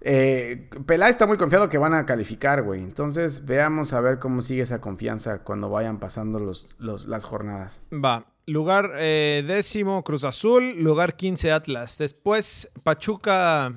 Eh, 0.01 0.69
Peláez 0.85 1.11
está 1.11 1.25
muy 1.27 1.37
confiado 1.37 1.69
que 1.69 1.77
van 1.77 1.93
a 1.93 2.05
calificar, 2.05 2.61
güey. 2.63 2.81
Entonces, 2.81 3.45
veamos 3.45 3.93
a 3.93 4.01
ver 4.01 4.19
cómo 4.19 4.41
sigue 4.41 4.61
esa 4.61 4.79
confianza 4.79 5.39
cuando 5.39 5.69
vayan 5.69 5.99
pasando 5.99 6.39
los, 6.39 6.75
los- 6.79 7.05
las 7.07 7.25
jornadas. 7.25 7.81
Va. 7.91 8.25
Lugar 8.45 8.91
eh, 8.97 9.43
décimo, 9.45 10.03
Cruz 10.03 10.23
Azul. 10.23 10.75
Lugar 10.81 11.15
15, 11.15 11.51
Atlas. 11.51 11.97
Después, 11.97 12.71
Pachuca. 12.83 13.73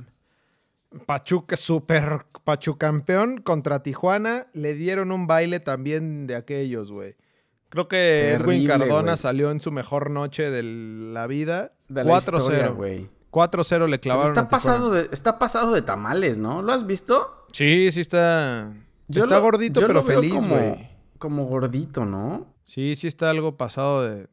Pachuca, 1.07 1.57
super 1.57 2.27
Pachucampeón 2.45 3.39
contra 3.39 3.83
Tijuana. 3.83 4.47
Le 4.53 4.75
dieron 4.75 5.13
un 5.13 5.27
baile 5.27 5.61
también 5.61 6.27
de 6.27 6.37
aquellos, 6.37 6.91
güey. 6.93 7.17
Creo 7.69 7.87
que 7.87 8.33
Edwin 8.33 8.65
Terrible, 8.65 8.67
Cardona 8.67 9.17
salió 9.17 9.53
en 9.53 9.61
su 9.61 9.71
mejor 9.71 10.11
noche 10.11 10.51
de 10.51 10.63
la 10.65 11.27
vida. 11.29 11.71
De 11.89 12.03
la 12.05 12.19
historia, 12.19 12.69
4-0. 12.71 12.75
güey. 12.75 13.09
4-0 13.31 13.87
le 13.89 13.99
Pero 13.99 14.01
clavaron. 14.01 14.31
Está 14.33 14.41
a 14.43 14.49
pasado, 14.49 14.91
de, 14.91 15.09
está 15.13 15.39
pasado 15.39 15.73
de 15.73 15.83
tamales, 15.83 16.39
¿no? 16.39 16.63
¿Lo 16.63 16.73
has 16.73 16.87
visto? 16.87 17.45
Sí, 17.53 17.91
sí 17.93 18.01
está. 18.01 18.73
Yo 19.09 19.23
está 19.23 19.37
lo- 19.37 19.43
gordito, 19.43 19.81
yo 19.81 19.87
pero 19.87 20.01
lo 20.01 20.07
veo 20.07 20.21
feliz, 20.21 20.47
güey. 20.47 20.91
Como 21.19 21.47
gordito, 21.47 22.05
¿no? 22.05 22.55
Sí, 22.63 22.97
sí 22.97 23.07
está 23.07 23.29
algo 23.31 23.57
pasado 23.57 24.05
de, 24.09 24.29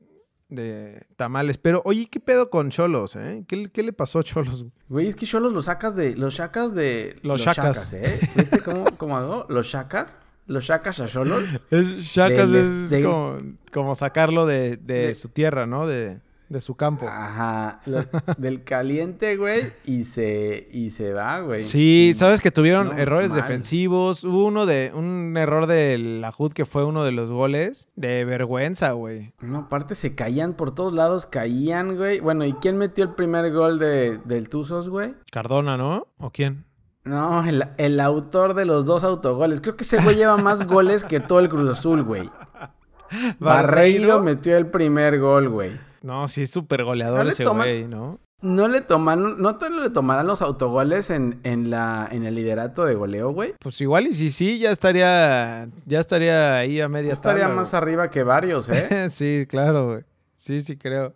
de 0.50 1.06
tamales. 1.16 1.58
Pero, 1.58 1.82
oye, 1.86 2.08
¿qué 2.10 2.20
pedo 2.20 2.50
con 2.50 2.70
Cholos, 2.70 3.16
eh? 3.16 3.44
¿Qué, 3.48 3.56
le- 3.58 3.70
qué 3.70 3.84
le 3.84 3.94
pasó 3.94 4.20
a 4.20 4.24
Cholos? 4.24 4.66
Güey, 4.88 5.08
es 5.08 5.16
que 5.16 5.26
Cholos 5.26 5.54
lo 5.54 5.62
sacas 5.62 5.96
de. 5.96 6.16
Los 6.16 6.36
sacas 6.36 6.74
de. 6.76 7.18
Los 7.24 7.42
chacas. 7.44 7.94
¿eh? 7.94 8.20
¿Viste 8.36 8.60
cómo, 8.62 8.86
cómo 8.98 9.18
hago? 9.18 9.46
Los 9.50 9.70
chacas. 9.70 10.18
Los 10.46 10.66
chacas 10.66 11.02
a 11.02 11.08
Cholos. 11.08 11.44
Es, 11.72 12.14
Del- 12.54 12.64
es 12.86 12.90
de- 12.92 13.04
como, 13.04 13.38
como 13.74 13.96
sacarlo 13.96 14.46
de, 14.46 14.78
de 14.78 15.08
de- 15.08 15.16
su 15.16 15.28
tierra, 15.30 15.66
¿no? 15.66 15.88
De, 15.88 16.22
de 16.50 16.62
su 16.62 16.76
campo. 16.76 17.08
Ajá. 17.08 17.82
lo- 17.86 18.06
del 18.38 18.64
caliente, 18.64 19.36
güey. 19.38 19.74
Y 19.86 20.04
se, 20.06 20.68
y 20.72 20.92
se 20.92 21.14
va, 21.14 21.40
güey. 21.42 21.64
Sí, 21.64 22.14
sabes 22.16 22.42
que 22.42 22.52
tuvieron 22.52 22.88
No, 22.90 22.98
errores 22.98 23.32
mal. 23.32 23.42
defensivos. 23.42 24.24
Hubo 24.24 24.46
uno 24.46 24.66
de 24.66 24.92
un 24.94 25.36
error 25.38 25.68
del 25.68 26.24
Ajud 26.24 26.54
que 26.54 26.66
fue 26.66 26.84
uno 26.86 27.04
de 27.04 27.12
los 27.12 27.32
goles. 27.32 27.90
De 27.96 28.24
vergüenza, 28.26 28.92
güey. 28.94 29.34
No, 29.42 29.60
aparte 29.60 29.96
se 29.96 30.16
caían 30.16 30.54
por 30.54 30.74
todos 30.74 30.94
lados, 30.94 31.26
caían, 31.26 31.96
güey. 31.98 32.20
Bueno, 32.20 32.46
¿y 32.46 32.54
quién 32.54 32.78
metió 32.78 33.04
el 33.04 33.12
primer 33.16 33.52
gol 33.52 33.80
de, 33.80 34.18
del 34.26 34.50
Tuzos, 34.50 34.90
güey? 34.90 35.16
Cardona, 35.32 35.78
¿no? 35.78 36.08
¿O 36.18 36.30
quién? 36.32 36.66
No, 37.04 37.46
el, 37.48 37.64
el 37.78 38.00
autor 38.02 38.54
de 38.54 38.66
los 38.66 38.86
dos 38.86 39.06
autogoles. 39.06 39.62
Creo 39.62 39.78
que 39.78 39.84
ese 39.84 40.02
güey 40.02 40.18
lleva 40.18 40.36
más 40.38 40.68
goles 40.68 41.06
que 41.06 41.22
todo 41.22 41.40
el 41.40 41.48
Cruz 41.48 41.70
Azul, 41.70 42.04
güey. 42.04 42.30
Barreiro 43.40 44.22
metió 44.22 44.58
el 44.58 44.68
primer 44.68 45.20
gol, 45.20 45.50
güey. 45.50 45.80
No, 46.02 46.28
sí 46.28 46.44
es 46.44 46.52
súper 46.52 46.84
goleador 46.84 47.24
No 47.26 47.30
ese 47.32 47.46
toman- 47.46 47.58
güey, 47.58 47.88
¿no? 47.88 48.20
¿No 48.40 48.68
le 48.68 48.82
toman, 48.82 49.42
no 49.42 49.58
le 49.82 49.90
tomarán 49.90 50.28
los 50.28 50.44
autogoles 50.44 51.10
en, 51.10 51.40
en, 51.44 51.72
la, 51.72 52.08
en 52.12 52.24
el 52.24 52.36
liderato 52.36 52.86
de 52.86 52.94
goleo, 52.94 53.32
güey? 53.32 53.56
Pues 53.60 53.82
igual 53.82 54.06
y 54.06 54.14
si 54.14 54.30
sí, 54.30 54.60
ya 54.60 54.70
estaría, 54.70 55.68
ya 55.88 56.00
estaría 56.00 56.56
ahí 56.58 56.80
a 56.80 56.88
media 56.88 57.14
Estaría 57.14 57.46
tabla, 57.46 57.56
más 57.56 57.72
güey. 57.72 57.82
arriba 57.82 58.10
que 58.12 58.22
varios, 58.22 58.70
¿eh? 58.70 59.10
sí, 59.10 59.46
claro, 59.50 59.88
güey. 59.88 60.04
Sí, 60.36 60.62
sí 60.62 60.78
creo. 60.78 61.16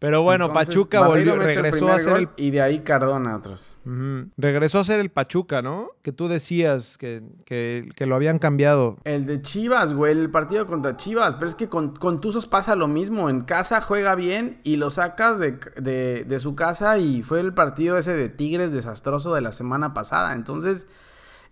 Pero 0.00 0.22
bueno, 0.22 0.46
Entonces, 0.46 0.68
Pachuca 0.74 1.06
volvió, 1.06 1.36
regresó 1.36 1.88
a 1.92 1.98
ser 1.98 2.16
el 2.16 2.28
Y 2.36 2.50
de 2.50 2.62
ahí 2.62 2.80
Cardona. 2.80 3.36
Ujú. 3.36 4.30
regresó 4.38 4.78
a 4.80 4.84
ser 4.84 4.98
el 4.98 5.10
Pachuca, 5.10 5.60
¿no? 5.60 5.90
Que 6.02 6.10
tú 6.10 6.26
decías 6.26 6.96
que, 6.96 7.22
que, 7.44 7.86
que 7.94 8.06
lo 8.06 8.16
habían 8.16 8.38
cambiado. 8.38 8.96
El 9.04 9.26
de 9.26 9.42
Chivas, 9.42 9.92
güey, 9.92 10.12
el 10.18 10.30
partido 10.30 10.66
contra 10.66 10.96
Chivas. 10.96 11.34
Pero 11.34 11.48
es 11.48 11.54
que 11.54 11.68
con, 11.68 11.94
con 11.94 12.22
Tuzos 12.22 12.46
pasa 12.46 12.76
lo 12.76 12.88
mismo. 12.88 13.28
En 13.28 13.42
casa 13.42 13.82
juega 13.82 14.14
bien 14.14 14.58
y 14.64 14.76
lo 14.76 14.88
sacas 14.88 15.38
de, 15.38 15.58
de- 15.76 16.24
de 16.24 16.38
su 16.38 16.54
casa 16.54 16.96
y 16.96 17.22
fue 17.22 17.40
el 17.40 17.52
partido 17.52 17.98
ese 17.98 18.14
de 18.14 18.30
Tigres 18.30 18.72
desastroso 18.72 19.34
de 19.34 19.42
la 19.42 19.52
semana 19.52 19.92
pasada. 19.92 20.32
Entonces, 20.32 20.86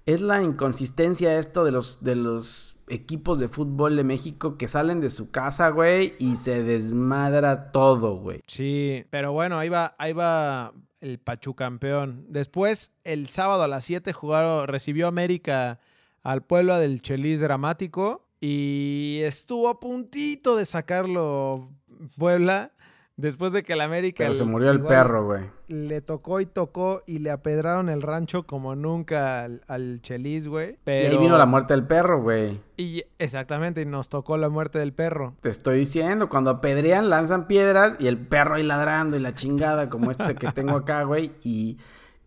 es 0.07 0.23
la 0.23 0.41
inconsistencia 0.43 1.39
esto 1.39 1.65
de 1.65 1.73
los, 1.73 2.03
de 2.03 2.15
los 2.17 2.68
equipos 2.90 3.38
de 3.38 3.48
fútbol 3.48 3.96
de 3.96 4.05
México 4.05 4.57
que 4.57 4.68
salen 4.68 5.01
de 5.01 5.11
su 5.11 5.31
casa, 5.31 5.68
güey, 5.70 6.14
y 6.18 6.37
se 6.37 6.62
desmadra 6.62 7.72
todo, 7.72 8.16
güey. 8.16 8.40
Sí, 8.46 9.05
pero 9.11 9.33
bueno, 9.33 9.59
ahí 9.59 9.68
va, 9.68 9.94
ahí 9.98 10.12
va 10.12 10.72
el 11.01 11.18
Pachucampeón. 11.18 12.27
Después, 12.29 12.92
el 13.05 13.29
sábado 13.29 13.62
a 13.62 13.68
las 13.68 13.85
7 13.85 14.12
jugaron, 14.12 14.66
recibió 14.66 15.07
América 15.07 15.81
al 16.22 16.42
Puebla 16.42 16.79
del 16.79 17.03
Chelis 17.03 17.40
Dramático 17.40 18.29
y 18.40 19.20
estuvo 19.22 19.68
a 19.68 19.81
puntito 19.81 20.57
de 20.57 20.66
sacarlo 20.66 21.70
Puebla. 22.16 22.72
Después 23.19 23.53
de 23.53 23.65
que 23.65 23.73
el 23.73 23.81
América. 23.81 24.23
Pero 24.23 24.35
se 24.35 24.45
murió 24.45 24.71
el 24.71 24.81
perro, 24.81 25.25
güey. 25.25 25.51
Le 25.67 26.01
tocó 26.01 26.41
y 26.41 26.47
tocó 26.47 27.01
y 27.05 27.19
le 27.19 27.33
apedraron 27.33 27.89
el 27.89 28.01
rancho 28.01 28.45
como 28.45 28.77
nunca 28.77 29.45
al, 29.45 30.01
Chelis, 30.03 30.47
güey. 30.47 30.79
Y 30.87 30.91
ahí 30.91 31.19
vino 31.19 31.37
la 31.37 31.45
muerte 31.45 31.75
del 31.75 31.85
perro, 31.85 32.23
güey. 32.23 32.61
Y 32.77 33.03
exactamente, 33.19 33.83
y 33.83 33.87
nos 33.87 34.09
tocó 34.09 34.37
la 34.37 34.49
muerte 34.49 34.79
del 34.79 34.93
perro. 34.93 35.35
Te 35.41 35.49
estoy 35.49 35.81
diciendo, 35.81 36.29
cuando 36.29 36.51
apedrean, 36.51 37.11
lanzan 37.11 37.49
piedras 37.49 37.97
y 37.99 38.07
el 38.07 38.19
perro 38.19 38.55
ahí 38.55 38.63
ladrando 38.63 39.17
y 39.17 39.21
la 39.21 39.35
chingada, 39.35 39.91
como 39.91 40.13
este 40.13 40.37
que 40.37 40.53
tengo 40.53 40.77
acá, 40.77 41.03
güey. 41.03 41.33
Y, 41.43 41.77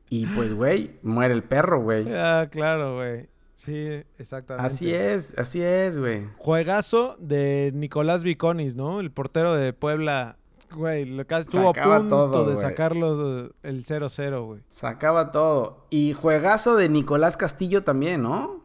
y 0.10 0.26
pues, 0.26 0.54
güey, 0.54 1.00
muere 1.04 1.34
el 1.34 1.44
perro, 1.44 1.82
güey. 1.82 2.06
Ah, 2.14 2.50
claro, 2.52 2.96
güey. 2.96 3.30
Sí, 3.56 4.04
exactamente. 4.18 4.68
Así 4.68 4.94
es, 4.94 5.38
así 5.38 5.62
es, 5.62 5.98
güey. 5.98 6.28
Juegazo 6.38 7.16
de 7.18 7.72
Nicolás 7.74 8.26
Viconis, 8.26 8.76
¿no? 8.76 9.00
El 9.00 9.12
portero 9.12 9.56
de 9.56 9.72
Puebla 9.72 10.38
Güey, 10.74 11.20
estuvo 11.20 11.70
a 11.70 11.74
punto 11.74 12.46
de 12.46 12.58
sacarlos 12.58 13.52
el 13.64 13.84
0-0, 13.84 14.46
güey. 14.46 14.62
Sacaba 14.70 15.32
todo. 15.32 15.86
Y 15.90 16.14
juegazo 16.14 16.76
de 16.76 16.90
Nicolás 16.90 17.38
Castillo 17.38 17.84
también, 17.84 18.24
¿no? 18.24 18.62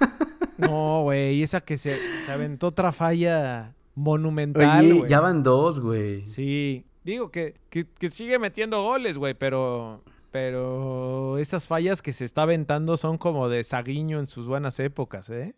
no, 0.58 1.02
güey. 1.02 1.34
Y 1.34 1.42
esa 1.42 1.60
que 1.60 1.78
se, 1.78 1.98
aventó 2.28 2.68
otra 2.68 2.92
falla 2.92 3.74
monumental, 3.94 4.84
Oye, 4.84 5.04
ya 5.08 5.20
van 5.20 5.42
dos, 5.42 5.80
güey. 5.80 6.26
Sí. 6.26 6.84
Digo 7.04 7.30
que, 7.30 7.54
que, 7.70 7.86
que 7.86 8.08
sigue 8.08 8.38
metiendo 8.38 8.82
goles, 8.82 9.16
güey, 9.16 9.34
pero... 9.34 10.02
Pero 10.32 11.38
esas 11.38 11.66
fallas 11.66 12.02
que 12.02 12.12
se 12.12 12.26
está 12.26 12.42
aventando 12.42 12.98
son 12.98 13.16
como 13.16 13.48
de 13.48 13.64
Saguiño 13.64 14.18
en 14.18 14.26
sus 14.26 14.46
buenas 14.46 14.78
épocas, 14.80 15.30
¿eh? 15.30 15.54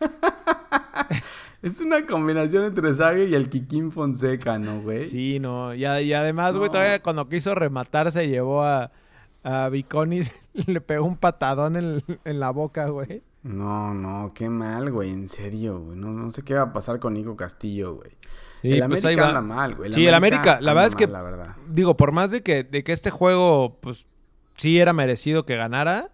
Es 1.64 1.80
una 1.80 2.04
combinación 2.04 2.64
entre 2.64 2.92
Sage 2.92 3.24
y 3.24 3.34
el 3.34 3.48
Kikín 3.48 3.90
Fonseca, 3.90 4.58
¿no, 4.58 4.82
güey? 4.82 5.04
Sí, 5.04 5.40
no. 5.40 5.74
Y, 5.74 5.86
además, 5.86 6.58
güey, 6.58 6.68
todavía 6.68 7.00
cuando 7.00 7.26
quiso 7.26 7.54
rematar 7.54 8.12
se 8.12 8.28
llevó 8.28 8.62
a, 8.62 8.92
a 9.42 9.70
Viconis 9.70 10.30
le 10.66 10.82
pegó 10.82 11.06
un 11.06 11.16
patadón 11.16 11.76
en, 11.76 12.38
la 12.38 12.50
boca, 12.50 12.88
güey. 12.90 13.22
No, 13.44 13.94
no, 13.94 14.30
qué 14.34 14.50
mal, 14.50 14.92
güey, 14.92 15.08
en 15.08 15.26
serio, 15.26 15.80
güey. 15.80 15.96
No, 15.96 16.12
no 16.12 16.30
sé 16.30 16.42
qué 16.42 16.52
va 16.52 16.64
a 16.64 16.72
pasar 16.74 17.00
con 17.00 17.14
Nico 17.14 17.34
Castillo, 17.34 17.94
güey. 17.94 18.10
Sí, 18.60 18.72
el 18.72 18.86
pues 18.86 19.02
América 19.02 19.28
anda 19.28 19.40
mal, 19.40 19.74
güey. 19.74 19.90
sí, 19.90 20.06
el 20.06 20.12
América, 20.12 20.58
la 20.60 20.74
verdad 20.74 20.88
es 20.88 20.96
que, 20.96 21.08
digo, 21.70 21.96
por 21.96 22.12
más 22.12 22.30
de 22.30 22.42
que, 22.42 22.64
de 22.64 22.84
que 22.84 22.92
este 22.92 23.08
juego, 23.08 23.78
pues, 23.80 24.06
sí 24.58 24.80
era 24.80 24.92
merecido 24.92 25.46
que 25.46 25.56
ganara, 25.56 26.10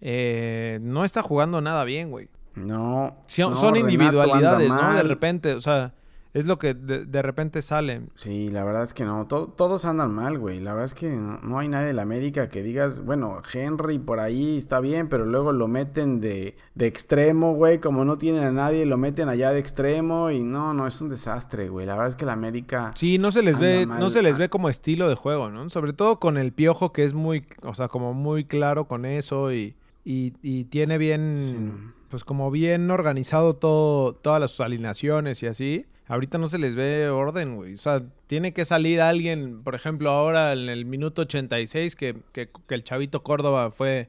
eh, 0.00 0.78
no 0.80 1.04
está 1.04 1.22
jugando 1.22 1.60
nada 1.60 1.84
bien, 1.84 2.10
güey. 2.10 2.30
No. 2.56 3.16
son 3.26 3.76
individualidades, 3.76 4.68
¿no? 4.68 4.94
De 4.94 5.02
repente, 5.02 5.54
o 5.54 5.60
sea, 5.60 5.92
es 6.36 6.44
lo 6.44 6.58
que 6.58 6.74
de, 6.74 7.22
repente 7.22 7.62
sale. 7.62 8.02
Sí, 8.16 8.50
la 8.50 8.62
verdad 8.62 8.82
es 8.82 8.92
que 8.92 9.06
no. 9.06 9.26
todos 9.26 9.86
andan 9.86 10.12
mal, 10.12 10.38
güey. 10.38 10.60
La 10.60 10.72
verdad 10.74 10.84
es 10.84 10.92
que 10.92 11.08
no, 11.08 11.58
hay 11.58 11.68
nadie 11.68 11.88
en 11.88 11.96
la 11.96 12.02
América 12.02 12.50
que 12.50 12.62
digas, 12.62 13.02
bueno, 13.02 13.40
Henry 13.50 13.98
por 13.98 14.20
ahí 14.20 14.58
está 14.58 14.80
bien, 14.80 15.08
pero 15.08 15.24
luego 15.24 15.52
lo 15.52 15.66
meten 15.66 16.20
de, 16.20 16.54
de 16.74 16.86
extremo, 16.86 17.54
güey. 17.54 17.80
Como 17.80 18.04
no 18.04 18.18
tienen 18.18 18.44
a 18.44 18.52
nadie, 18.52 18.84
lo 18.84 18.98
meten 18.98 19.30
allá 19.30 19.50
de 19.52 19.60
extremo 19.60 20.30
y 20.30 20.42
no, 20.42 20.74
no, 20.74 20.86
es 20.86 21.00
un 21.00 21.08
desastre, 21.08 21.70
güey. 21.70 21.86
La 21.86 21.94
verdad 21.94 22.08
es 22.08 22.16
que 22.16 22.26
la 22.26 22.34
América. 22.34 22.92
Sí, 22.96 23.16
no 23.16 23.30
se 23.30 23.42
les 23.42 23.58
ve, 23.58 23.86
no 23.86 24.10
se 24.10 24.20
les 24.20 24.36
ve 24.36 24.50
como 24.50 24.68
estilo 24.68 25.08
de 25.08 25.14
juego, 25.14 25.48
¿no? 25.48 25.70
Sobre 25.70 25.94
todo 25.94 26.20
con 26.20 26.36
el 26.36 26.52
piojo 26.52 26.92
que 26.92 27.04
es 27.04 27.14
muy, 27.14 27.46
o 27.62 27.72
sea, 27.72 27.88
como 27.88 28.12
muy 28.12 28.44
claro 28.44 28.88
con 28.88 29.06
eso 29.06 29.54
y, 29.54 29.74
y, 30.04 30.64
tiene 30.64 30.98
bien 30.98 31.94
pues 32.08 32.24
como 32.24 32.50
bien 32.50 32.90
organizado 32.90 33.54
todo, 33.54 34.14
todas 34.14 34.40
las 34.40 34.60
alineaciones 34.60 35.42
y 35.42 35.46
así. 35.46 35.86
Ahorita 36.08 36.38
no 36.38 36.48
se 36.48 36.58
les 36.58 36.74
ve 36.74 37.08
orden, 37.08 37.56
güey. 37.56 37.74
O 37.74 37.78
sea, 37.78 38.02
tiene 38.26 38.52
que 38.52 38.64
salir 38.64 39.00
alguien, 39.00 39.62
por 39.62 39.74
ejemplo, 39.74 40.10
ahora 40.10 40.52
en 40.52 40.68
el 40.68 40.84
minuto 40.84 41.22
86, 41.22 41.96
que, 41.96 42.16
que, 42.32 42.48
que 42.66 42.74
el 42.74 42.84
chavito 42.84 43.22
Córdoba 43.22 43.70
fue... 43.70 44.08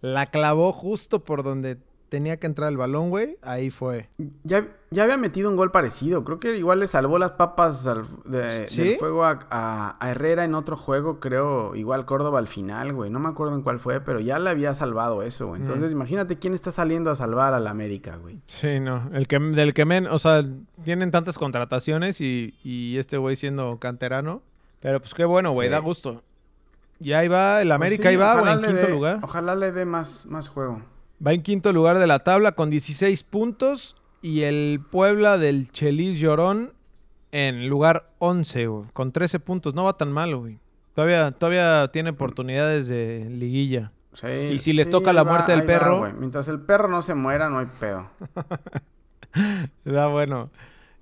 La 0.00 0.26
clavó 0.26 0.72
justo 0.72 1.24
por 1.24 1.42
donde 1.42 1.76
tenía 2.08 2.38
que 2.38 2.46
entrar 2.46 2.70
el 2.70 2.76
balón, 2.76 3.10
güey, 3.10 3.36
ahí 3.42 3.70
fue. 3.70 4.08
Ya, 4.44 4.68
ya 4.90 5.04
había 5.04 5.16
metido 5.16 5.50
un 5.50 5.56
gol 5.56 5.70
parecido. 5.70 6.24
Creo 6.24 6.38
que 6.38 6.56
igual 6.56 6.80
le 6.80 6.88
salvó 6.88 7.18
las 7.18 7.32
papas 7.32 7.84
del 7.84 8.96
fuego 8.98 9.24
a, 9.24 9.98
Herrera 10.00 10.44
en 10.44 10.54
otro 10.54 10.76
juego, 10.76 11.20
creo. 11.20 11.74
Igual 11.74 12.06
Córdoba 12.06 12.38
al 12.38 12.48
final, 12.48 12.92
güey. 12.92 13.10
No 13.10 13.18
me 13.18 13.28
acuerdo 13.28 13.54
en 13.54 13.62
cuál 13.62 13.78
fue, 13.78 14.00
pero 14.00 14.20
ya 14.20 14.38
le 14.38 14.50
había 14.50 14.74
salvado 14.74 15.22
eso, 15.22 15.48
güey. 15.48 15.60
Entonces, 15.60 15.92
mm. 15.92 15.96
imagínate 15.96 16.38
quién 16.38 16.54
está 16.54 16.70
saliendo 16.70 17.10
a 17.10 17.16
salvar 17.16 17.54
a 17.54 17.60
la 17.60 17.70
América, 17.70 18.16
güey. 18.16 18.40
Sí, 18.46 18.80
no. 18.80 19.10
El 19.12 19.28
que, 19.28 19.38
del 19.38 19.74
que 19.74 19.84
men, 19.84 20.06
o 20.06 20.18
sea, 20.18 20.42
tienen 20.84 21.10
tantas 21.10 21.38
contrataciones 21.38 22.20
y, 22.20 22.54
y 22.62 22.96
este 22.98 23.18
güey 23.18 23.36
siendo 23.36 23.78
canterano. 23.78 24.42
Pero 24.80 25.00
pues 25.00 25.14
qué 25.14 25.24
bueno, 25.24 25.50
güey, 25.50 25.68
da 25.68 25.78
gusto. 25.78 26.22
Y 27.00 27.12
ahí 27.12 27.28
va, 27.28 27.62
el 27.62 27.68
pues 27.68 27.74
América 27.74 28.08
ahí 28.08 28.16
va, 28.16 28.40
güey, 28.40 28.52
en 28.52 28.62
quinto 28.62 28.88
lugar. 28.88 29.20
Ojalá 29.22 29.54
le 29.54 29.72
dé 29.72 29.84
más, 29.84 30.26
más 30.26 30.48
juego. 30.48 30.82
Va 31.24 31.32
en 31.32 31.42
quinto 31.42 31.72
lugar 31.72 31.98
de 31.98 32.06
la 32.06 32.20
tabla 32.20 32.52
con 32.52 32.70
16 32.70 33.22
puntos. 33.24 33.96
Y 34.20 34.42
el 34.42 34.80
Puebla 34.90 35.38
del 35.38 35.70
Chelis 35.70 36.18
Llorón 36.18 36.72
en 37.30 37.68
lugar 37.68 38.10
11, 38.18 38.66
güey, 38.66 38.84
con 38.92 39.12
13 39.12 39.40
puntos. 39.40 39.74
No 39.74 39.84
va 39.84 39.96
tan 39.96 40.12
mal, 40.12 40.34
güey. 40.36 40.58
Todavía, 40.94 41.30
todavía 41.30 41.90
tiene 41.92 42.10
oportunidades 42.10 42.88
de 42.88 43.28
liguilla. 43.30 43.92
Sí, 44.14 44.26
y 44.26 44.58
si 44.58 44.72
les 44.72 44.90
toca 44.90 45.12
la 45.12 45.22
muerte 45.22 45.52
del 45.52 45.64
perro. 45.64 46.12
Mientras 46.18 46.48
el 46.48 46.60
perro 46.60 46.88
no 46.88 47.02
se 47.02 47.14
muera, 47.14 47.48
no 47.48 47.60
hay 47.60 47.66
pedo. 47.78 48.10
da 49.84 50.08
bueno. 50.08 50.50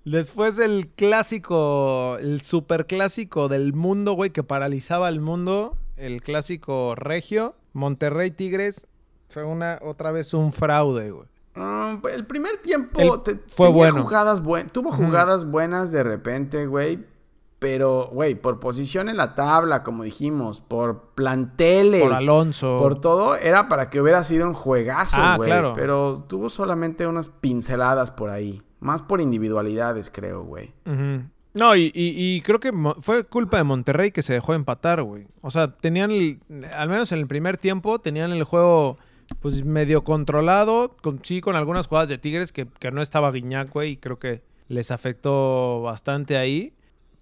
Después 0.05 0.59
el 0.59 0.89
clásico, 0.89 2.19
el 2.21 2.43
superclásico 2.43 3.49
del 3.49 3.73
mundo, 3.73 4.13
güey, 4.13 4.31
que 4.31 4.43
paralizaba 4.43 5.09
al 5.09 5.21
mundo. 5.21 5.79
El 5.97 6.21
clásico 6.21 6.95
regio. 6.95 7.55
Monterrey 7.73 8.31
Tigres 8.31 8.87
fue 9.29 9.45
una, 9.45 9.79
otra 9.83 10.13
vez 10.13 10.33
un 10.35 10.53
fraude, 10.53 11.11
güey. 11.11 11.27
Mm, 11.55 12.01
pues, 12.01 12.15
el 12.15 12.27
primer 12.27 12.59
tiempo 12.59 13.23
fue 13.49 13.71
bueno. 13.71 14.03
Jugadas 14.03 14.43
tuvo 14.73 14.93
jugadas 14.93 15.51
buenas 15.51 15.91
de 15.91 16.03
repente, 16.03 16.67
güey. 16.67 17.05
Pero, 17.59 18.11
güey, 18.13 18.35
por 18.35 18.61
posición 18.61 19.09
en 19.09 19.17
la 19.17 19.35
tabla, 19.35 19.83
como 19.83 20.05
dijimos, 20.05 20.61
por 20.61 21.13
planteles. 21.15 22.03
Por 22.03 22.13
Alonso. 22.13 22.79
Por 22.79 23.01
todo, 23.01 23.37
era 23.37 23.69
para 23.69 23.89
que 23.89 23.99
hubiera 24.01 24.23
sido 24.25 24.47
un 24.47 24.53
juegazo, 24.53 25.17
ah, 25.19 25.37
güey. 25.39 25.49
Claro. 25.49 25.73
Pero 25.75 26.25
tuvo 26.29 26.51
solamente 26.51 27.07
unas 27.07 27.29
pinceladas 27.29 28.11
por 28.11 28.29
ahí. 28.29 28.63
Más 28.81 29.01
por 29.01 29.23
individualidades, 29.23 30.11
creo, 30.11 30.45
güey. 30.45 30.75
No, 31.55 31.75
y, 31.75 32.43
creo 32.45 32.61
que 32.61 32.71
fue 33.01 33.25
culpa 33.25 33.57
de 33.57 33.65
Monterrey 33.65 34.11
que 34.11 34.21
se 34.21 34.35
dejó 34.35 34.53
empatar, 34.53 35.03
güey. 35.03 35.27
O 35.41 35.51
sea, 35.51 35.75
tenían, 35.75 36.11
al 36.77 36.89
menos 36.91 37.11
en 37.13 37.21
el 37.21 37.27
primer 37.27 37.57
tiempo, 37.57 37.99
tenían 37.99 38.33
el 38.33 38.45
juego 38.45 38.99
pues 39.41 39.65
medio 39.65 40.05
controlado, 40.05 40.97
con, 41.03 41.21
sí 41.23 41.41
con 41.41 41.57
algunas 41.57 41.87
jugadas 41.87 42.09
de 42.09 42.19
Tigres 42.19 42.53
que, 42.53 42.67
no 42.93 43.03
estaba 43.03 43.33
Guiñac, 43.33 43.73
güey, 43.73 43.93
y 43.93 43.97
creo 43.97 44.19
que 44.19 44.43
les 44.69 44.91
afectó 44.91 45.83
bastante 45.83 46.37
ahí. 46.37 46.73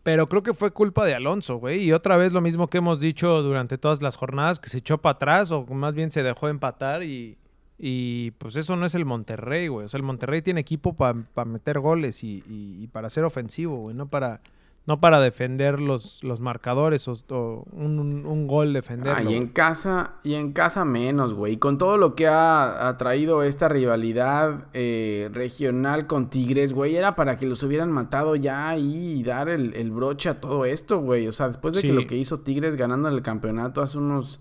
Pero 0.03 0.29
creo 0.29 0.43
que 0.43 0.53
fue 0.53 0.71
culpa 0.71 1.07
de 1.07 1.15
Alonso, 1.15 1.57
güey. 1.57 1.83
Y 1.83 1.93
otra 1.93 2.19
vez 2.19 2.33
lo 2.33 2.43
mismo 2.43 2.69
que 2.69 2.79
hemos 2.79 3.01
dicho 3.01 3.43
durante 3.43 3.79
todas 3.79 4.03
las 4.03 4.17
jornadas, 4.17 4.59
que 4.59 4.69
se 4.69 4.79
echó 4.79 4.99
para 4.99 5.15
atrás 5.15 5.51
o 5.51 5.65
más 5.67 5.95
bien 5.95 6.11
se 6.11 6.23
dejó 6.23 6.49
empatar 6.49 7.03
y, 7.03 7.39
y 7.79 8.31
pues 8.33 8.57
eso 8.57 8.77
no 8.77 8.87
es 8.87 8.95
el 8.95 9.05
Monterrey, 9.05 9.69
güey. 9.69 9.87
O 9.87 9.89
sea, 9.89 9.99
el 9.99 10.05
Monterrey 10.05 10.43
tiene 10.43 10.61
equipo 10.61 10.95
para 10.95 11.45
meter 11.45 11.81
goles 11.81 12.23
y, 12.23 12.43
y, 12.47 12.87
para 12.89 13.11
ser 13.11 13.25
ofensivo, 13.25 13.77
güey, 13.79 13.97
no 13.97 14.07
para 14.07 14.41
no 14.87 15.01
para 15.01 15.19
defender 15.19 15.81
los, 15.81 16.23
los 16.23 16.41
marcadores 16.41 17.09
o, 17.09 17.65
un, 17.73 18.47
gol 18.47 18.75
defender. 18.75 19.15
Ah, 19.17 19.23
y 19.23 19.35
en 19.35 19.49
casa, 19.49 20.17
y 20.23 20.35
en 20.35 20.53
casa 20.53 20.85
menos, 20.85 21.33
güey. 21.33 21.55
Y 21.55 21.57
con 21.57 21.79
todo 21.79 21.97
lo 21.97 22.15
que 22.15 22.27
ha, 22.27 22.95
traído 22.99 23.43
esta 23.43 23.69
rivalidad 23.69 24.67
eh, 24.75 25.31
regional 25.33 26.07
con 26.07 26.29
Tigres, 26.29 26.75
güey, 26.75 26.97
era 26.97 27.17
para 27.17 27.39
que 27.39 27.47
los 27.47 27.63
hubieran 27.63 27.91
matado 27.91 28.37
ya 28.37 28.77
y 28.77 29.23
dar 29.23 29.49
el, 29.49 29.91
broche 29.91 30.29
a 30.29 30.41
todo 30.41 30.67
esto, 30.67 31.01
güey. 31.01 31.27
O 31.29 31.33
sea, 31.33 31.49
después 31.49 31.75
de 31.75 31.81
que 31.81 31.93
lo 31.93 32.07
que 32.07 32.17
hizo 32.17 32.41
Tigres 32.41 32.77
ganando 32.77 33.09
el 33.09 33.23
campeonato 33.23 33.81
hace 33.81 33.97
unos 33.99 34.41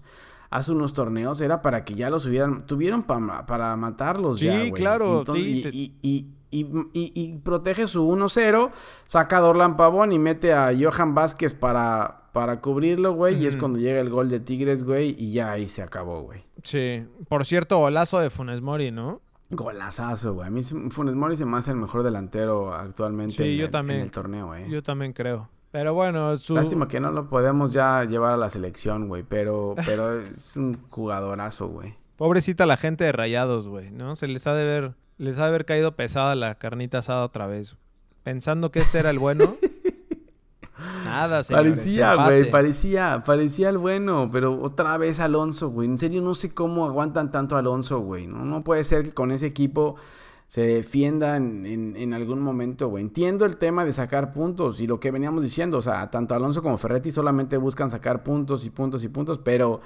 hace 0.50 0.72
unos 0.72 0.94
torneos 0.94 1.42
era 1.42 1.64
para 1.64 1.84
que 1.84 1.96
ya 1.96 2.12
los 2.12 2.28
hubieran, 2.28 2.68
tuvieron 2.68 3.02
para 3.02 3.76
matarlos 3.76 4.38
sí, 4.38 4.46
ya, 4.46 4.60
güey. 4.60 4.72
claro. 4.72 5.24
y, 5.34 5.94
y, 6.04 6.28
protege 7.44 7.88
su 7.88 8.08
1-0, 8.08 8.72
saca 9.06 9.38
a 9.38 9.42
Dorlan 9.42 9.78
Pavón 9.78 10.12
y 10.12 10.20
mete 10.20 10.54
a 10.54 10.72
Johan 10.78 11.16
Vázquez 11.16 11.54
para, 11.54 12.30
para 12.34 12.62
cubrirlo, 12.62 13.14
güey. 13.14 13.42
Y 13.42 13.48
es 13.48 13.58
cuando 13.58 13.80
llega 13.80 14.00
el 14.00 14.10
gol 14.10 14.30
de 14.30 14.40
Tigres, 14.40 14.84
güey, 14.84 15.16
y 15.18 15.32
ya 15.34 15.52
ahí 15.52 15.68
se 15.68 15.82
acabó, 15.82 16.22
güey. 16.22 16.44
Sí. 16.62 17.06
Por 17.28 17.46
cierto, 17.46 17.78
golazo 17.80 18.20
de 18.20 18.30
Funes 18.30 18.62
Mori, 18.62 18.92
¿no? 18.92 19.22
Golazazo, 19.50 20.34
güey. 20.34 20.48
A 20.48 20.52
mí 20.52 20.64
Funes 20.64 21.16
Mori 21.16 21.36
se 21.38 21.46
me 21.46 21.58
hace 21.58 21.72
el 21.72 21.78
mejor 21.78 22.04
delantero 22.04 22.74
actualmente 22.74 23.44
en, 23.44 23.62
el, 23.90 24.12
torneo, 24.12 24.48
güey. 24.48 24.70
Yo 24.70 24.82
también 24.82 25.14
creo. 25.14 25.50
Pero 25.72 25.94
bueno, 25.94 26.38
su... 26.38 26.54
Lástima 26.54 26.88
que 26.88 27.00
no 27.00 27.12
lo 27.12 27.30
podemos 27.30 27.74
ya 27.74 28.04
llevar 28.04 28.34
a 28.34 28.38
la 28.38 28.50
selección, 28.50 29.08
güey. 29.08 29.24
Pero, 29.24 29.76
pero 29.86 30.20
es 30.20 30.56
un 30.56 30.78
jugadorazo, 30.90 31.68
güey. 31.68 31.96
Pobrecita 32.16 32.66
la 32.66 32.78
gente 32.78 33.04
de 33.04 33.12
Rayados, 33.12 33.68
güey, 33.68 33.92
¿no? 33.92 34.16
Se 34.16 34.28
les 34.28 34.46
ha 34.46 34.54
de 34.54 34.64
ver, 34.64 34.94
les 35.18 35.38
ha 35.38 35.44
de 35.44 35.48
haber 35.50 35.66
caído 35.66 35.96
pesada 35.96 36.36
la 36.36 36.56
carnita 36.56 37.00
asada 37.00 37.26
otra 37.26 37.48
vez. 37.48 37.76
Pensando 38.24 38.72
que 38.72 38.80
este 38.80 39.00
era 39.00 39.10
el 39.10 39.20
bueno. 39.20 39.56
Nada, 41.06 41.44
señores. 41.44 41.78
Parecía, 41.80 42.16
güey, 42.16 42.50
parecía, 42.50 43.24
parecía 43.26 43.70
el 43.70 43.78
bueno, 43.78 44.30
pero 44.32 44.60
otra 44.62 44.98
vez 44.98 45.20
Alonso, 45.20 45.70
güey. 45.70 45.88
En 45.88 46.00
serio, 46.00 46.22
no 46.22 46.34
sé 46.34 46.54
cómo 46.54 46.86
aguantan 46.86 47.32
tanto 47.32 47.56
a 47.56 47.60
Alonso, 47.60 48.00
güey. 48.00 48.28
No, 48.28 48.44
no 48.44 48.64
puede 48.64 48.84
ser 48.84 49.04
que 49.04 49.14
con 49.14 49.32
ese 49.32 49.46
equipo 49.46 49.96
se 50.48 50.62
defienda 50.62 51.38
en, 51.38 51.66
en- 51.66 51.96
en 51.96 52.14
algún 52.14 52.40
momento, 52.42 52.88
güey. 52.90 53.04
Entiendo 53.04 53.46
el 53.46 53.58
tema 53.58 53.86
de 53.86 53.94
sacar 53.94 54.34
puntos 54.34 54.82
y 54.82 54.88
lo 54.88 55.00
que 55.00 55.12
veníamos 55.12 55.44
diciendo, 55.44 55.78
o 55.78 55.82
sea, 55.82 56.10
tanto 56.10 56.36
Alonso 56.36 56.62
como 56.64 56.78
Ferretti 56.78 57.12
solamente 57.12 57.58
buscan 57.58 57.90
sacar 57.90 58.24
puntos 58.24 58.66
y 58.66 58.70
puntos 58.70 59.04
y 59.04 59.10
puntos, 59.10 59.40
pero, 59.44 59.82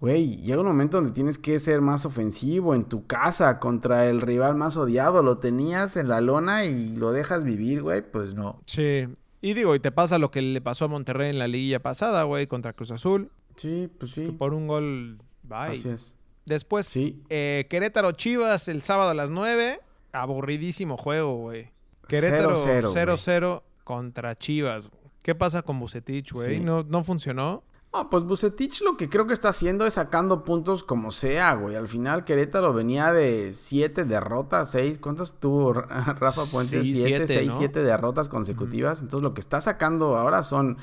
güey, 0.00 0.36
llega 0.42 0.60
un 0.60 0.66
momento 0.66 0.96
donde 0.96 1.12
tienes 1.12 1.38
que 1.38 1.58
ser 1.58 1.80
más 1.80 2.06
ofensivo 2.06 2.74
en 2.74 2.84
tu 2.84 3.06
casa 3.06 3.58
contra 3.58 4.06
el 4.08 4.20
rival 4.20 4.54
más 4.56 4.76
odiado. 4.76 5.22
Lo 5.22 5.38
tenías 5.38 5.96
en 5.96 6.08
la 6.08 6.20
lona 6.20 6.64
y 6.64 6.96
lo 6.96 7.12
dejas 7.12 7.44
vivir, 7.44 7.82
güey, 7.82 8.02
pues 8.02 8.34
no. 8.34 8.60
Sí. 8.66 9.06
Y 9.42 9.54
digo, 9.54 9.74
y 9.74 9.80
te 9.80 9.92
pasa 9.92 10.18
lo 10.18 10.30
que 10.30 10.42
le 10.42 10.60
pasó 10.60 10.86
a 10.86 10.88
Monterrey 10.88 11.30
en 11.30 11.38
la 11.38 11.48
liguilla 11.48 11.80
pasada, 11.80 12.24
güey, 12.24 12.46
contra 12.46 12.72
Cruz 12.72 12.90
Azul. 12.90 13.30
Sí, 13.56 13.90
pues 13.98 14.12
sí. 14.12 14.26
que 14.26 14.32
por 14.32 14.54
un 14.54 14.66
gol, 14.66 15.18
bye. 15.42 15.58
Así 15.74 15.88
es. 15.88 16.16
Después, 16.46 16.86
Sí. 16.86 17.22
eh, 17.28 17.66
Querétaro 17.70 18.12
Chivas 18.12 18.68
el 18.68 18.82
sábado 18.82 19.10
a 19.10 19.14
las 19.14 19.30
9. 19.30 19.80
Aburridísimo 20.12 20.96
juego, 20.96 21.36
güey. 21.36 21.70
Querétaro 22.08 22.54
0-0, 22.56 22.92
0-0 22.92 23.62
contra 23.84 24.36
Chivas. 24.36 24.90
¿Qué 25.22 25.34
pasa 25.34 25.62
con 25.62 25.78
Bucetich, 25.78 26.32
güey? 26.32 26.56
Sí. 26.56 26.60
¿No, 26.64 26.82
¿No 26.82 27.04
funcionó? 27.04 27.62
Ah, 27.92 28.08
pues 28.08 28.22
Bucetich 28.22 28.82
lo 28.82 28.96
que 28.96 29.08
creo 29.08 29.26
que 29.26 29.34
está 29.34 29.48
haciendo 29.48 29.84
es 29.84 29.94
sacando 29.94 30.44
puntos 30.44 30.84
como 30.84 31.10
sea, 31.10 31.54
güey. 31.54 31.74
Al 31.74 31.88
final 31.88 32.24
Querétaro 32.24 32.72
venía 32.72 33.12
de 33.12 33.52
siete 33.52 34.04
derrotas, 34.04 34.70
seis. 34.70 34.98
¿Cuántas 35.00 35.40
tuvo 35.40 35.72
Rafa 35.72 36.42
Puentes? 36.52 36.82
Sí, 36.82 36.94
siete, 36.94 37.26
siete, 37.26 37.26
seis, 37.26 37.48
¿no? 37.48 37.58
siete 37.58 37.82
derrotas 37.82 38.28
consecutivas. 38.28 39.02
Entonces 39.02 39.22
lo 39.22 39.34
que 39.34 39.40
está 39.40 39.60
sacando 39.60 40.16
ahora 40.16 40.44
son 40.44 40.78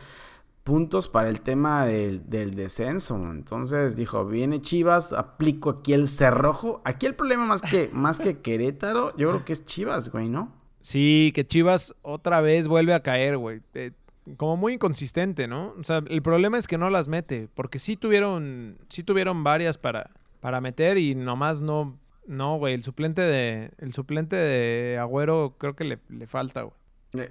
puntos 0.65 1.07
para 1.07 1.29
el 1.29 1.39
tema 1.39 1.85
del, 1.85 2.29
del 2.29 2.53
descenso. 2.53 3.15
Entonces 3.15 3.95
dijo, 3.95 4.25
viene 4.25 4.59
Chivas, 4.59 5.13
aplico 5.13 5.69
aquí 5.69 5.93
el 5.93 6.09
cerrojo. 6.09 6.81
Aquí 6.83 7.05
el 7.05 7.15
problema 7.15 7.45
más 7.45 7.61
que, 7.61 7.89
más 7.93 8.19
que 8.19 8.39
Querétaro, 8.39 9.15
yo 9.15 9.29
creo 9.29 9.45
que 9.45 9.53
es 9.53 9.63
Chivas, 9.63 10.11
güey, 10.11 10.27
¿no? 10.27 10.51
Sí, 10.81 11.31
que 11.33 11.47
Chivas 11.47 11.95
otra 12.01 12.41
vez 12.41 12.67
vuelve 12.67 12.93
a 12.93 13.01
caer, 13.01 13.37
güey. 13.37 13.61
Eh, 13.75 13.91
como 14.35 14.57
muy 14.57 14.73
inconsistente, 14.73 15.47
¿no? 15.47 15.73
O 15.79 15.83
sea, 15.83 16.03
el 16.07 16.21
problema 16.21 16.57
es 16.57 16.67
que 16.67 16.77
no 16.77 16.89
las 16.89 17.07
mete, 17.07 17.47
porque 17.53 17.79
sí 17.79 17.95
tuvieron, 17.95 18.77
sí 18.89 19.03
tuvieron 19.03 19.43
varias 19.43 19.77
para, 19.77 20.11
para 20.41 20.59
meter 20.61 20.97
y 20.97 21.15
nomás 21.15 21.61
no, 21.61 21.97
no, 22.25 22.57
güey. 22.57 22.73
El 22.73 22.83
suplente 22.83 23.21
de, 23.21 23.71
el 23.77 23.93
suplente 23.93 24.35
de 24.35 24.97
Agüero 24.99 25.55
creo 25.57 25.75
que 25.75 25.83
le, 25.85 25.99
le 26.09 26.27
falta, 26.27 26.63
güey. 26.63 26.75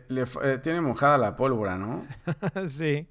Le- 0.08 0.24
eh, 0.42 0.58
tiene 0.62 0.80
mojada 0.80 1.18
la 1.18 1.36
pólvora, 1.36 1.76
¿no? 1.76 2.04
sí. 2.66 3.06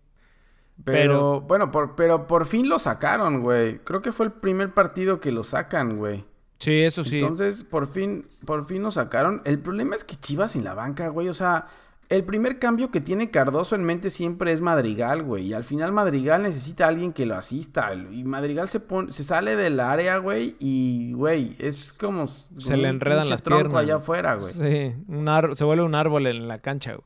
Pero, 0.83 1.01
Pero- 1.01 1.41
bueno, 1.41 1.71
por, 1.71 1.95
pero 1.95 2.27
por 2.27 2.45
fin 2.47 2.67
lo 2.67 2.79
sacaron, 2.79 3.41
güey. 3.41 3.77
Creo 3.79 4.01
que 4.01 4.11
fue 4.11 4.25
el 4.25 4.31
primer 4.33 4.73
partido 4.73 5.19
que 5.19 5.31
lo 5.31 5.43
sacan, 5.43 5.97
güey. 5.97 6.25
Sí, 6.59 6.81
eso 6.81 7.03
sí. 7.03 7.19
Entonces, 7.19 7.63
por 7.63 7.87
fin, 7.91 8.25
por 8.45 8.65
fin 8.65 8.81
lo 8.81 8.89
sacaron. 8.91 9.41
El 9.45 9.59
problema 9.59 9.95
es 9.95 10.03
que 10.03 10.15
Chivas 10.15 10.55
en 10.55 10.63
la 10.63 10.73
banca, 10.73 11.07
güey. 11.09 11.29
O 11.29 11.33
sea, 11.33 11.67
el 12.09 12.23
primer 12.23 12.59
cambio 12.59 12.91
que 12.91 13.01
tiene 13.01 13.31
Cardoso 13.31 13.75
en 13.75 13.83
mente 13.83 14.09
siempre 14.09 14.51
es 14.51 14.61
Madrigal, 14.61 15.23
güey. 15.23 15.47
Y 15.47 15.53
al 15.53 15.63
final 15.63 15.91
Madrigal 15.91 16.43
necesita 16.43 16.85
a 16.85 16.89
alguien 16.89 17.13
que 17.13 17.25
lo 17.25 17.35
asista. 17.35 17.93
Y 17.93 18.23
Madrigal 18.23 18.67
se 18.67 18.79
pone, 18.79 19.11
se 19.11 19.23
sale 19.23 19.55
del 19.55 19.79
área, 19.79 20.17
güey. 20.17 20.55
Y, 20.59 21.13
güey, 21.13 21.55
es 21.59 21.93
como. 21.93 22.27
se 22.27 22.77
le 22.77 22.87
enredan 22.89 23.29
las 23.29 23.41
tronco 23.41 23.63
piernas. 23.63 23.83
allá 23.83 23.95
afuera, 23.95 24.35
güey. 24.35 24.53
Sí, 24.53 24.95
un 25.07 25.27
ar- 25.29 25.55
se 25.55 25.63
vuelve 25.63 25.83
un 25.83 25.95
árbol 25.95 26.27
en 26.27 26.47
la 26.47 26.59
cancha, 26.59 26.93
güey. 26.93 27.05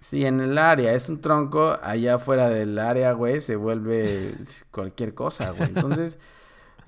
Sí, 0.00 0.24
en 0.24 0.40
el 0.40 0.56
área, 0.58 0.92
es 0.94 1.08
un 1.08 1.20
tronco, 1.20 1.76
allá 1.82 2.14
afuera 2.14 2.48
del 2.48 2.78
área, 2.78 3.10
güey, 3.12 3.40
se 3.40 3.56
vuelve 3.56 4.34
cualquier 4.70 5.12
cosa, 5.12 5.50
güey. 5.50 5.68
Entonces, 5.74 6.18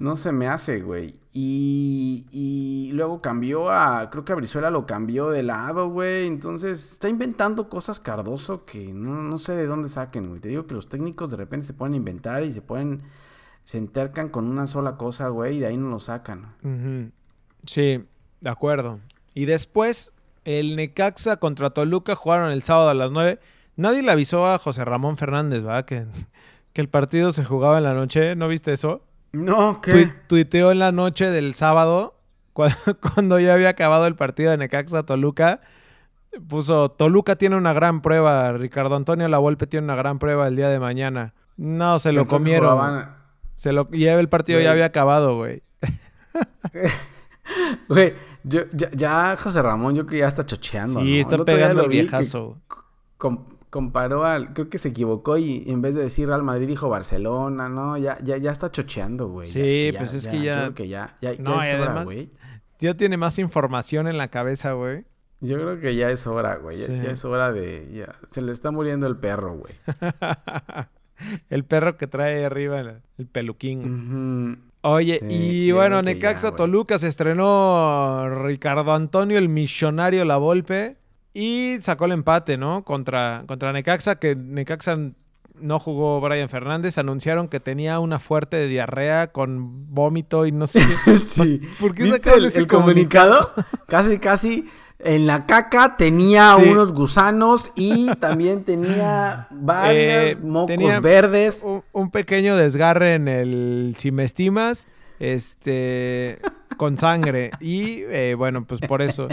no 0.01 0.17
se 0.17 0.33
me 0.33 0.49
hace, 0.49 0.81
güey. 0.81 1.15
Y, 1.31 2.27
y 2.33 2.91
luego 2.93 3.21
cambió 3.21 3.71
a, 3.71 4.09
creo 4.11 4.25
que 4.25 4.33
a 4.33 4.35
Brizuela 4.35 4.71
lo 4.71 4.87
cambió 4.87 5.29
de 5.29 5.43
lado, 5.43 5.91
güey. 5.91 6.27
Entonces, 6.27 6.93
está 6.93 7.11
inventando 7.11 7.69
cosas 7.69 8.01
Cardoso 8.01 8.65
que 8.65 8.95
no, 8.95 9.23
no 9.23 9.37
sé 9.37 9.55
de 9.55 9.67
dónde 9.67 9.89
saquen, 9.89 10.29
güey. 10.31 10.41
Te 10.41 10.49
digo 10.49 10.67
que 10.67 10.73
los 10.73 10.89
técnicos 10.89 11.31
de 11.31 11.37
repente 11.37 11.67
se 11.67 11.75
a 11.79 11.95
inventar 11.95 12.43
y 12.45 12.51
se 12.51 12.63
ponen, 12.63 13.03
se 13.65 13.77
entercan 13.77 14.31
con 14.31 14.47
una 14.47 14.67
sola 14.67 14.97
cosa, 14.97 15.29
güey, 15.29 15.59
y 15.59 15.61
de 15.61 15.67
ahí 15.67 15.77
no 15.77 15.91
lo 15.91 15.99
sacan. 15.99 16.55
Sí, 17.67 18.03
de 18.41 18.51
acuerdo. 18.51 19.01
Y 19.35 19.45
después, 19.45 20.15
el 20.47 20.77
Necaxa 20.77 21.37
contra 21.37 21.71
Toluca 21.71 22.17
jugaron 22.17 22.53
el 22.53 22.63
sábado 22.63 22.89
a 22.89 22.95
las 22.95 23.11
9. 23.11 23.39
Nadie 23.77 24.03
le 24.03 24.11
avisó 24.11 24.47
a 24.47 24.57
José 24.57 24.83
Ramón 24.83 25.19
Fernández, 25.19 25.63
¿verdad? 25.63 25.85
Que, 25.85 26.07
que 26.73 26.81
el 26.81 26.89
partido 26.89 27.33
se 27.33 27.45
jugaba 27.45 27.77
en 27.77 27.85
la 27.85 27.93
noche. 27.93 28.35
¿No 28.35 28.49
viste 28.49 28.73
eso? 28.73 29.03
No, 29.33 29.81
Tui- 29.81 30.13
tuiteó 30.27 30.73
en 30.73 30.79
la 30.81 30.93
noche 30.93 31.31
del 31.31 31.55
sábado, 31.55 32.15
cua- 32.55 32.97
cuando 33.15 33.39
ya 33.41 33.55
había 33.55 33.69
acabado 33.71 34.07
el 34.07 34.17
partido 34.17 34.51
de 34.51 34.57
Necaxa 34.59 35.05
Toluca. 35.05 35.61
Puso, 36.49 36.91
Toluca 36.91 37.35
tiene 37.37 37.57
una 37.57 37.73
gran 37.73 38.03
prueba, 38.03 38.53
Ricardo 38.53 38.95
Antonio 38.97 39.27
Lavolpe 39.29 39.67
tiene 39.67 39.85
una 39.85 39.97
gran 39.97 40.19
prueba 40.21 40.47
el 40.47 40.55
día 40.57 40.69
de 40.69 40.79
mañana. 40.79 41.35
No, 41.57 41.99
se 41.99 42.13
lo 42.13 42.27
comieron. 42.27 42.71
jugaban- 42.71 43.15
Se 43.53 43.73
lo, 43.73 43.89
y 43.93 44.07
el 44.07 44.29
partido 44.29 44.61
ya 44.61 44.71
había 44.73 44.87
acabado, 44.87 45.37
güey. 45.37 45.63
Güey, 47.89 48.15
yo, 48.45 48.61
ya, 48.73 48.91
ya 48.93 49.37
José 49.37 49.61
Ramón, 49.61 49.95
yo 49.95 50.07
creo 50.07 50.11
que 50.11 50.19
ya 50.21 50.29
está 50.29 50.47
chocheando. 50.47 51.01
Sí, 51.01 51.15
¿no? 51.15 51.21
está 51.21 51.45
pegando 51.45 51.83
el 51.83 51.91
que 51.91 52.01
viejazo. 52.03 52.59
Com- 53.71 53.87
comparó 53.87 54.25
al. 54.25 54.53
Creo 54.53 54.69
que 54.69 54.79
se 54.79 54.89
equivocó 54.89 55.39
y 55.39 55.65
en 55.67 55.81
vez 55.83 55.95
de 55.95 56.03
decir 56.03 56.29
Real 56.29 56.43
Madrid 56.43 56.67
dijo 56.69 56.89
Barcelona, 56.89 57.69
¿no? 57.69 57.97
Ya, 57.97 58.19
ya, 58.23 58.37
ya 58.37 58.51
está 58.51 58.71
chocheando, 58.71 59.29
güey. 59.29 59.47
Ya 59.47 59.53
Sí, 59.53 59.93
pues 59.97 60.15
es 60.15 60.29
que 60.29 60.41
ya- 60.41 60.55
yo 60.57 60.61
creo 60.63 60.75
que 60.75 60.89
ya. 60.89 61.17
Ya, 61.21 61.33
ya 61.33 61.43
No, 61.43 61.63
es 61.63 61.75
hora, 61.75 61.85
además- 61.85 62.05
güey. 62.05 62.31
Ya 62.81 62.95
tiene 62.95 63.17
más 63.17 63.39
información 63.39 64.09
en 64.09 64.19
la 64.19 64.29
cabeza, 64.29 64.73
güey. 64.73 65.05
Yo 65.41 65.57
creo 65.57 65.81
que 65.81 65.97
ya 65.97 66.11
es 66.11 66.27
hora, 66.27 66.57
güey. 66.57 66.77
Ya, 66.77 66.85
Sí. 66.87 67.01
ya 67.03 67.11
es 67.13 67.25
hora 67.25 67.53
de. 67.53 67.89
Ya. 67.93 68.15
Se 68.27 68.43
le 68.43 68.53
está 68.53 68.71
muriendo 68.71 69.07
el 69.07 69.17
perro, 69.17 69.55
güey. 69.57 69.75
el 71.51 71.65
perro 71.65 71.97
que 71.97 72.07
trae 72.07 72.45
arriba 72.45 72.81
el, 72.81 73.03
el 73.19 73.27
peluquín. 73.27 74.57
Ujú. 74.59 74.71
Oye, 74.83 75.19
Sí, 75.21 75.27
y 75.67 75.73
bueno, 75.73 75.97
ya, 75.97 76.03
Necaxa 76.03 76.49
güey. 76.49 76.57
Toluca 76.57 76.99
se 76.99 77.09
estrenó 77.09 78.45
Ricardo 78.45 78.95
Antonio, 78.95 79.37
el 79.39 79.51
millonario 79.51 80.25
La 80.25 80.39
Volpe, 80.39 80.97
y 81.35 81.77
sacó 81.81 82.07
el 82.07 82.13
empate, 82.13 82.57
¿no? 82.57 82.85
Contra, 82.85 83.45
contra 83.47 83.73
Necaxa, 83.73 84.17
que 84.17 84.35
Necaxa 84.37 84.97
no 85.55 85.79
jugó 85.79 86.21
Brian 86.21 86.49
Fernández. 86.49 86.97
Anunciaron 86.99 87.49
que 87.49 87.61
tenía 87.61 87.99
una 88.01 88.19
fuerte 88.19 88.67
diarrea 88.67 89.29
con 89.29 89.93
vómito 89.95 90.47
y 90.47 90.53
no 90.53 90.67
sé 90.67 90.81
qué. 91.05 91.17
Sí. 91.19 91.61
¿Por 91.79 91.95
qué 91.95 92.05
¿Viste 92.05 92.19
sacaron 92.19 92.41
el, 92.41 92.45
ese 92.47 92.61
el 92.61 92.67
comunicado? 92.67 93.51
casi, 93.87 94.19
casi. 94.19 94.69
En 95.03 95.27
la 95.27 95.47
caca 95.47 95.97
tenía 95.97 96.57
Sí. 96.57 96.69
unos 96.69 96.93
gusanos 96.93 97.71
y 97.75 98.15
también 98.17 98.65
tenía 98.65 99.47
varios 99.51 100.37
Eh, 100.37 100.39
mocos 100.43 100.67
tenía- 100.67 101.01
verdes. 101.01 101.63
un, 101.65 101.83
un 101.93 102.11
pequeño 102.11 102.55
desgarre 102.57 103.15
en 103.15 103.27
el 103.29 103.95
si 103.99 104.13
me 104.13 104.25
estimas, 104.25 104.87
este, 105.21 106.39
con 106.81 106.97
sangre. 106.97 107.51
Y 107.61 108.05
eh, 108.09 108.35
bueno, 108.39 108.65
pues 108.65 108.81
por 108.81 109.03
eso. 109.03 109.29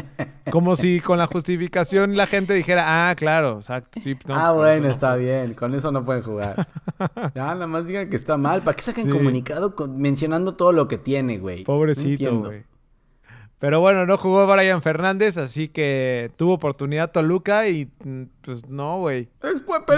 Como 0.51 0.75
si 0.75 0.99
con 0.99 1.17
la 1.17 1.27
justificación 1.27 2.17
la 2.17 2.27
gente 2.27 2.53
dijera, 2.53 3.09
ah, 3.09 3.15
claro, 3.15 3.55
exacto. 3.55 4.01
Sí, 4.01 4.17
no, 4.27 4.35
ah, 4.35 4.51
bueno, 4.51 4.83
no 4.83 4.91
está 4.91 5.11
fue". 5.13 5.19
bien. 5.23 5.53
Con 5.53 5.73
eso 5.73 5.89
no 5.93 6.03
pueden 6.03 6.23
jugar. 6.23 6.67
ya, 7.33 7.45
nada 7.53 7.65
más 7.65 7.87
digan 7.87 8.09
que 8.09 8.17
está 8.17 8.35
mal. 8.35 8.63
¿Para 8.63 8.75
qué 8.75 8.83
sacan 8.83 9.05
Sí. 9.05 9.09
comunicado 9.09 9.75
con- 9.75 9.97
mencionando 9.97 10.55
todo 10.55 10.73
lo 10.73 10.89
que 10.89 10.97
tiene, 10.97 11.37
güey? 11.37 11.63
Pobrecito, 11.63 12.37
güey. 12.39 12.65
Pero 13.59 13.79
bueno, 13.79 14.05
no 14.05 14.17
jugó 14.17 14.45
Brian 14.45 14.83
Fernández, 14.83 15.37
así 15.39 15.67
que 15.67 16.29
tuvo 16.35 16.53
oportunidad 16.53 17.11
Toluca 17.11 17.67
y 17.67 17.89
mm, 18.03 18.23
pues 18.41 18.67
no, 18.69 18.99
güey. 18.99 19.29
Pero 19.39 19.53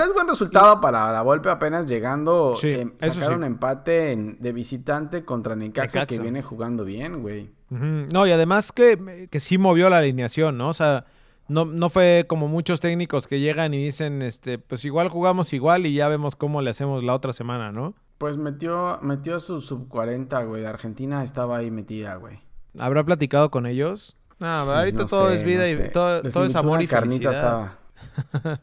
es 0.06 0.14
buen 0.14 0.28
resultado 0.30 0.80
para 0.80 1.12
la 1.12 1.22
Volpe 1.22 1.50
apenas 1.50 1.86
llegando. 1.86 2.56
Sí, 2.56 2.70
eh, 2.70 2.88
eso 3.02 3.16
sacar 3.16 3.30
sí. 3.30 3.36
un 3.36 3.44
empate 3.44 4.12
en- 4.14 4.38
de 4.40 4.54
visitante 4.54 5.26
contra 5.26 5.58
Necaxa, 5.58 6.06
que 6.06 6.20
viene 6.20 6.42
jugando 6.42 6.86
bien, 6.86 7.22
güey. 7.22 7.50
No, 7.70 8.26
y 8.26 8.32
además 8.32 8.72
que, 8.72 9.28
que 9.30 9.40
sí 9.40 9.58
movió 9.58 9.90
la 9.90 9.98
alineación, 9.98 10.58
¿no? 10.58 10.70
O 10.70 10.74
sea, 10.74 11.06
no, 11.50 11.66
no 11.66 11.90
fue 11.90 12.26
como 12.28 12.48
muchos 12.48 12.80
técnicos 12.80 13.28
que 13.28 13.40
llegan 13.42 13.74
y 13.74 13.84
dicen, 13.84 14.22
este, 14.22 14.58
pues 14.58 14.86
igual 14.86 15.10
jugamos 15.10 15.52
igual 15.54 15.86
y 15.86 15.94
ya 15.94 16.08
vemos 16.08 16.36
cómo 16.36 16.62
le 16.62 16.70
hacemos 16.70 17.04
la 17.04 17.14
otra 17.14 17.34
semana, 17.34 17.72
¿no? 17.72 17.94
Pues 18.18 18.38
metió, 18.38 19.00
metió 19.02 19.40
su 19.40 19.62
sub 19.62 19.88
40, 19.90 20.44
güey. 20.44 20.66
Argentina 20.66 21.24
estaba 21.24 21.58
ahí 21.58 21.70
metida, 21.72 22.16
güey. 22.16 22.40
¿Habrá 22.80 23.04
platicado 23.04 23.50
con 23.52 23.66
ellos? 23.66 24.16
No, 24.40 24.64
Pues 24.66 24.78
ahorita 24.78 24.98
no 25.00 25.06
todo 25.06 25.30
sé, 25.30 25.36
es 25.36 25.44
vida 25.44 25.64
no 25.64 25.68
y 25.70 25.74
sé. 25.76 25.90
todo, 25.90 26.46
es 26.46 26.56
amor 26.56 26.82
y 26.82 26.88
felicidad. 26.88 27.32
asada. 27.32 27.80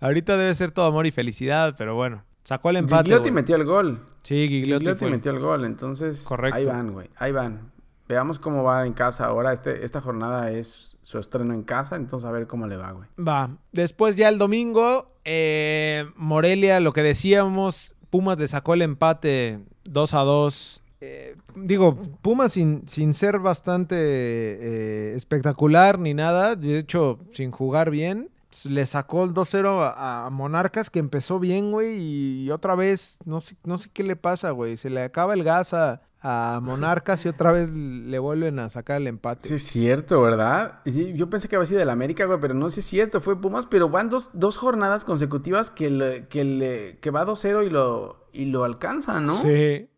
Ahorita 0.00 0.36
debe 0.36 0.54
ser 0.54 0.70
todo 0.72 0.86
amor 0.86 1.06
y 1.06 1.10
felicidad, 1.10 1.74
pero 1.78 1.94
bueno. 1.94 2.24
Sacó 2.42 2.70
el 2.70 2.76
empate. 2.76 3.04
Gigliotti 3.04 3.30
metió 3.32 3.56
el 3.56 3.64
gol. 3.64 4.00
Sí, 4.22 4.46
Gigliotti, 4.48 4.84
Gigliotti 4.84 4.98
fue. 4.98 5.10
metió 5.10 5.32
el 5.32 5.40
gol, 5.40 5.64
entonces 5.64 6.22
Correcto. 6.22 6.56
ahí 6.56 6.64
van, 6.64 6.92
güey, 6.92 7.10
ahí 7.16 7.32
van. 7.32 7.72
Veamos 8.08 8.38
cómo 8.38 8.62
va 8.62 8.86
en 8.86 8.92
casa 8.92 9.26
ahora. 9.26 9.52
Este, 9.52 9.84
esta 9.84 10.00
jornada 10.00 10.50
es 10.52 10.96
su 11.02 11.18
estreno 11.18 11.54
en 11.54 11.62
casa, 11.62 11.96
entonces 11.96 12.28
a 12.28 12.32
ver 12.32 12.46
cómo 12.46 12.66
le 12.68 12.76
va, 12.76 12.92
güey. 12.92 13.08
Va. 13.18 13.50
Después 13.72 14.14
ya 14.14 14.28
el 14.28 14.38
domingo, 14.38 15.16
eh, 15.24 16.06
Morelia, 16.16 16.78
lo 16.80 16.92
que 16.92 17.02
decíamos, 17.02 17.96
Pumas 18.10 18.38
le 18.38 18.46
sacó 18.46 18.74
el 18.74 18.82
empate 18.82 19.60
2 19.84 20.14
a 20.14 20.18
2. 20.20 20.82
Eh, 21.00 21.36
digo, 21.54 21.94
Pumas 22.22 22.52
sin, 22.52 22.88
sin 22.88 23.12
ser 23.12 23.38
bastante 23.38 23.96
eh, 23.98 25.14
espectacular 25.14 25.98
ni 25.98 26.14
nada, 26.14 26.56
de 26.56 26.78
hecho, 26.78 27.18
sin 27.30 27.50
jugar 27.50 27.90
bien, 27.90 28.30
le 28.64 28.86
sacó 28.86 29.24
el 29.24 29.34
2-0 29.34 29.92
a, 29.94 30.26
a 30.26 30.30
Monarcas 30.30 30.88
que 30.88 30.98
empezó 30.98 31.38
bien, 31.38 31.70
güey, 31.72 31.98
y 32.44 32.50
otra 32.50 32.74
vez, 32.74 33.18
no 33.26 33.40
sé, 33.40 33.56
no 33.64 33.76
sé 33.76 33.90
qué 33.92 34.02
le 34.02 34.16
pasa, 34.16 34.52
güey, 34.52 34.76
se 34.78 34.88
le 34.88 35.02
acaba 35.02 35.34
el 35.34 35.44
gas 35.44 35.74
a, 35.74 36.00
a 36.22 36.60
Monarcas 36.62 37.26
y 37.26 37.28
otra 37.28 37.52
vez 37.52 37.70
le 37.72 38.18
vuelven 38.18 38.58
a 38.58 38.70
sacar 38.70 38.98
el 38.98 39.06
empate. 39.08 39.48
Sí, 39.48 39.54
es 39.56 39.62
cierto, 39.64 40.22
¿verdad? 40.22 40.80
Yo 40.86 41.28
pensé 41.28 41.48
que 41.48 41.56
había 41.56 41.66
sido 41.66 41.80
del 41.80 41.90
América, 41.90 42.24
güey, 42.24 42.40
pero 42.40 42.54
no 42.54 42.70
sí 42.70 42.80
es 42.80 42.86
cierto, 42.86 43.20
fue 43.20 43.38
Pumas, 43.38 43.66
pero 43.66 43.90
van 43.90 44.08
dos, 44.08 44.30
dos 44.32 44.56
jornadas 44.56 45.04
consecutivas 45.04 45.70
que, 45.70 45.90
le- 45.90 46.26
que, 46.28 46.44
le- 46.44 46.98
que 47.00 47.10
va 47.10 47.26
2-0 47.26 47.66
y 47.66 47.68
lo, 47.68 48.26
y 48.32 48.46
lo 48.46 48.64
alcanza, 48.64 49.20
¿no? 49.20 49.34
Sí. 49.34 49.88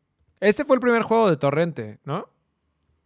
Este 0.41 0.65
fue 0.65 0.77
el 0.77 0.81
primer 0.81 1.03
juego 1.03 1.29
de 1.31 1.37
Torrente, 1.37 1.99
¿no? 2.05 2.27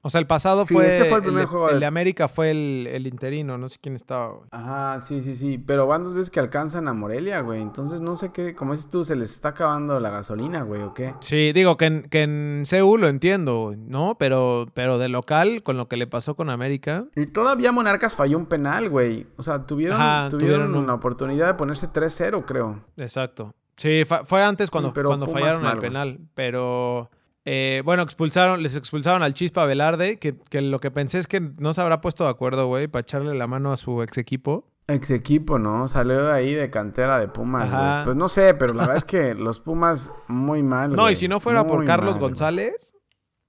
O 0.05 0.11
sea, 0.11 0.21
el 0.21 0.27
pasado 0.27 0.67
Sí, 0.67 0.75
fue. 0.75 0.97
este 0.97 1.09
fue 1.09 1.19
el 1.19 1.23
primer 1.23 1.43
de, 1.43 1.47
juego 1.47 1.69
el 1.69 1.75
de- 1.75 1.81
de 1.81 1.87
América 1.87 2.27
fue 2.27 2.51
el, 2.51 2.89
el 2.91 3.07
interino, 3.07 3.57
no 3.57 3.69
sé 3.69 3.79
quién 3.81 3.95
estaba, 3.95 4.33
güey. 4.33 4.49
Ajá, 4.51 5.01
sí, 5.01 5.23
sí, 5.23 5.37
sí. 5.37 5.59
Pero 5.59 5.87
van 5.87 6.03
dos 6.03 6.13
veces 6.13 6.29
que 6.29 6.41
alcanzan 6.41 6.89
a 6.89 6.93
Morelia, 6.93 7.39
güey. 7.41 7.63
Entonces 7.63 8.01
no 8.01 8.17
sé 8.17 8.33
qué, 8.33 8.53
como 8.57 8.73
dices 8.73 8.89
tú, 8.91 9.05
se 9.05 9.15
les 9.15 9.31
está 9.31 9.51
acabando 9.51 10.01
la 10.01 10.11
gasolina, 10.11 10.63
güey, 10.65 10.83
¿o 10.83 10.93
qué? 10.93 11.15
Sí, 11.21 11.53
digo 11.53 11.77
que 11.77 11.85
en, 11.85 12.03
que 12.03 12.23
en 12.23 12.65
CU 12.69 12.99
lo 12.99 13.07
entiendo, 13.07 13.67
güey, 13.67 13.77
¿no? 13.77 14.17
Pero, 14.19 14.67
pero 14.75 14.99
de 14.99 15.09
local, 15.09 15.63
con 15.63 15.77
lo 15.77 15.87
que 15.87 15.97
le 15.97 16.09
pasó 16.09 16.35
con 16.35 16.51
América. 16.51 17.05
Y 17.15 17.27
todavía 17.27 17.71
Monarcas 17.71 18.17
falló 18.17 18.39
un 18.39 18.47
penal, 18.47 18.89
güey. 18.89 19.29
O 19.37 19.45
sea, 19.45 19.65
tuvieron, 19.67 20.01
Ajá, 20.01 20.31
tuvieron, 20.31 20.67
tuvieron 20.67 20.85
un- 20.85 20.91
oportunidad 20.91 21.47
de 21.47 21.55
ponerse 21.55 21.87
3-0, 21.87 22.45
creo. 22.45 22.81
Exacto. 22.97 23.55
Sí, 23.77 24.03
fue 24.25 24.43
antes 24.43 24.69
cuando, 24.69 24.93
pero 24.93 25.11
cuando 25.11 25.29
fallaron 25.29 25.63
mal, 25.63 25.75
el 25.75 25.79
güey. 25.79 25.91
penal. 25.91 26.19
Pero. 26.35 27.09
Eh, 27.45 27.83
bueno, 27.85 28.03
expulsaron, 28.03 28.63
les 28.63 28.77
expulsaron 28.77 29.23
al 29.23 29.35
Chispa 29.35 29.65
Velarde, 29.67 30.19
que, 30.19 30.37
que 30.39 30.63
lo 30.63 30.79
que 30.79 30.91
pensé 30.91 31.19
es 31.19 31.27
que 31.27 31.41
no 31.41 31.73
se 31.73 31.81
habrá 31.81 32.01
puesto 32.01 32.25
de 32.25 32.31
acuerdo, 32.31 32.67
güey, 32.69 32.87
para 32.89 33.01
echarle 33.03 33.35
la 33.35 33.47
mano 33.47 33.73
a 33.73 33.77
su 33.77 34.03
ex 34.03 34.19
equipo. 34.19 34.69
Ex 34.89 35.11
equipo, 35.11 35.59
¿no? 35.59 35.89
Salió 35.89 36.25
de 36.27 36.33
ahí 36.33 36.55
de 36.55 36.69
cantera 36.71 37.19
de 37.19 37.29
Pumas, 37.29 37.73
güey. 37.73 38.05
Pues 38.05 38.17
no 38.17 38.29
sé, 38.29 38.55
pero 38.55 38.75
la 38.75 38.83
verdad 38.83 38.97
es 38.97 39.05
que 39.05 39.35
los 39.37 39.61
Pumas 39.61 40.11
muy 40.29 40.63
mal, 40.63 40.93
No, 40.95 41.11
y 41.11 41.15
si 41.17 41.29
no 41.29 41.41
fuera 41.41 41.67
por 41.67 41.85
Carlos 41.85 42.15
mal. 42.15 42.21
González, 42.23 42.95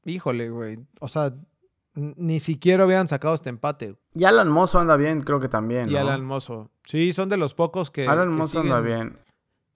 híjole, 0.05 0.49
güey. 0.49 0.79
O 0.99 1.07
sea, 1.07 1.33
ni 1.95 2.39
siquiera 2.39 2.85
hubieran 2.85 3.07
sacado 3.07 3.33
este 3.35 3.49
empate. 3.49 3.95
Y 4.15 4.23
Alan 4.23 4.49
Mozo 4.49 4.79
anda 4.79 4.95
bien, 4.95 5.21
creo 5.21 5.39
que 5.39 5.49
también, 5.49 5.89
Y 5.89 5.93
¿no? 5.93 5.99
Alan 5.99 6.25
Mozo. 6.25 6.71
Sí, 6.85 7.13
son 7.13 7.29
de 7.29 7.37
los 7.37 7.53
pocos 7.53 7.91
que, 7.91 8.07
Alan 8.07 8.29
que 8.29 8.35
Mozo 8.35 8.61
siguen, 8.61 8.71
anda 8.73 8.81
bien. 8.81 9.19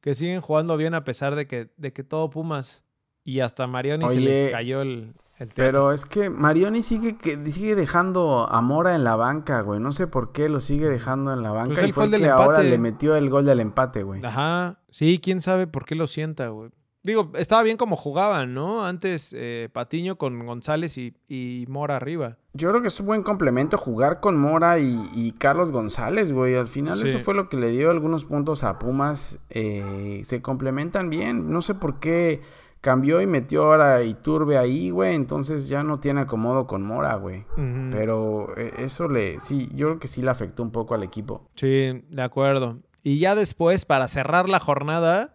que 0.01 0.15
siguen 0.15 0.41
jugando 0.41 0.75
bien 0.77 0.93
a 0.95 1.03
pesar 1.03 1.35
de 1.35 1.45
que, 1.47 1.69
de 1.77 1.93
que 1.93 2.03
todo 2.03 2.29
Pumas. 2.31 2.83
Y 3.27 3.41
hasta 3.41 3.67
Marioni 3.67 4.07
se 4.07 4.21
le 4.21 4.51
cayó 4.51 4.81
el, 4.81 5.13
el. 5.37 5.49
Pero 5.53 5.91
es 5.91 6.05
que 6.05 6.29
Marioni 6.29 6.81
sigue 6.81 7.17
que 7.17 7.35
sigue 7.51 7.75
dejando 7.75 8.47
a 8.49 8.61
Mora 8.61 8.95
en 8.95 9.03
la 9.03 9.17
banca, 9.17 9.59
güey. 9.59 9.81
No 9.81 9.91
sé 9.91 10.07
por 10.07 10.31
qué 10.31 10.47
lo 10.47 10.61
sigue 10.61 10.87
dejando 10.87 11.33
en 11.33 11.41
la 11.41 11.51
banca. 11.51 11.73
Pues 11.75 11.89
y 11.89 11.91
fue 11.91 12.05
el 12.05 12.11
que 12.11 12.19
del 12.19 12.29
ahora 12.29 12.45
empate. 12.59 12.69
le 12.69 12.77
metió 12.77 13.17
el 13.17 13.29
gol 13.29 13.43
del 13.43 13.59
empate, 13.59 14.03
güey. 14.03 14.25
Ajá. 14.25 14.79
Sí, 14.89 15.19
quién 15.21 15.41
sabe 15.41 15.67
por 15.67 15.83
qué 15.83 15.95
lo 15.95 16.07
sienta, 16.07 16.47
güey. 16.47 16.69
Digo, 17.03 17.31
estaba 17.35 17.63
bien 17.63 17.75
como 17.75 17.97
jugaban, 17.97 18.53
¿no? 18.53 18.85
Antes 18.85 19.35
eh, 19.37 19.67
Patiño 19.73 20.17
con 20.17 20.45
González 20.45 20.97
y, 20.97 21.13
y 21.27 21.65
Mora 21.67 21.97
arriba. 21.97 22.37
Yo 22.53 22.69
creo 22.69 22.81
que 22.81 22.87
es 22.87 22.99
un 23.01 23.07
buen 23.07 23.23
complemento 23.23 23.77
jugar 23.77 24.21
con 24.21 24.37
Mora 24.37 24.79
y, 24.79 24.97
y 25.13 25.33
Carlos 25.33 25.73
González, 25.73 26.31
güey. 26.31 26.55
Al 26.55 26.67
final 26.67 26.95
Sí. 26.95 27.07
eso 27.09 27.19
fue 27.19 27.33
lo 27.33 27.49
que 27.49 27.57
le 27.57 27.71
dio 27.71 27.91
algunos 27.91 28.23
puntos 28.23 28.63
a 28.63 28.79
Pumas. 28.79 29.39
Eh, 29.49 30.21
se 30.23 30.41
complementan 30.41 31.09
bien. 31.09 31.51
No 31.51 31.61
sé 31.61 31.73
por 31.75 31.99
qué 31.99 32.41
cambió 32.81 33.21
y 33.21 33.27
metió 33.27 33.63
ahora 33.63 34.03
Iturbe 34.03 34.57
ahí, 34.57 34.89
güey. 34.89 35.15
Entonces 35.15 35.67
ya 35.67 35.83
no 35.83 35.99
tiene 35.99 36.21
acomodo 36.21 36.67
con 36.67 36.83
Mora, 36.83 37.15
güey. 37.15 37.45
Pero 37.91 38.57
eh, 38.57 38.73
eso 38.77 39.07
le, 39.07 39.39
sí, 39.39 39.69
yo 39.73 39.87
creo 39.87 39.99
que 39.99 40.07
sí 40.07 40.21
le 40.21 40.29
afectó 40.29 40.63
un 40.63 40.71
poco 40.71 40.95
al 40.95 41.03
equipo. 41.03 41.49
Sí, 41.55 42.03
de 42.09 42.23
acuerdo. 42.23 42.77
Y 43.03 43.19
ya 43.19 43.35
después, 43.35 43.85
para 43.85 44.07
cerrar 44.07 44.49
la 44.49 44.59
jornada, 44.59 45.33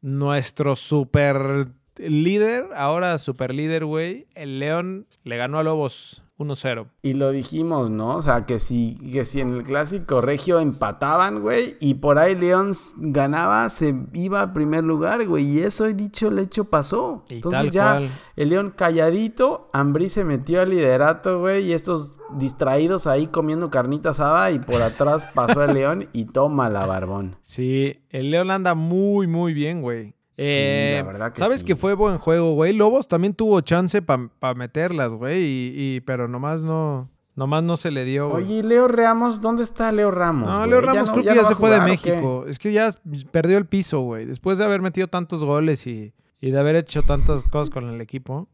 nuestro 0.00 0.76
super 0.76 1.66
líder, 1.96 2.66
ahora 2.74 3.18
super 3.18 3.54
líder, 3.54 3.84
güey, 3.84 4.26
el 4.34 4.58
León 4.58 5.06
le 5.24 5.36
ganó 5.36 5.58
a 5.58 5.62
Lobos 5.62 6.22
1-0. 6.40 6.86
Y 7.02 7.14
lo 7.14 7.30
dijimos, 7.30 7.90
¿no? 7.90 8.16
O 8.16 8.22
sea, 8.22 8.46
que 8.46 8.58
si, 8.58 8.96
que 9.12 9.24
si 9.24 9.40
en 9.40 9.54
el 9.54 9.62
clásico 9.62 10.20
regio 10.20 10.58
empataban, 10.58 11.40
güey, 11.42 11.76
y 11.80 11.94
por 11.94 12.18
ahí 12.18 12.34
León 12.34 12.72
ganaba, 12.96 13.68
se 13.68 13.94
iba 14.14 14.40
al 14.40 14.52
primer 14.52 14.82
lugar, 14.84 15.26
güey. 15.26 15.44
Y 15.44 15.60
eso 15.60 15.86
he 15.86 15.94
dicho, 15.94 16.28
el 16.28 16.38
hecho 16.38 16.64
pasó. 16.64 17.24
Y 17.28 17.34
Entonces 17.36 17.60
tal 17.60 17.70
ya 17.70 17.90
cual. 17.92 18.10
el 18.36 18.48
León 18.48 18.72
calladito, 18.74 19.68
Ambrí 19.72 20.08
se 20.08 20.24
metió 20.24 20.60
al 20.62 20.70
liderato, 20.70 21.40
güey, 21.40 21.66
y 21.66 21.72
estos 21.72 22.20
distraídos 22.36 23.06
ahí 23.06 23.26
comiendo 23.26 23.70
carnita 23.70 24.10
asada, 24.10 24.50
y 24.50 24.58
por 24.58 24.80
atrás 24.82 25.28
pasó 25.34 25.62
el 25.64 25.74
León 25.74 26.08
y 26.12 26.24
toma 26.24 26.68
la 26.70 26.86
barbón. 26.86 27.36
Sí, 27.42 28.00
el 28.10 28.30
León 28.30 28.50
anda 28.50 28.74
muy, 28.74 29.26
muy 29.26 29.52
bien, 29.52 29.82
güey. 29.82 30.14
Eh, 30.42 30.94
la 30.96 31.02
verdad 31.12 31.32
que 31.32 31.38
Sabes 31.38 31.60
sí. 31.60 31.66
que 31.66 31.76
fue 31.76 31.94
buen 31.94 32.16
juego, 32.18 32.54
güey. 32.54 32.72
Lobos 32.72 33.08
también 33.08 33.34
tuvo 33.34 33.60
chance 33.60 34.00
para 34.00 34.54
meterlas, 34.54 35.10
güey. 35.12 35.42
Y, 35.42 35.72
y- 35.76 36.00
pero 36.00 36.28
nomás 36.28 36.62
no, 36.62 37.10
nomás 37.34 37.62
no 37.62 37.76
se 37.76 37.90
le 37.90 38.04
dio, 38.06 38.30
güey. 38.30 38.44
Oye, 38.44 38.54
¿y 38.54 38.62
Leo 38.62 38.88
Ramos? 38.88 39.40
¿Dónde 39.42 39.62
está 39.62 39.92
Leo 39.92 40.10
Ramos? 40.10 40.48
No, 40.50 40.58
güey? 40.58 40.70
Leo 40.70 40.80
Ramos 40.80 41.08
no- 41.08 41.12
creo 41.14 41.24
que 41.24 41.34
ya 41.34 41.42
no 41.42 41.48
se 41.48 41.54
fue 41.54 41.70
de. 41.70 41.80
México. 41.80 42.44
Es 42.48 42.58
que 42.58 42.72
ya 42.72 42.90
perdió 43.30 43.58
el 43.58 43.66
piso, 43.66 44.00
güey. 44.00 44.24
Después 44.24 44.56
de 44.58 44.64
haber 44.64 44.80
metido 44.80 45.08
tantos 45.08 45.44
goles 45.44 45.86
y, 45.86 46.14
y 46.40 46.50
de 46.50 46.58
haber 46.58 46.76
hecho 46.76 47.02
tantas 47.02 47.44
cosas 47.44 47.68
con 47.68 47.88
el 47.90 48.00
equipo. 48.00 48.48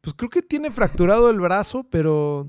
Pues 0.00 0.14
creo 0.14 0.30
que 0.30 0.40
tiene 0.42 0.70
fracturado 0.70 1.30
el 1.30 1.40
brazo, 1.40 1.84
pero... 1.90 2.48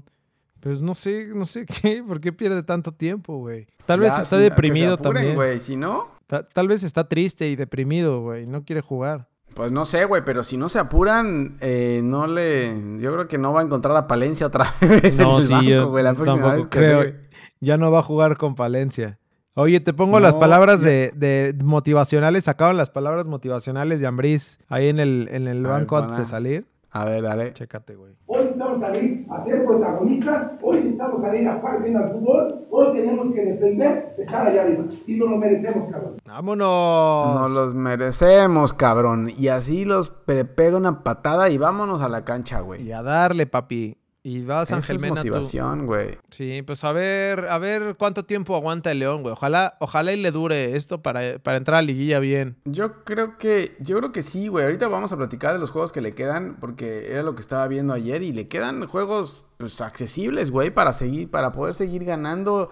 Pues 0.60 0.82
no 0.82 0.96
sé, 0.96 1.28
no 1.36 1.46
sé 1.46 1.66
qué, 1.82 2.04
por 2.08 2.20
qué 2.20 2.32
pierde 2.34 2.64
tanto 2.64 2.92
tiempo, 2.92 3.38
güey. 3.38 3.68
Tal 3.86 4.00
vez 4.00 4.18
está 4.18 4.38
sí, 4.38 4.44
deprimido 4.44 4.94
apuren, 4.96 5.14
también. 5.14 5.36
güey, 5.36 5.60
si 5.60 5.76
no... 5.76 6.16
Ta- 6.28 6.43
tal 6.43 6.67
vez 6.67 6.84
está 6.84 7.07
triste 7.07 7.47
y 7.47 7.55
deprimido, 7.55 8.21
güey. 8.21 8.45
No 8.47 8.63
quiere 8.63 8.82
jugar. 8.82 9.28
Pues 9.53 9.71
no 9.71 9.86
sé, 9.86 10.05
güey, 10.05 10.23
pero 10.23 10.43
si 10.43 10.55
no 10.55 10.69
se 10.69 10.78
apuran, 10.78 11.57
eh, 11.61 12.01
no 12.03 12.28
le... 12.28 12.99
Yo 12.99 13.11
creo 13.13 13.28
que 13.28 13.38
no 13.39 13.53
va 13.53 13.61
a 13.61 13.63
encontrar 13.63 13.97
a 13.97 14.05
Palencia 14.05 14.45
otra 14.45 14.71
vez 14.82 15.17
en 15.17 15.23
No, 15.25 15.38
el 15.38 15.43
sí, 15.43 15.53
banco, 15.53 15.69
yo 15.69 15.89
güey, 15.89 16.03
la 16.03 16.13
próxima 16.13 16.36
tampoco 16.36 16.55
vez 16.57 16.67
que 16.67 16.78
creo. 16.78 17.13
Ya 17.59 17.78
no 17.78 17.89
va 17.89 17.99
a 17.99 18.03
jugar 18.03 18.38
con 18.38 18.53
Palencia. 18.53 19.19
Oye, 19.55 19.80
te 19.80 19.91
pongo 19.93 20.19
las 20.19 20.36
palabras 20.36 20.82
de, 20.82 21.11
de 21.15 21.55
motivacionales. 21.63 22.43
Sacaban 22.43 22.78
las 22.78 22.91
palabras 22.91 23.25
motivacionales 23.25 23.99
de 23.99 24.05
Ambriz 24.05 24.59
ahí 24.67 24.89
en 24.89 24.99
el, 24.99 25.28
en 25.32 25.47
el 25.47 25.63
ver, 25.63 25.71
banco 25.71 25.97
antes 25.97 26.17
de 26.17 26.25
salir. 26.25 26.67
A 27.02 27.06
ver, 27.06 27.22
dale. 27.22 27.54
Chécate, 27.54 27.95
güey. 27.95 28.14
Hoy 28.28 28.38
necesitamos 28.43 28.82
salir 28.82 29.26
a 29.30 29.43
ser 29.45 29.66
protagonistas, 29.66 30.52
hoy 30.62 30.76
necesitamos 30.78 31.22
salir 31.22 31.48
a 31.48 31.56
jugar 31.60 31.82
bien 31.84 31.98
al 31.98 32.12
fútbol, 32.12 32.66
hoy 32.72 32.93
tenemos 32.93 33.34
que 33.34 33.41
defender, 33.45 34.16
estar 34.18 34.48
allá 34.48 34.62
arriba. 34.64 34.84
Y 35.06 35.16
nos 35.16 35.30
lo 35.30 35.38
merecemos, 35.38 35.91
cabrón. 35.91 36.18
¡Vámonos! 36.26 37.36
Nos 37.41 37.52
los 37.52 37.74
merecemos, 37.76 38.74
cabrón. 38.74 39.30
Y 39.38 39.48
así 39.50 39.86
los 39.86 40.10
pe- 40.10 40.45
pega 40.45 40.78
una 40.78 41.04
patada 41.04 41.50
y 41.50 41.58
vámonos 41.58 42.02
a 42.02 42.10
la 42.10 42.24
cancha, 42.26 42.60
güey. 42.62 42.82
Y 42.84 42.91
a 42.91 43.02
darle, 43.02 43.45
papi. 43.48 43.98
Y 44.30 44.41
vas, 44.41 44.69
Mena, 44.69 44.82
tú. 45.07 45.15
motivación, 45.15 45.86
güey. 45.86 46.17
Sí, 46.32 46.61
pues 46.61 46.84
a 46.84 46.91
ver, 46.91 47.47
a 47.47 47.57
ver 47.59 47.95
cuánto 47.97 48.25
tiempo 48.25 48.57
aguanta 48.57 48.91
el 48.91 48.99
León, 48.99 49.21
güey. 49.21 49.32
Ojalá, 49.32 49.78
ojalá 49.80 50.11
y 50.11 50.21
le 50.21 50.32
dure 50.32 50.75
esto 50.75 51.01
para, 51.01 51.39
para 51.39 51.55
entrar 51.55 51.78
a 51.78 51.82
liguilla 51.82 52.19
bien. 52.19 52.57
Yo 52.65 53.05
creo 53.05 53.38
que, 53.38 53.78
yo 53.80 53.97
creo 53.99 54.11
que 54.11 54.23
sí, 54.23 54.49
güey. 54.49 54.65
Ahorita 54.65 54.89
vamos 54.89 55.13
a 55.13 55.15
platicar 55.15 55.53
de 55.53 55.59
los 55.59 55.71
juegos 55.71 55.93
que 55.93 56.01
le 56.01 56.13
quedan, 56.13 56.57
porque 56.59 57.09
era 57.09 57.23
lo 57.23 57.36
que 57.36 57.41
estaba 57.41 57.65
viendo 57.69 57.93
ayer 57.93 58.21
y 58.21 58.34
le 58.34 58.49
quedan 58.49 58.86
juegos, 58.88 59.45
pues, 59.55 59.80
accesibles, 59.80 60.51
güey, 60.51 60.71
para 60.71 60.91
seguir, 60.91 61.32
para 61.32 61.53
poder 61.53 61.73
seguir 61.73 62.03
ganando 62.03 62.69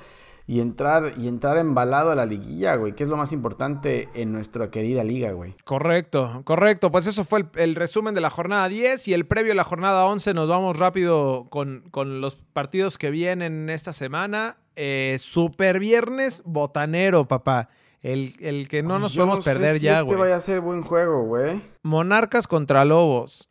y 0.48 0.60
entrar 0.60 1.14
y 1.18 1.28
entrar 1.28 1.58
embalado 1.58 2.12
a 2.12 2.16
la 2.16 2.26
liguilla, 2.28 2.76
güey, 2.76 2.94
que 2.94 3.04
es 3.04 3.10
lo 3.10 3.18
más 3.18 3.32
importante 3.32 4.10
en 4.14 4.32
nuestra 4.32 4.70
querida 4.70 5.04
liga, 5.04 5.32
güey. 5.32 5.56
Correcto, 5.64 6.42
correcto. 6.46 6.92
Pues 6.92 7.08
eso 7.08 7.24
fue 7.24 7.40
el, 7.40 7.50
el 7.56 7.76
resumen 7.76 8.14
de 8.14 8.22
la 8.22 8.30
jornada 8.30 8.70
10 8.70 9.08
y 9.08 9.14
el 9.14 9.26
previo 9.26 9.54
a 9.54 9.56
la 9.56 9.64
jornada 9.64 10.06
11. 10.06 10.34
Nos 10.36 10.48
vamos 10.48 10.78
rápido 10.78 11.48
con, 11.50 11.84
con 11.90 12.22
los 12.22 12.36
partidos 12.36 12.98
que 13.00 13.10
vienen 13.10 13.70
esta 13.70 13.92
semana. 13.92 14.58
Eh, 14.76 15.16
super 15.20 15.80
viernes 15.80 16.44
botanero, 16.46 17.28
papá. 17.28 17.70
El, 18.02 18.34
el 18.40 18.68
que 18.70 18.84
no 18.84 19.00
nos 19.00 19.14
Yo 19.14 19.24
podemos 19.26 19.44
sé 19.44 19.52
perder 19.52 19.80
si 19.80 19.86
ya, 19.86 19.94
este 19.94 20.06
güey. 20.06 20.20
vaya 20.20 20.36
a 20.36 20.40
ser 20.40 20.62
buen 20.62 20.84
juego, 20.84 21.24
güey. 21.24 21.60
Monarcas 21.82 22.46
contra 22.48 22.86
Lobos. 22.86 23.50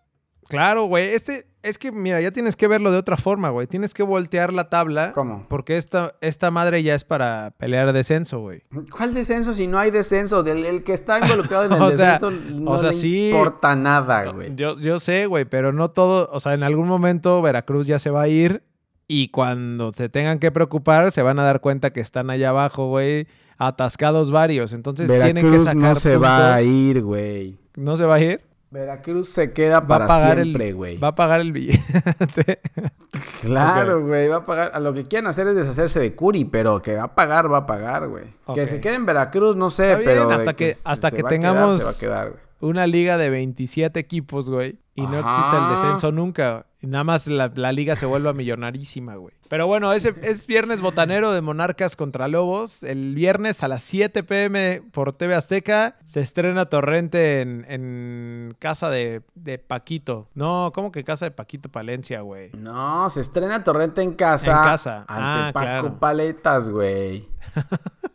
Claro, 0.49 0.85
güey. 0.85 1.09
Este, 1.09 1.47
es 1.65 1.79
que, 1.79 1.91
mira, 1.91 2.21
ya 2.21 2.31
tienes 2.31 2.55
que 2.55 2.69
verlo 2.69 2.93
de 2.93 2.99
otra 2.99 3.17
forma, 3.17 3.51
güey. 3.51 3.67
Tienes 3.67 3.95
que 3.95 4.03
voltear 4.03 4.53
la 4.53 4.69
tabla. 4.69 5.13
¿Cómo? 5.13 5.47
Porque 5.49 5.77
esta, 5.77 6.15
esta 6.21 6.51
madre 6.51 6.83
ya 6.83 6.95
es 6.95 7.03
para 7.05 7.53
pelear 7.59 7.93
descenso, 7.93 8.41
güey. 8.41 8.63
¿Cuál 8.97 9.15
descenso 9.15 9.55
si 9.55 9.67
no 9.67 9.79
hay 9.79 9.91
descenso? 9.91 10.43
Del 10.43 10.65
el 10.65 10.85
que 10.85 10.93
está 10.93 11.19
involucrado 11.19 11.65
en 11.65 11.73
el 11.77 11.83
O 11.83 11.91
sea, 11.91 12.13
descenso 12.13 12.31
no 12.31 12.71
o 12.71 12.79
sea, 12.79 12.91
le 12.91 12.97
sí. 12.97 13.31
importa 13.31 13.75
nada, 13.75 14.31
güey. 14.31 14.55
Yo, 14.55 14.77
yo 14.79 15.01
sé, 15.01 15.27
güey, 15.27 15.45
pero 15.47 15.73
no 15.73 15.91
todo. 15.91 16.29
O 16.33 16.39
sea, 16.41 16.55
en 16.55 16.63
algún 16.63 16.87
momento 16.87 17.43
Veracruz 17.43 17.87
ya 17.87 17.99
se 17.99 18.11
va 18.11 18.23
a 18.23 18.29
ir. 18.29 18.63
Y 19.09 19.29
cuando 19.29 19.91
se 19.91 20.09
tengan 20.09 20.39
que 20.39 20.51
preocupar, 20.51 21.11
se 21.13 21.23
van 21.23 21.39
a 21.39 21.43
dar 21.43 21.61
cuenta 21.61 21.93
que 21.93 22.01
están 22.01 22.31
allá 22.31 22.51
abajo, 22.51 22.89
güey. 22.89 23.27
Atascados 23.59 24.31
varios. 24.31 24.73
Entonces 24.73 25.09
tienen 25.11 25.35
que 25.37 25.43
Veracruz 25.43 25.65
sacar. 25.65 25.83
no 25.83 25.95
se 25.95 26.17
va 26.17 26.55
a 26.55 26.63
ir, 26.63 27.03
güey. 27.03 27.59
¿No 27.77 27.97
se 27.97 28.05
va 28.05 28.15
a 28.17 28.21
ir? 28.21 28.41
Veracruz 28.75 29.29
se 29.29 29.53
queda 29.53 29.87
para 29.87 30.09
pagar 30.09 30.43
siempre, 30.43 30.73
güey. 30.73 30.97
Va 30.99 31.09
a 31.09 31.15
pagar 31.15 31.41
el 31.41 31.53
billete. 31.53 32.61
Claro, 33.43 34.05
güey, 34.05 34.27
va 34.27 34.39
a 34.39 34.45
pagar. 34.45 34.73
A 34.75 34.81
lo 34.81 34.93
que 34.93 35.05
quieren 35.05 35.29
hacer 35.29 35.47
es 35.47 35.55
deshacerse 35.55 36.01
de 36.01 36.17
Curi, 36.17 36.45
pero 36.45 36.83
que 36.83 36.97
va 36.97 37.05
a 37.05 37.15
pagar, 37.15 37.51
va 37.53 37.59
a 37.59 37.67
pagar, 37.67 38.09
güey. 38.09 38.25
Que 38.55 38.67
se 38.67 38.81
quede 38.81 38.97
en 38.97 39.07
Veracruz, 39.07 39.55
no 39.55 39.71
sé, 39.71 39.87
Está 39.93 39.99
bien, 39.99 40.11
pero. 40.11 40.31
hasta 40.31 40.55
que- 40.55 40.75
hasta 40.85 41.11
se 41.11 41.17
que 41.17 41.23
va 41.23 41.29
a 41.29 41.31
quedar, 41.31 41.53
tengamos- 41.53 41.79
se 41.79 41.85
va 41.85 41.91
a 41.91 41.99
quedar, 42.01 42.31
güey. 42.31 42.44
Una 42.61 42.87
liga 42.87 43.19
de 43.19 43.31
27 43.31 43.99
equipos, 44.01 44.49
güey. 44.51 44.79
Y 44.95 45.03
no 45.03 45.19
Ajá. 45.19 45.29
existe 45.29 45.57
el 45.57 45.69
descenso 45.71 46.13
nunca. 46.13 46.67
Y 46.81 46.87
nada 46.87 47.03
más 47.05 47.27
la, 47.27 47.51
la 47.55 47.73
liga 47.73 47.97
se 47.97 48.07
vuelva 48.07 48.33
millonarísima, 48.33 49.17
güey. 49.17 49.35
Pero 49.49 49.67
bueno, 49.67 49.93
ese 49.93 50.15
es 50.23 50.47
viernes 50.47 50.81
botanero 50.81 51.33
de 51.33 51.41
Monarcas 51.41 51.97
contra 51.97 52.29
Lobos. 52.29 52.83
El 52.83 53.15
viernes 53.15 53.63
a 53.63 53.69
las 53.69 53.83
7 53.83 54.23
pm 54.23 54.83
por 54.93 55.13
TV 55.13 55.35
Azteca 55.35 55.97
se 56.05 56.21
estrena 56.21 56.67
Torrente 56.67 57.41
en, 57.41 57.67
en 57.69 58.57
casa 58.59 58.89
de, 58.91 59.23
de 59.35 59.59
Paquito. 59.59 60.29
No, 60.35 60.71
¿cómo 60.75 60.93
que 60.93 61.03
casa 61.05 61.25
de 61.25 61.31
Paquito 61.33 61.69
Palencia, 61.71 62.21
güey? 62.21 62.51
No, 62.57 63.09
se 63.11 63.21
estrena 63.21 63.65
Torrente 63.65 64.01
en 64.03 64.13
casa. 64.15 64.51
En 64.53 64.57
casa. 64.59 64.97
Ante 65.09 65.09
Ah, 65.09 65.51
Paco 65.53 65.65
claro. 65.67 65.99
Paletas, 65.99 66.71
güey. 66.71 67.29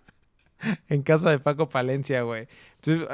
En 0.89 1.03
casa 1.03 1.29
de 1.29 1.39
Paco 1.39 1.69
Palencia, 1.69 2.21
güey. 2.23 2.49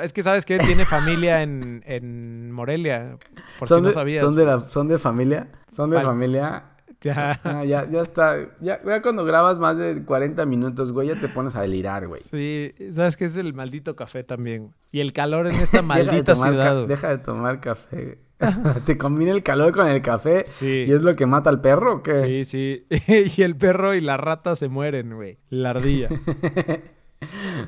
Es 0.02 0.14
que, 0.14 0.22
¿sabes 0.24 0.46
qué? 0.46 0.60
Tiene 0.60 0.86
familia 0.86 1.42
en, 1.42 1.84
en 1.86 2.52
Morelia. 2.52 3.18
Por 3.60 3.68
si 3.68 3.74
¿Son 3.74 3.84
no 3.84 3.92
sabías. 3.92 4.24
¿Son 4.24 4.36
de, 4.36 4.46
la- 4.46 4.68
¿Son 4.70 4.88
de 4.88 5.00
familia? 5.00 5.48
¿Son 5.72 5.90
de 5.90 5.98
Pal- 5.98 6.06
familia? 6.06 6.64
Ya. 7.02 7.40
Ah, 7.44 7.64
ya, 7.64 7.88
ya 7.90 8.02
está. 8.02 8.36
Ya, 8.62 8.80
ya 8.84 9.02
cuando 9.02 9.26
grabas 9.26 9.60
más 9.60 9.78
de 9.78 10.04
40 10.04 10.46
minutos, 10.46 10.92
güey, 10.92 11.10
ya 11.10 11.16
te 11.16 11.28
pones 11.28 11.56
a 11.56 11.62
delirar, 11.62 12.08
güey. 12.08 12.22
Sí, 12.22 12.74
sabes 12.92 13.16
que 13.18 13.26
es 13.26 13.36
el 13.38 13.54
maldito 13.54 13.96
café 13.96 14.24
también. 14.24 14.64
güey? 14.64 14.74
Y 14.92 15.00
el 15.02 15.14
calor 15.14 15.46
en 15.48 15.54
esta 15.56 15.78
Deja 15.82 15.88
maldita 15.88 16.34
ca- 16.34 16.36
ciudad. 16.36 16.88
Deja 16.88 17.10
de 17.10 17.18
tomar 17.20 17.60
café. 17.60 18.20
¿Se 18.84 18.98
combina 18.98 19.32
el 19.32 19.44
calor 19.44 19.72
con 19.72 19.88
el 19.88 20.02
café? 20.02 20.44
Sí. 20.46 20.86
¿Y 20.88 20.92
es 20.92 21.04
lo 21.04 21.16
que 21.16 21.26
mata 21.26 21.50
al 21.50 21.62
perro 21.62 21.96
o 21.96 22.04
qué? 22.04 22.16
Sí, 22.16 22.46
sí. 22.46 22.86
y 23.38 23.42
el 23.44 23.56
perro 23.56 23.94
y 23.94 24.02
la 24.02 24.18
rata 24.18 24.56
se 24.56 24.68
mueren, 24.68 25.14
güey. 25.16 25.38
La 25.50 25.72
ardilla. 25.72 26.10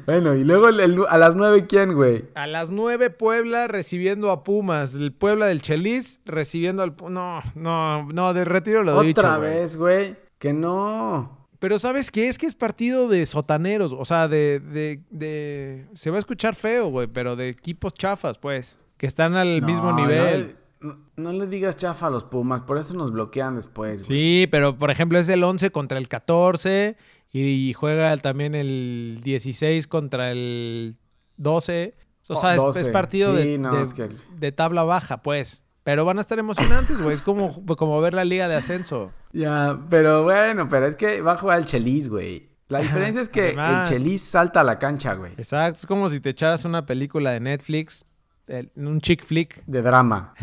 Bueno, 0.06 0.36
y 0.36 0.44
luego 0.44 0.70
el- 0.70 0.80
el- 0.80 1.06
a 1.10 1.18
las 1.18 1.36
9, 1.36 1.66
¿quién, 1.68 1.94
güey? 1.94 2.26
A 2.36 2.48
las 2.48 2.72
9 2.72 3.10
Puebla 3.10 3.68
recibiendo 3.68 4.32
a 4.32 4.44
Pumas. 4.44 4.94
El 4.94 5.14
Puebla 5.14 5.46
del 5.48 5.62
Chelis 5.62 6.20
recibiendo 6.26 6.84
al... 6.84 6.96
No, 7.10 7.40
no, 7.56 8.04
no, 8.12 8.34
de 8.34 8.46
retiro 8.46 8.84
lo 8.84 9.02
dicho, 9.02 9.22
Otra 9.22 9.38
vez, 9.38 9.78
güey. 9.78 10.16
Que 10.40 10.54
no. 10.54 11.48
Pero 11.60 11.80
¿sabes 11.80 12.12
qué? 12.12 12.28
Es 12.28 12.38
que 12.38 12.46
es 12.46 12.56
partido 12.56 13.08
de 13.08 13.26
sotaneros. 13.26 13.94
O 13.98 14.06
sea, 14.06 14.28
de... 14.28 14.60
de, 14.60 15.02
de... 15.10 15.86
Se 15.94 16.10
va 16.12 16.18
a 16.18 16.20
escuchar 16.20 16.54
feo, 16.56 16.88
güey. 16.90 17.08
Pero 17.08 17.36
de 17.36 17.50
equipos 17.50 17.94
chafas, 17.94 18.38
pues. 18.38 18.80
Que 18.98 19.08
están 19.08 19.36
al 19.36 19.62
mismo 19.62 19.92
nivel. 19.94 20.56
No, 20.80 20.94
no- 20.94 21.08
no 21.18 21.34
le 21.34 21.48
digas 21.48 21.76
chafa 21.76 22.06
a 22.06 22.10
los 22.12 22.24
Pumas, 22.26 22.62
por 22.62 22.78
eso 22.78 22.94
nos 22.94 23.12
bloquean 23.12 23.56
después, 23.56 24.08
güey. 24.08 24.20
Sí, 24.20 24.48
pero 24.52 24.78
por 24.78 24.92
ejemplo 24.92 25.18
es 25.18 25.28
el 25.30 25.44
11 25.44 25.72
contra 25.72 25.98
el 25.98 26.08
14 26.08 26.96
y 27.44 27.74
juega 27.74 28.16
también 28.18 28.56
el 28.56 29.20
16 29.24 29.88
contra 29.88 30.32
el 30.32 30.96
12. 31.38 31.96
O 32.30 32.36
sea, 32.36 32.52
es- 32.52 32.58
es, 32.58 32.64
12. 32.64 32.90
partido 32.92 33.36
Sí, 33.38 33.44
de, 33.44 33.58
no, 33.58 33.76
de- 33.76 33.84
es 33.84 33.94
que- 33.94 34.10
de 34.38 34.52
tabla 34.52 34.84
baja, 34.84 35.22
pues. 35.22 35.64
Pero 35.84 36.04
van 36.04 36.18
a 36.18 36.22
estar 36.22 36.38
emocionantes, 36.38 37.02
güey. 37.02 37.14
Es 37.16 37.22
como, 37.22 37.66
como 37.78 38.02
ver 38.02 38.14
la 38.14 38.26
liga 38.26 38.50
de 38.50 38.56
ascenso. 38.56 39.14
Ya, 39.32 39.80
pero 39.90 40.24
bueno, 40.24 40.68
pero 40.68 40.86
es 40.88 40.98
que 40.98 41.22
va 41.22 41.34
a 41.34 41.38
jugar 41.38 41.60
el 41.60 41.66
Chelis, 41.66 42.10
güey. 42.10 42.50
La 42.68 42.80
diferencia 42.80 43.22
es 43.22 43.30
que 43.30 43.42
Además. 43.58 43.90
el 43.90 43.98
Chelis 43.98 44.22
salta 44.22 44.60
a 44.60 44.64
la 44.66 44.78
cancha, 44.80 45.14
güey. 45.14 45.32
Exacto. 45.38 45.80
Es 45.80 45.86
como 45.86 46.10
si 46.10 46.20
te 46.20 46.32
echaras 46.32 46.66
una 46.66 46.86
película 46.86 47.32
de 47.32 47.40
Netflix, 47.40 48.06
el- 48.48 48.70
un 48.76 49.00
chick 49.00 49.24
flick. 49.24 49.64
De 49.66 49.82
drama. 49.82 50.34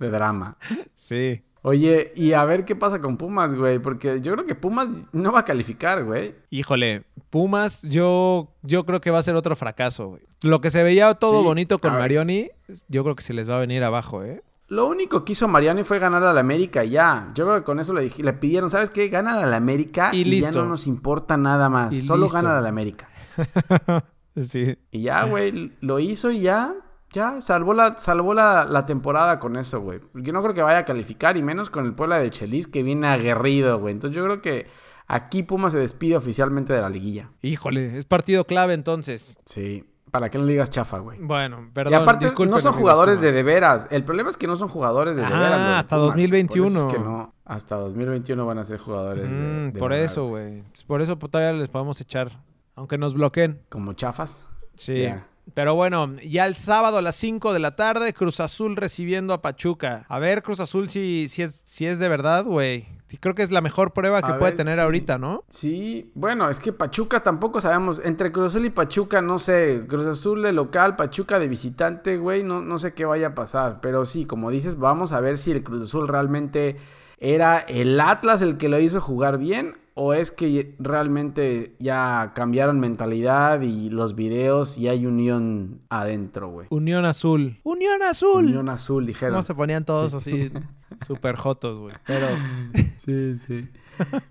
De 0.00 0.10
drama. 0.10 0.56
Sí. 0.96 1.44
Oye, 1.66 2.12
y 2.14 2.34
a 2.34 2.44
ver 2.44 2.66
qué 2.66 2.76
pasa 2.76 3.00
con 3.00 3.16
Pumas, 3.16 3.54
güey. 3.54 3.78
Porque 3.78 4.20
yo 4.20 4.34
creo 4.34 4.44
que 4.44 4.54
Pumas 4.54 4.88
no 5.12 5.32
va 5.32 5.40
a 5.40 5.44
calificar, 5.46 6.04
güey. 6.04 6.34
Híjole, 6.50 7.04
Pumas, 7.30 7.82
yo, 7.88 8.50
yo 8.62 8.84
creo 8.84 9.00
que 9.00 9.10
va 9.10 9.18
a 9.18 9.22
ser 9.22 9.34
otro 9.34 9.56
fracaso, 9.56 10.08
güey. 10.08 10.22
Lo 10.42 10.60
que 10.60 10.68
se 10.68 10.82
veía 10.82 11.14
todo 11.14 11.38
Sí, 11.40 11.44
bonito 11.46 11.78
con. 11.78 11.94
Marioni, 11.94 12.50
yo 12.88 13.02
creo 13.02 13.16
que 13.16 13.22
se 13.22 13.32
les 13.32 13.48
va 13.48 13.56
a 13.56 13.60
venir 13.60 13.82
abajo, 13.82 14.22
¿eh? 14.22 14.42
Lo 14.68 14.86
único 14.86 15.24
que 15.24 15.32
hizo 15.32 15.48
Mariano 15.48 15.82
fue 15.86 15.98
ganar 15.98 16.22
a 16.22 16.34
la 16.34 16.40
América 16.40 16.84
y 16.84 16.90
ya. 16.90 17.30
Yo 17.34 17.46
creo 17.46 17.56
que 17.58 17.64
con 17.64 17.80
eso 17.80 17.94
le, 17.94 18.02
dije- 18.02 18.22
le 18.22 18.34
pidieron, 18.34 18.68
¿sabes 18.68 18.90
qué? 18.90 19.08
Gana 19.08 19.42
a 19.42 19.46
la 19.46 19.56
América 19.56 20.10
Y 20.12 20.20
y, 20.20 20.24
listo. 20.24 20.50
ya 20.52 20.62
no 20.62 20.68
nos 20.68 20.86
importa 20.86 21.38
nada 21.38 21.70
más. 21.70 21.94
Y 21.94 22.02
Solo 22.02 22.24
listo. 22.24 22.36
gana 22.38 22.58
a 22.58 22.60
la 22.60 22.68
América. 22.68 23.08
sí. 24.40 24.76
Y 24.90 25.02
ya, 25.02 25.24
güey, 25.24 25.72
lo 25.80 25.98
hizo 25.98 26.30
y 26.30 26.40
ya. 26.40 26.74
Ya, 27.14 27.40
salvó 27.40 27.72
la, 27.74 27.96
salvó 27.96 28.34
la, 28.34 28.64
la 28.64 28.84
temporada 28.86 29.38
con 29.38 29.56
eso, 29.56 29.80
güey. 29.80 30.00
Yo 30.14 30.32
no 30.32 30.42
creo 30.42 30.52
que 30.54 30.62
vaya 30.62 30.78
a 30.78 30.84
calificar, 30.84 31.36
y 31.36 31.42
menos 31.42 31.70
con 31.70 31.86
el 31.86 31.94
Puebla 31.94 32.18
del 32.18 32.30
Chelis, 32.30 32.66
que 32.66 32.82
viene 32.82 33.06
aguerrido, 33.06 33.78
güey. 33.78 33.92
Entonces 33.94 34.16
yo 34.16 34.24
creo 34.24 34.42
que 34.42 34.66
aquí 35.06 35.42
Pumas 35.44 35.72
se 35.72 35.78
despide 35.78 36.16
oficialmente 36.16 36.72
de 36.72 36.80
la 36.80 36.88
liguilla. 36.90 37.30
Híjole, 37.40 37.96
es 37.96 38.04
partido 38.04 38.44
clave 38.46 38.74
entonces. 38.74 39.38
Sí. 39.44 39.84
¿Para 40.10 40.28
qué 40.30 40.38
no 40.38 40.44
le 40.44 40.52
digas 40.52 40.70
chafa, 40.70 40.98
güey? 40.98 41.18
Bueno, 41.20 41.70
perdón. 41.72 41.92
y 41.92 41.96
aparte, 41.96 42.26
no 42.46 42.60
son 42.60 42.72
jugadores 42.72 43.20
de 43.20 43.32
de 43.32 43.42
veras. 43.42 43.88
El 43.90 44.04
problema 44.04 44.30
es 44.30 44.36
que 44.36 44.46
no 44.46 44.54
son 44.54 44.68
jugadores 44.68 45.16
de 45.16 45.22
de 45.22 45.26
Ah, 45.26 45.38
veras. 45.40 45.58
de 45.58 45.74
hasta 45.74 45.96
Pumas. 45.96 46.06
2021. 46.14 46.68
Por 46.68 46.76
eso 46.76 46.86
es 46.88 46.94
que 46.94 47.00
no. 47.02 47.34
Hasta 47.44 47.76
2021 47.76 48.46
van 48.46 48.58
a 48.58 48.64
ser 48.64 48.78
jugadores 48.78 49.24
de- 49.24 49.28
Mm, 49.28 49.72
de 49.72 49.78
por 49.80 49.90
verdad, 49.90 50.04
eso, 50.04 50.26
güey. 50.28 50.62
Por 50.86 51.02
eso 51.02 51.16
todavía 51.18 51.52
les 51.58 51.68
podemos 51.68 52.00
echar. 52.00 52.30
Aunque 52.76 52.96
nos 52.96 53.14
bloqueen. 53.14 53.60
Como 53.68 53.92
chafas. 53.94 54.46
Sí. 54.76 55.06
Pero 55.52 55.74
bueno, 55.74 56.12
ya 56.26 56.46
el 56.46 56.54
sábado 56.54 56.98
a 56.98 57.02
las 57.02 57.16
5 57.16 57.52
de 57.52 57.60
la 57.60 57.76
tarde, 57.76 58.12
Cruz 58.14 58.40
Azul 58.40 58.76
recibiendo 58.76 59.34
a 59.34 59.42
Pachuca. 59.42 60.06
A 60.08 60.18
ver, 60.18 60.42
Cruz 60.42 60.60
Azul, 60.60 60.88
si, 60.88 61.28
si, 61.28 61.42
es, 61.42 61.62
si 61.66 61.86
es 61.86 61.98
de 61.98 62.08
verdad, 62.08 62.44
güey. 62.44 62.86
Creo 63.20 63.34
que 63.34 63.42
es 63.42 63.52
la 63.52 63.60
mejor 63.60 63.92
prueba 63.92 64.22
que 64.22 64.32
A 64.32 64.38
puede 64.38 64.52
ver, 64.52 64.56
tener 64.56 64.76
sí. 64.76 64.80
ahorita, 64.80 65.18
¿no? 65.18 65.44
Sí, 65.48 66.10
bueno, 66.14 66.48
es 66.48 66.58
que 66.58 66.72
Pachuca 66.72 67.22
tampoco 67.22 67.60
sabemos. 67.60 68.00
Entre 68.02 68.32
Cruz 68.32 68.46
Azul 68.46 68.64
y 68.64 68.70
Pachuca, 68.70 69.22
no 69.22 69.38
sé. 69.38 69.84
Cruz 69.86 70.06
Azul 70.06 70.42
de 70.42 70.52
local, 70.52 70.96
Pachuca 70.96 71.38
de 71.38 71.46
visitante, 71.46 72.16
güey. 72.16 72.42
No, 72.42 72.60
no 72.60 72.78
sé 72.78 72.94
qué 72.94 73.04
vaya 73.04 73.28
a 73.28 73.34
pasar. 73.34 73.80
Pero 73.80 74.04
sí, 74.06 74.24
como 74.24 74.50
dices, 74.50 74.78
vamos 74.78 75.12
a 75.12 75.20
ver 75.20 75.38
si 75.38 75.52
el 75.52 75.62
Cruz 75.62 75.84
Azul 75.84 76.08
realmente 76.08 76.76
era 77.18 77.58
el 77.60 78.00
Atlas 78.00 78.42
el 78.42 78.56
que 78.56 78.68
lo 78.68 78.80
hizo 78.80 79.00
jugar 79.00 79.38
bien. 79.38 79.76
O 79.96 80.12
es 80.12 80.32
que 80.32 80.74
realmente 80.80 81.76
ya 81.78 82.32
cambiaron 82.34 82.80
mentalidad 82.80 83.60
y 83.60 83.90
los 83.90 84.16
videos 84.16 84.76
y 84.76 84.88
hay 84.88 85.06
unión 85.06 85.82
adentro, 85.88 86.48
güey. 86.50 86.66
Unión 86.70 87.04
Azul. 87.04 87.60
¡Unión 87.62 88.02
Azul! 88.02 88.44
Unión 88.46 88.68
azul, 88.70 89.06
dijeron. 89.06 89.34
¿Cómo 89.34 89.42
se 89.44 89.54
ponían 89.54 89.84
todos 89.84 90.12
así 90.14 90.50
súper 91.06 91.36
jotos, 91.36 91.78
güey? 91.78 91.94
Pero 92.06 92.26
Sí, 93.04 93.36
sí. 93.46 93.68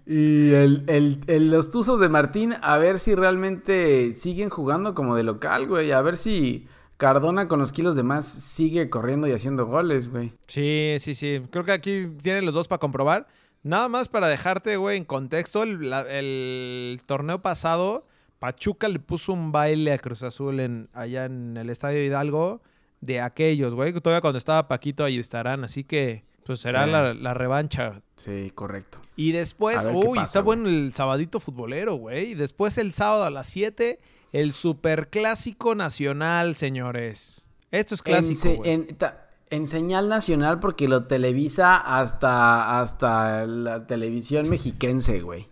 Y 0.05 0.51
el, 0.51 0.83
el- 0.87 1.21
el- 1.27 1.49
los 1.49 1.71
Tuzos 1.71 1.99
de 2.01 2.09
Martín, 2.09 2.53
a 2.61 2.77
ver 2.77 2.99
si 2.99 3.15
realmente 3.15 4.11
siguen 4.13 4.49
jugando 4.49 4.93
como 4.93 5.15
de 5.15 5.23
local, 5.23 5.67
güey. 5.67 5.93
A 5.93 6.01
ver 6.01 6.17
si 6.17 6.67
Cardona 6.97 7.47
con 7.47 7.59
los 7.59 7.71
kilos 7.71 7.95
de 7.95 8.03
más 8.03 8.25
sigue 8.25 8.89
corriendo 8.89 9.27
y 9.27 9.31
haciendo 9.31 9.65
goles, 9.65 10.09
güey. 10.11 10.33
Sí, 10.47 10.95
sí, 10.99 11.15
sí. 11.15 11.41
Creo 11.51 11.63
que 11.63 11.71
aquí 11.71 12.07
tienen 12.21 12.45
los 12.45 12.53
dos 12.53 12.67
para 12.67 12.79
comprobar. 12.79 13.27
Nada 13.63 13.87
más 13.87 14.09
para 14.09 14.27
dejarte, 14.27 14.75
güey, 14.77 14.97
en 14.97 15.05
contexto, 15.05 15.63
el, 15.63 15.89
la- 15.89 16.01
el 16.09 17.01
torneo 17.05 17.41
pasado, 17.41 18.05
Pachuca 18.39 18.87
le 18.89 18.99
puso 18.99 19.31
un 19.33 19.51
baile 19.51 19.93
a 19.93 19.97
Cruz 19.97 20.21
Azul 20.23 20.59
en, 20.59 20.89
allá 20.93 21.25
en 21.25 21.55
el 21.57 21.69
Estadio 21.69 22.03
Hidalgo 22.03 22.61
de 22.99 23.21
aquellos, 23.21 23.73
güey. 23.73 23.93
Todavía 23.93 24.21
cuando 24.21 24.37
estaba 24.37 24.67
Paquito 24.67 25.03
ahí 25.05 25.17
estarán, 25.17 25.63
así 25.63 25.83
que 25.85 26.25
pues 26.45 26.59
será 26.59 26.83
Sí. 26.85 26.91
la, 26.91 27.13
la 27.13 27.33
revancha. 27.33 28.01
Sí, 28.17 28.51
correcto. 28.53 28.99
Y 29.15 29.31
después, 29.31 29.85
uy, 29.89 30.15
pasa, 30.17 30.23
está 30.23 30.39
güey. 30.41 30.57
bueno 30.57 30.69
el 30.69 30.93
sabadito 30.93 31.39
futbolero, 31.39 31.95
güey. 31.95 32.31
Y 32.31 32.33
después 32.35 32.77
el 32.77 32.93
sábado 32.93 33.23
a 33.23 33.29
las 33.29 33.47
7, 33.47 33.99
el 34.33 34.51
superclásico 34.97 35.73
nacional, 35.75 36.55
señores. 36.55 37.49
Esto 37.71 37.95
es 37.95 38.01
clásico, 38.01 38.47
en, 38.49 38.55
güey. 38.57 38.71
en- 38.71 38.95
ta- 38.97 39.22
en 39.53 39.67
señal 39.67 40.09
nacional 40.09 40.59
porque 40.59 40.87
lo 40.87 41.05
televisa 41.05 41.77
hasta, 41.77 42.79
hasta 42.79 43.45
la 43.45 43.85
televisión 43.85 44.49
mexiquense, 44.49 45.21
güey. 45.21 45.47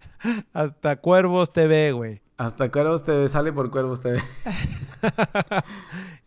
Hasta 0.54 0.96
Cuervos 0.96 1.54
TV, 1.54 1.92
güey. 1.92 2.22
Hasta 2.38 2.72
Cuervos 2.72 3.04
TV, 3.04 3.30
sale 3.30 3.54
por 3.54 3.70
Cuervos 3.70 4.02
TV. 4.02 4.20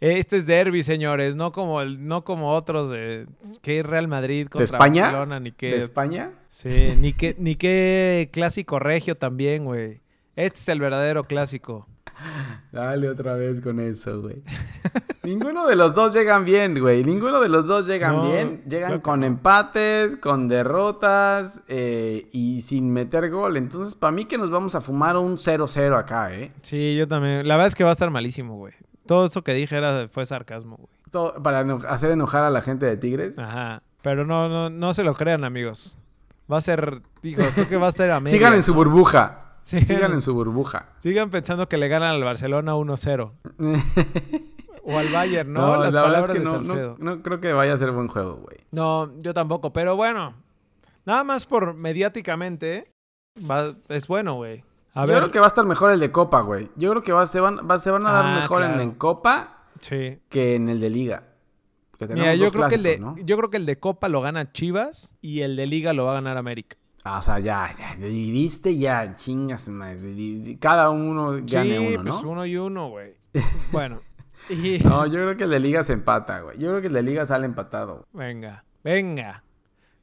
Este 0.00 0.36
es 0.36 0.46
derby, 0.46 0.82
señores, 0.82 1.34
no 1.34 1.50
como 1.50 1.80
el, 1.80 2.06
no 2.06 2.24
como 2.24 2.52
otros 2.52 2.90
de 2.90 3.26
que 3.62 3.82
Real 3.82 4.06
Madrid 4.06 4.44
¿De 4.44 4.50
contra 4.50 4.76
España? 4.76 5.02
Barcelona, 5.02 5.40
ni 5.40 5.50
¿De 5.50 5.56
que 5.56 5.76
España? 5.78 6.32
sí, 6.48 6.94
ni 6.98 7.12
que 7.12 7.34
ni 7.38 7.56
que 7.56 8.28
clásico 8.32 8.78
regio 8.78 9.16
también, 9.16 9.64
güey. 9.64 10.02
Este 10.36 10.58
es 10.58 10.68
el 10.68 10.80
verdadero 10.80 11.24
clásico. 11.24 11.88
Dale 12.72 13.08
otra 13.08 13.34
vez 13.34 13.60
con 13.60 13.80
eso, 13.80 14.20
güey. 14.20 14.42
Ninguno 15.24 15.66
de 15.66 15.74
los 15.76 15.94
dos 15.94 16.12
llegan 16.14 16.44
bien, 16.44 16.78
güey. 16.78 17.02
Ninguno 17.04 17.40
de 17.40 17.48
los 17.48 17.66
dos 17.66 17.86
llegan 17.86 18.16
No, 18.16 18.30
bien. 18.30 18.62
Llegan 18.68 19.00
con 19.00 19.20
no. 19.20 19.26
empates, 19.26 20.16
con 20.16 20.48
derrotas 20.48 21.62
eh, 21.68 22.28
y 22.32 22.60
sin 22.62 22.90
meter 22.92 23.30
gol. 23.30 23.56
Entonces, 23.56 23.94
para 23.94 24.12
mí 24.12 24.26
que 24.26 24.36
nos 24.38 24.50
vamos 24.50 24.74
a 24.74 24.80
fumar 24.80 25.16
un 25.16 25.36
0-0 25.38 25.96
acá, 25.98 26.32
¿eh? 26.34 26.52
Sí, 26.62 26.94
yo 26.96 27.08
también. 27.08 27.46
La 27.48 27.54
verdad 27.56 27.68
es 27.68 27.74
que 27.74 27.84
va 27.84 27.90
a 27.90 27.92
estar 27.94 28.10
malísimo, 28.10 28.56
güey. 28.56 28.74
Todo 29.06 29.26
eso 29.26 29.42
que 29.42 29.54
dije 29.54 29.76
era, 29.76 30.08
fue 30.08 30.24
sarcasmo, 30.26 30.76
güey. 30.76 30.88
Todo- 31.10 31.42
para 31.42 31.60
eno- 31.60 31.80
hacer 31.88 32.10
enojar 32.10 32.42
a 32.44 32.50
la 32.50 32.60
gente 32.60 32.86
de 32.86 32.96
Tigres. 32.96 33.38
Ajá. 33.38 33.82
Pero 34.02 34.26
no, 34.26 34.48
no, 34.48 34.68
no 34.70 34.92
se 34.94 35.04
lo 35.04 35.14
crean, 35.14 35.44
amigos. 35.44 35.96
Va 36.52 36.58
a 36.58 36.60
ser, 36.60 37.00
digo, 37.22 37.42
creo 37.54 37.68
que 37.68 37.76
va 37.78 37.86
a 37.86 37.88
estar 37.88 38.10
a 38.10 38.20
media. 38.20 38.30
Sigan 38.36 38.52
en 38.54 38.62
su 38.62 38.74
burbuja. 38.74 39.40
Sí. 39.62 39.80
Sigan 39.82 40.12
en 40.12 40.20
su 40.20 40.34
burbuja. 40.34 40.88
Sigan 40.98 41.30
pensando 41.30 41.66
que 41.70 41.78
le 41.78 41.88
ganan 41.88 42.10
al 42.14 42.22
Barcelona 42.24 42.74
1-0. 42.74 43.32
O 44.86 44.98
al 44.98 45.08
Bayern, 45.10 45.52
¿no? 45.52 45.60
No, 45.76 45.82
Las 45.82 45.94
la 45.94 46.02
palabras 46.02 46.30
es 46.30 46.34
que 46.34 46.38
de 46.40 46.44
no, 46.44 46.60
no, 46.60 46.66
Salcedo. 46.68 46.96
no 46.98 47.22
creo 47.22 47.40
que 47.40 47.52
vaya 47.52 47.72
a 47.74 47.78
ser 47.78 47.90
buen 47.92 48.08
juego, 48.08 48.36
güey. 48.36 48.58
No, 48.70 49.10
yo 49.20 49.32
tampoco. 49.32 49.72
Pero 49.72 49.96
bueno, 49.96 50.34
nada 51.06 51.24
más 51.24 51.46
por 51.46 51.74
mediáticamente, 51.74 52.90
va- 53.50 53.72
es 53.88 54.06
bueno, 54.06 54.34
güey. 54.34 54.62
Yo 54.94 55.06
ver, 55.06 55.16
creo 55.18 55.30
que 55.30 55.38
va 55.40 55.46
a 55.46 55.48
estar 55.48 55.64
mejor 55.64 55.90
el 55.90 55.98
de 56.00 56.12
Copa, 56.12 56.40
güey. 56.42 56.68
Yo 56.76 56.90
creo 56.90 57.02
que 57.02 57.12
va, 57.12 57.26
se, 57.26 57.40
van, 57.40 57.68
va- 57.68 57.78
se 57.78 57.90
van 57.90 58.06
a 58.06 58.12
dar 58.12 58.24
Ah, 58.26 58.40
mejor 58.40 58.62
en, 58.62 58.68
claro. 58.68 58.82
en 58.82 58.90
Copa 58.92 59.58
sí. 59.80 60.18
que 60.28 60.54
en 60.54 60.68
el 60.68 60.78
de 60.80 60.90
Liga. 60.90 61.22
Mira, 62.10 62.34
yo 62.34 62.50
creo, 62.52 62.68
que 62.68 62.74
el 62.74 62.82
de, 62.82 63.00
yo 63.24 63.36
creo 63.38 63.48
que 63.50 63.56
el 63.56 63.64
de 63.66 63.78
Copa 63.78 64.08
lo 64.10 64.20
gana 64.20 64.52
Chivas 64.52 65.16
y 65.22 65.40
el 65.40 65.56
de 65.56 65.66
Liga 65.66 65.94
lo 65.94 66.04
va 66.04 66.10
a 66.12 66.14
ganar 66.16 66.36
América. 66.36 66.76
Ah, 67.04 67.18
o 67.18 67.22
sea, 67.22 67.38
ya, 67.38 67.72
ya, 67.78 67.94
dividiste 67.96 68.76
ya, 68.76 69.14
chingas, 69.14 69.68
madre. 69.68 70.58
Cada 70.60 70.90
uno 70.90 71.32
gane 71.42 71.78
sí, 71.78 71.94
uno, 71.94 72.02
¿no? 72.02 72.10
pues 72.10 72.24
uno 72.24 72.46
y 72.46 72.56
uno, 72.56 72.88
güey. 72.90 73.12
bueno. 73.72 74.00
Y... 74.50 74.78
No, 74.84 75.06
yo 75.06 75.12
creo 75.14 75.36
que 75.36 75.44
el 75.44 75.50
de 75.50 75.60
Liga 75.60 75.82
se 75.84 75.92
empata, 75.94 76.40
güey. 76.40 76.58
Yo 76.58 76.68
creo 76.68 76.80
que 76.80 76.88
el 76.88 76.92
de 76.92 77.02
Liga 77.02 77.24
sale 77.26 77.46
empatado. 77.46 78.06
Venga, 78.12 78.64
venga. 78.82 79.42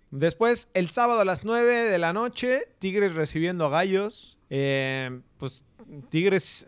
Después, 0.09 0.69
el 0.73 0.89
sábado 0.89 1.21
a 1.21 1.25
las 1.25 1.45
9 1.45 1.71
de 1.89 1.97
la 1.97 2.11
noche, 2.13 2.67
Tigres 2.79 3.13
recibiendo 3.15 3.65
a 3.65 3.69
Gallos. 3.69 4.37
Eh, 4.49 5.21
pues 5.37 5.63
Tigres, 6.09 6.67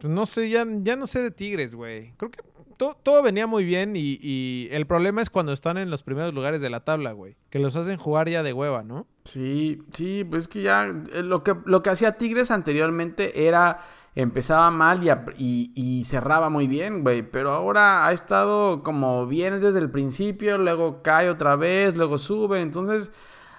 pues, 0.00 0.12
no 0.12 0.26
sé, 0.26 0.50
ya, 0.50 0.66
ya 0.68 0.96
no 0.96 1.06
sé 1.06 1.22
de 1.22 1.30
Tigres, 1.30 1.74
güey. 1.74 2.12
Creo 2.18 2.30
que 2.30 2.40
to- 2.76 2.98
todo 3.02 3.22
venía 3.22 3.46
muy 3.46 3.64
bien 3.64 3.96
y, 3.96 4.18
y 4.20 4.68
el 4.72 4.86
problema 4.86 5.22
es 5.22 5.30
cuando 5.30 5.52
están 5.54 5.78
en 5.78 5.90
los 5.90 6.02
primeros 6.02 6.34
lugares 6.34 6.60
de 6.60 6.68
la 6.68 6.80
tabla, 6.84 7.12
güey. 7.12 7.36
Que 7.48 7.58
los 7.60 7.76
hacen 7.76 7.96
jugar 7.96 8.28
ya 8.28 8.42
de 8.42 8.52
hueva, 8.52 8.82
¿no? 8.82 9.06
Sí, 9.24 9.80
sí, 9.92 10.24
pues 10.28 10.42
es 10.42 10.48
que 10.48 10.60
ya 10.62 10.84
eh, 10.84 11.22
lo 11.22 11.42
que, 11.42 11.54
lo 11.64 11.82
que 11.82 11.88
hacía 11.90 12.18
Tigres 12.18 12.50
anteriormente 12.50 13.46
era 13.46 13.80
empezaba 14.14 14.70
mal 14.70 15.02
y, 15.38 15.72
y, 15.74 16.04
cerraba 16.04 16.50
muy 16.50 16.66
bien, 16.66 17.02
güey. 17.02 17.22
Pero 17.22 17.50
ahora 17.52 18.06
ha 18.06 18.12
estado 18.12 18.82
como 18.82 19.26
bien 19.26 19.60
desde 19.60 19.78
el 19.78 19.90
principio, 19.90 20.58
luego 20.58 21.02
cae 21.02 21.30
otra 21.30 21.56
vez, 21.56 21.96
luego 21.96 22.18
sube. 22.18 22.60
Entonces 22.60 23.10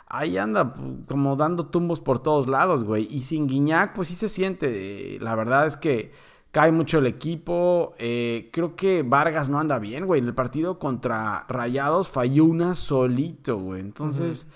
ahí 0.07 0.37
anda 0.37 0.75
como 1.07 1.35
dando 1.35 1.67
tumbos 1.67 1.99
por 1.99 2.21
todos 2.21 2.47
lados, 2.47 2.83
güey. 2.83 3.07
Y 3.09 3.21
sin 3.21 3.47
Guiñac, 3.47 3.93
pues 3.93 4.09
sí 4.09 4.15
se 4.15 4.29
siente. 4.29 5.17
La 5.21 5.35
verdad 5.35 5.65
es 5.67 5.77
que 5.77 6.11
cae 6.51 6.71
mucho 6.71 6.99
el 6.99 7.07
equipo. 7.07 7.93
eh, 7.97 8.49
creo 8.53 8.75
que 8.75 9.03
Vargas 9.03 9.49
no 9.49 9.59
anda 9.59 9.79
bien, 9.79 10.05
güey. 10.05 10.21
En 10.21 10.27
el 10.27 10.35
partido 10.35 10.79
contra 10.79 11.45
Rayados 11.49 12.09
falló 12.09 12.45
una 12.45 12.75
solito, 12.75 13.57
güey. 13.57 13.81
Entonces... 13.81 14.47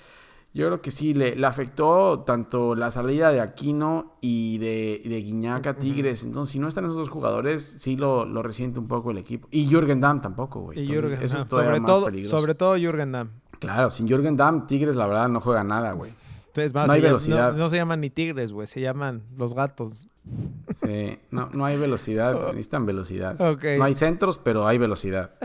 Yo 0.58 0.66
creo 0.66 0.82
que 0.82 0.89
sí, 0.89 1.14
le, 1.14 1.36
le 1.36 1.45
afectó 1.45 2.22
tanto 2.22 2.74
la 2.74 2.89
salida 2.89 3.32
de 3.32 3.41
Aquino 3.41 4.18
y 4.22 4.58
de, 4.58 5.03
de 5.05 5.22
Guiñac 5.22 5.68
a 5.68 5.74
Tigres. 5.76 6.24
Entonces, 6.24 6.51
si 6.51 6.58
no 6.58 6.68
están 6.68 6.86
esos 6.86 6.97
dos 6.97 7.10
jugadores, 7.10 7.62
sí 7.64 7.95
lo, 7.95 8.26
lo 8.26 8.41
resiente 8.41 8.80
un 8.80 8.88
poco 8.88 9.12
el 9.12 9.20
equipo. 9.20 9.47
Y 9.51 9.68
Jürgen 9.68 10.01
Damm 10.01 10.20
tampoco, 10.20 10.62
güey. 10.62 10.80
Y 10.80 10.82
Entonces, 10.82 11.12
Jürgen 11.12 11.26
eso 11.26 11.38
Damm. 11.38 11.49
sobre 11.49 11.80
más 11.80 11.86
todo, 11.86 12.05
peligroso. 12.05 12.39
sobre 12.39 12.55
todo 12.55 12.76
Jürgen 12.76 13.12
Damm. 13.12 13.30
Claro, 13.60 13.91
sin 13.91 14.08
Jürgen 14.08 14.36
Damm, 14.36 14.66
Tigres 14.66 14.95
la 14.95 15.05
verdad 15.05 15.30
no 15.30 15.41
juega 15.41 15.64
nada, 15.64 15.91
güey. 15.91 16.12
Es 16.55 16.74
más, 16.74 16.88
No 16.88 16.93
hay 16.93 17.01
velocidad. 17.01 17.51
No, 17.51 17.58
no 17.60 17.70
se 17.70 17.76
llaman 17.76 18.01
ni 18.01 18.10
tigres, 18.10 18.51
güey. 18.51 18.66
Se 18.66 18.82
llaman 18.82 19.22
los 19.38 19.53
gatos. 19.53 20.10
Sí, 20.84 21.20
no, 21.30 21.49
no 21.53 21.66
hay 21.66 21.78
velocidad, 21.78 22.34
necesitan 22.47 22.86
velocidad. 22.88 23.38
No 23.38 23.84
hay 23.84 23.95
centros, 23.95 24.39
pero 24.39 24.66
hay 24.66 24.80
velocidad. 24.80 25.36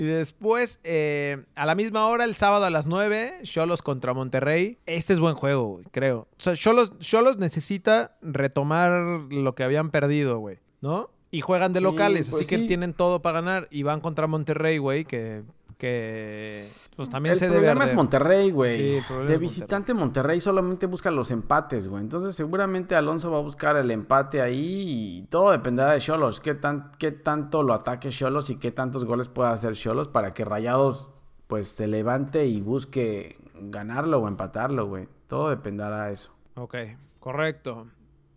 Y 0.00 0.04
después, 0.04 0.80
eh, 0.82 1.44
a 1.56 1.66
la 1.66 1.74
misma 1.74 2.06
hora, 2.06 2.24
el 2.24 2.34
sábado 2.34 2.64
a 2.64 2.70
las 2.70 2.86
9, 2.86 3.34
Cholos 3.42 3.82
contra 3.82 4.14
Monterrey. 4.14 4.78
Este 4.86 5.12
es 5.12 5.20
buen 5.20 5.34
juego, 5.34 5.66
güey, 5.66 5.84
creo. 5.90 6.20
O 6.20 6.26
sea, 6.38 6.56
Cholos, 6.56 6.98
Cholos 7.00 7.36
necesita 7.36 8.16
retomar 8.22 8.90
lo 9.30 9.54
que 9.54 9.62
habían 9.62 9.90
perdido, 9.90 10.38
güey, 10.38 10.56
¿no? 10.80 11.10
Y 11.30 11.42
juegan 11.42 11.74
de 11.74 11.80
Sí, 11.80 11.84
locales, 11.84 12.30
pues 12.30 12.40
así 12.46 12.48
que 12.48 12.62
sí. 12.62 12.66
tienen 12.66 12.94
todo 12.94 13.20
para 13.20 13.42
ganar. 13.42 13.68
Y 13.70 13.82
van 13.82 14.00
contra 14.00 14.26
Monterrey, 14.26 14.78
güey, 14.78 15.04
que, 15.04 15.42
que 15.76 16.66
pues 17.00 17.08
también 17.08 17.32
el 17.32 17.38
se 17.38 17.46
debe 17.46 17.60
problema 17.60 17.86
es. 17.86 17.94
Monterrey, 17.94 18.50
güey. 18.50 18.96
el 18.98 19.26
de 19.26 19.38
visitante 19.38 19.94
Monterrey. 19.94 20.38
solamente 20.38 20.84
busca 20.84 21.10
los 21.10 21.30
empates, 21.30 21.88
güey. 21.88 22.02
Entonces 22.02 22.34
seguramente 22.34 22.94
Alonso 22.94 23.30
va 23.30 23.38
a 23.38 23.40
buscar 23.40 23.76
el 23.76 23.90
empate 23.90 24.42
ahí 24.42 24.84
y 25.16 25.22
todo 25.30 25.50
dependerá 25.50 25.92
de 25.92 26.00
Cholos. 26.00 26.40
¿Qué, 26.40 26.54
tan, 26.54 26.92
qué 26.98 27.10
tanto 27.10 27.62
lo 27.62 27.72
ataque 27.72 28.10
Cholos 28.10 28.50
y 28.50 28.56
qué 28.56 28.70
tantos 28.70 29.06
goles 29.06 29.28
pueda 29.28 29.50
hacer 29.50 29.72
Cholos 29.72 30.08
para 30.08 30.34
que 30.34 30.44
Rayados 30.44 31.08
pues 31.46 31.68
se 31.68 31.86
levante 31.86 32.44
y 32.44 32.60
busque 32.60 33.38
ganarlo 33.54 34.18
o 34.18 34.28
empatarlo, 34.28 34.86
güey. 34.86 35.08
Todo 35.26 35.48
dependerá 35.48 36.04
de 36.04 36.12
eso. 36.12 36.34
Ok, 36.54 36.74
correcto. 37.18 37.86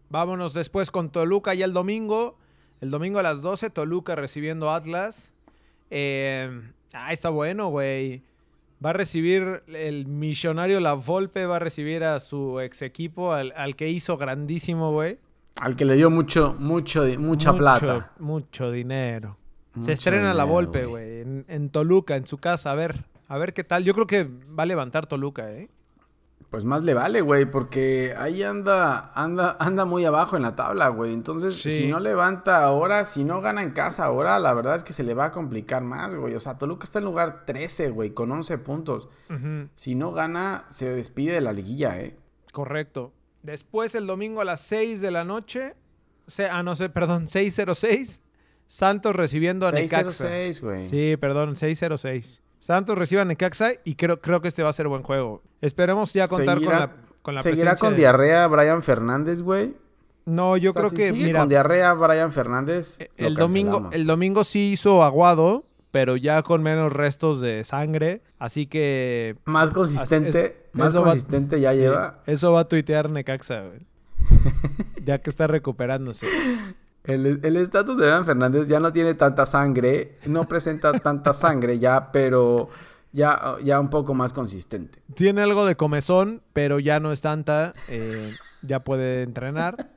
Vámonos 0.10 0.54
después 0.54 0.90
con 0.90 1.10
Toluca 1.10 1.54
ya 1.54 1.66
el 1.66 1.74
domingo. 1.74 2.38
El 2.80 2.92
domingo 2.92 3.20
a 3.20 3.24
las 3.24 3.42
12, 3.42 3.72
Toluca 3.72 4.16
recibiendo 4.16 4.72
Atlas. 4.72 5.34
Eh, 5.90 6.62
ah, 6.94 7.12
está 7.12 7.30
bueno, 7.30 7.68
güey. 7.68 8.24
Va 8.84 8.90
a 8.90 8.94
recibir 8.94 9.64
el 9.68 10.08
millonario 10.08 10.80
La 10.80 10.94
Volpe, 10.94 11.46
va 11.46 11.56
a 11.58 11.60
recibir 11.60 12.04
a 12.04 12.20
su 12.20 12.60
ex 12.60 12.82
equipo, 12.82 13.32
al, 13.34 13.54
al 13.56 13.76
que 13.76 13.90
hizo 13.90 14.18
grandísimo, 14.18 14.92
güey. 14.92 15.20
Al 15.62 15.76
que 15.76 15.86
le 15.86 15.96
dio 15.96 16.10
mucho, 16.10 16.56
mucho, 16.60 17.04
mucha 17.20 17.52
Mucho- 17.52 17.58
plata. 17.58 18.12
Mucho 18.20 18.72
dinero. 18.72 19.38
Mucho 19.76 19.86
Se 19.86 19.92
estrena 19.94 20.34
La 20.34 20.44
Volpe, 20.44 20.86
güey. 20.86 21.06
güey, 21.06 21.22
en, 21.22 21.46
en 21.48 21.70
Toluca, 21.70 22.16
en 22.16 22.28
su 22.28 22.38
casa. 22.38 22.72
A 22.72 22.76
ver, 22.76 23.06
a 23.28 23.38
ver 23.38 23.54
qué 23.54 23.64
tal. 23.64 23.84
Yo 23.84 23.94
creo 23.94 24.08
que 24.08 24.24
va 24.24 24.64
a 24.64 24.66
levantar 24.66 25.06
Toluca, 25.08 25.52
¿eh? 25.52 25.70
Pues 26.54 26.66
más 26.66 26.84
le 26.84 26.94
vale, 26.94 27.22
güey, 27.22 27.46
porque 27.50 28.14
ahí 28.16 28.44
anda, 28.44 29.12
anda, 29.16 29.58
anda 29.60 29.86
muy 29.86 30.06
abajo 30.06 30.36
en 30.38 30.44
la 30.44 30.56
tabla, 30.56 30.90
güey. 30.90 31.12
Entonces, 31.12 31.56
Sí. 31.56 31.72
si 31.72 31.88
no 31.88 32.00
levanta 32.00 32.64
ahora, 32.64 33.06
si 33.06 33.24
no 33.24 33.42
gana 33.42 33.64
en 33.64 33.72
casa 33.72 34.06
ahora, 34.06 34.38
la 34.38 34.54
verdad 34.54 34.76
es 34.76 34.84
que 34.84 34.94
se 34.94 35.02
le 35.02 35.16
va 35.16 35.26
a 35.26 35.32
complicar 35.32 35.82
más, 35.82 36.14
güey. 36.14 36.36
O 36.36 36.40
sea, 36.40 36.60
Toluca 36.60 36.84
está 36.84 37.00
en 37.00 37.06
lugar 37.06 37.46
13, 37.48 37.90
güey, 37.90 38.12
con 38.12 38.32
11 38.32 38.60
puntos. 38.60 39.10
Si 39.74 39.96
no 39.96 40.12
gana, 40.12 40.66
se 40.70 40.92
despide 40.94 41.34
de 41.34 41.42
la 41.42 41.54
liguilla, 41.54 42.00
eh. 42.00 42.16
Correcto. 42.52 43.14
Después 43.42 43.96
el 43.96 44.06
domingo 44.06 44.40
a 44.42 44.46
las 44.46 44.62
6 44.62 45.02
de 45.02 45.10
la 45.10 45.24
noche. 45.24 45.74
se- 46.28 46.50
ah, 46.52 46.62
no 46.62 46.76
sé, 46.76 46.88
perdón, 46.90 47.28
606. 47.28 48.22
Santos 48.68 49.16
recibiendo 49.16 49.66
a 49.68 49.72
Necaxa. 49.72 50.28
6-0-6, 50.30 50.62
güey. 50.62 50.88
Sí, 50.88 51.18
perdón, 51.20 51.56
606. 51.56 52.44
Santos 52.64 52.98
recibe 52.98 53.20
a 53.22 53.26
Necaxa 53.26 53.72
y 53.84 53.96
creo, 53.96 54.22
creo 54.22 54.42
que 54.42 54.48
este 54.48 54.64
va 54.64 54.70
a 54.70 54.74
ser 54.74 54.88
buen 54.88 55.04
juego. 55.04 55.42
Esperemos 55.60 56.14
ya 56.14 56.30
contar 56.30 56.60
con 56.64 56.70
la, 56.74 56.96
con 57.22 57.36
la 57.36 57.42
¿Seguirá 57.44 57.72
presencia 57.72 57.86
con 57.86 57.92
de- 57.94 57.98
diarrea 58.00 58.48
Brian 58.48 58.82
Fernández, 58.82 59.42
güey? 59.42 59.76
No, 60.26 60.56
yo 60.56 60.70
O 60.70 60.74
sea, 60.74 60.82
creo 60.84 60.90
si 60.92 60.96
que, 60.96 61.12
sigue 61.12 61.26
mira, 61.26 61.40
con 61.42 61.50
diarrea 61.50 61.94
Brian 61.94 62.32
Fernández, 62.32 63.00
lo 63.18 63.28
el 63.28 63.36
domingo, 63.36 63.90
el 63.92 64.06
domingo 64.06 64.46
sí 64.46 64.72
hizo 64.72 65.04
aguado, 65.04 65.66
pero 65.92 66.16
ya 66.16 66.42
con 66.42 66.64
menos 66.64 66.94
restos 66.94 67.42
de 67.42 67.66
sangre. 67.66 68.22
Así 68.40 68.66
que 68.66 69.36
Más 69.44 69.70
consistente, 69.72 70.46
Es- 70.46 70.54
más 70.72 70.96
va- 70.96 71.04
consistente 71.04 71.60
ya 71.60 71.74
sí, 71.74 71.80
lleva. 71.80 72.22
Eso 72.26 72.54
va 72.54 72.62
a 72.62 72.68
tuitear 72.70 73.10
Necaxa, 73.10 73.64
güey. 73.64 73.86
ya 75.04 75.18
que 75.18 75.30
está 75.30 75.48
recuperándose. 75.48 76.28
El 77.04 77.40
el 77.44 77.58
estatus 77.58 77.98
de 77.98 78.08
Evan 78.08 78.26
Fernández 78.26 78.68
ya 78.68 78.80
no 78.80 78.94
tiene 78.94 79.14
tanta 79.14 79.46
sangre, 79.46 80.20
no 80.26 80.48
presenta 80.48 80.92
tanta 81.00 81.34
sangre 81.34 81.78
ya, 81.80 82.12
pero 82.12 82.70
ya, 83.12 83.56
ya 83.64 83.80
un 83.80 83.90
poco 83.90 84.14
más 84.14 84.34
consistente. 84.34 85.00
Tiene 85.14 85.42
algo 85.42 85.66
de 85.66 85.76
comezón, 85.76 86.42
pero 86.54 86.80
ya 86.80 87.00
no 87.00 87.12
es 87.12 87.22
tanta. 87.22 87.74
eh, 87.90 88.34
ya 88.62 88.84
puede 88.84 89.24
entrenar. 89.24 89.90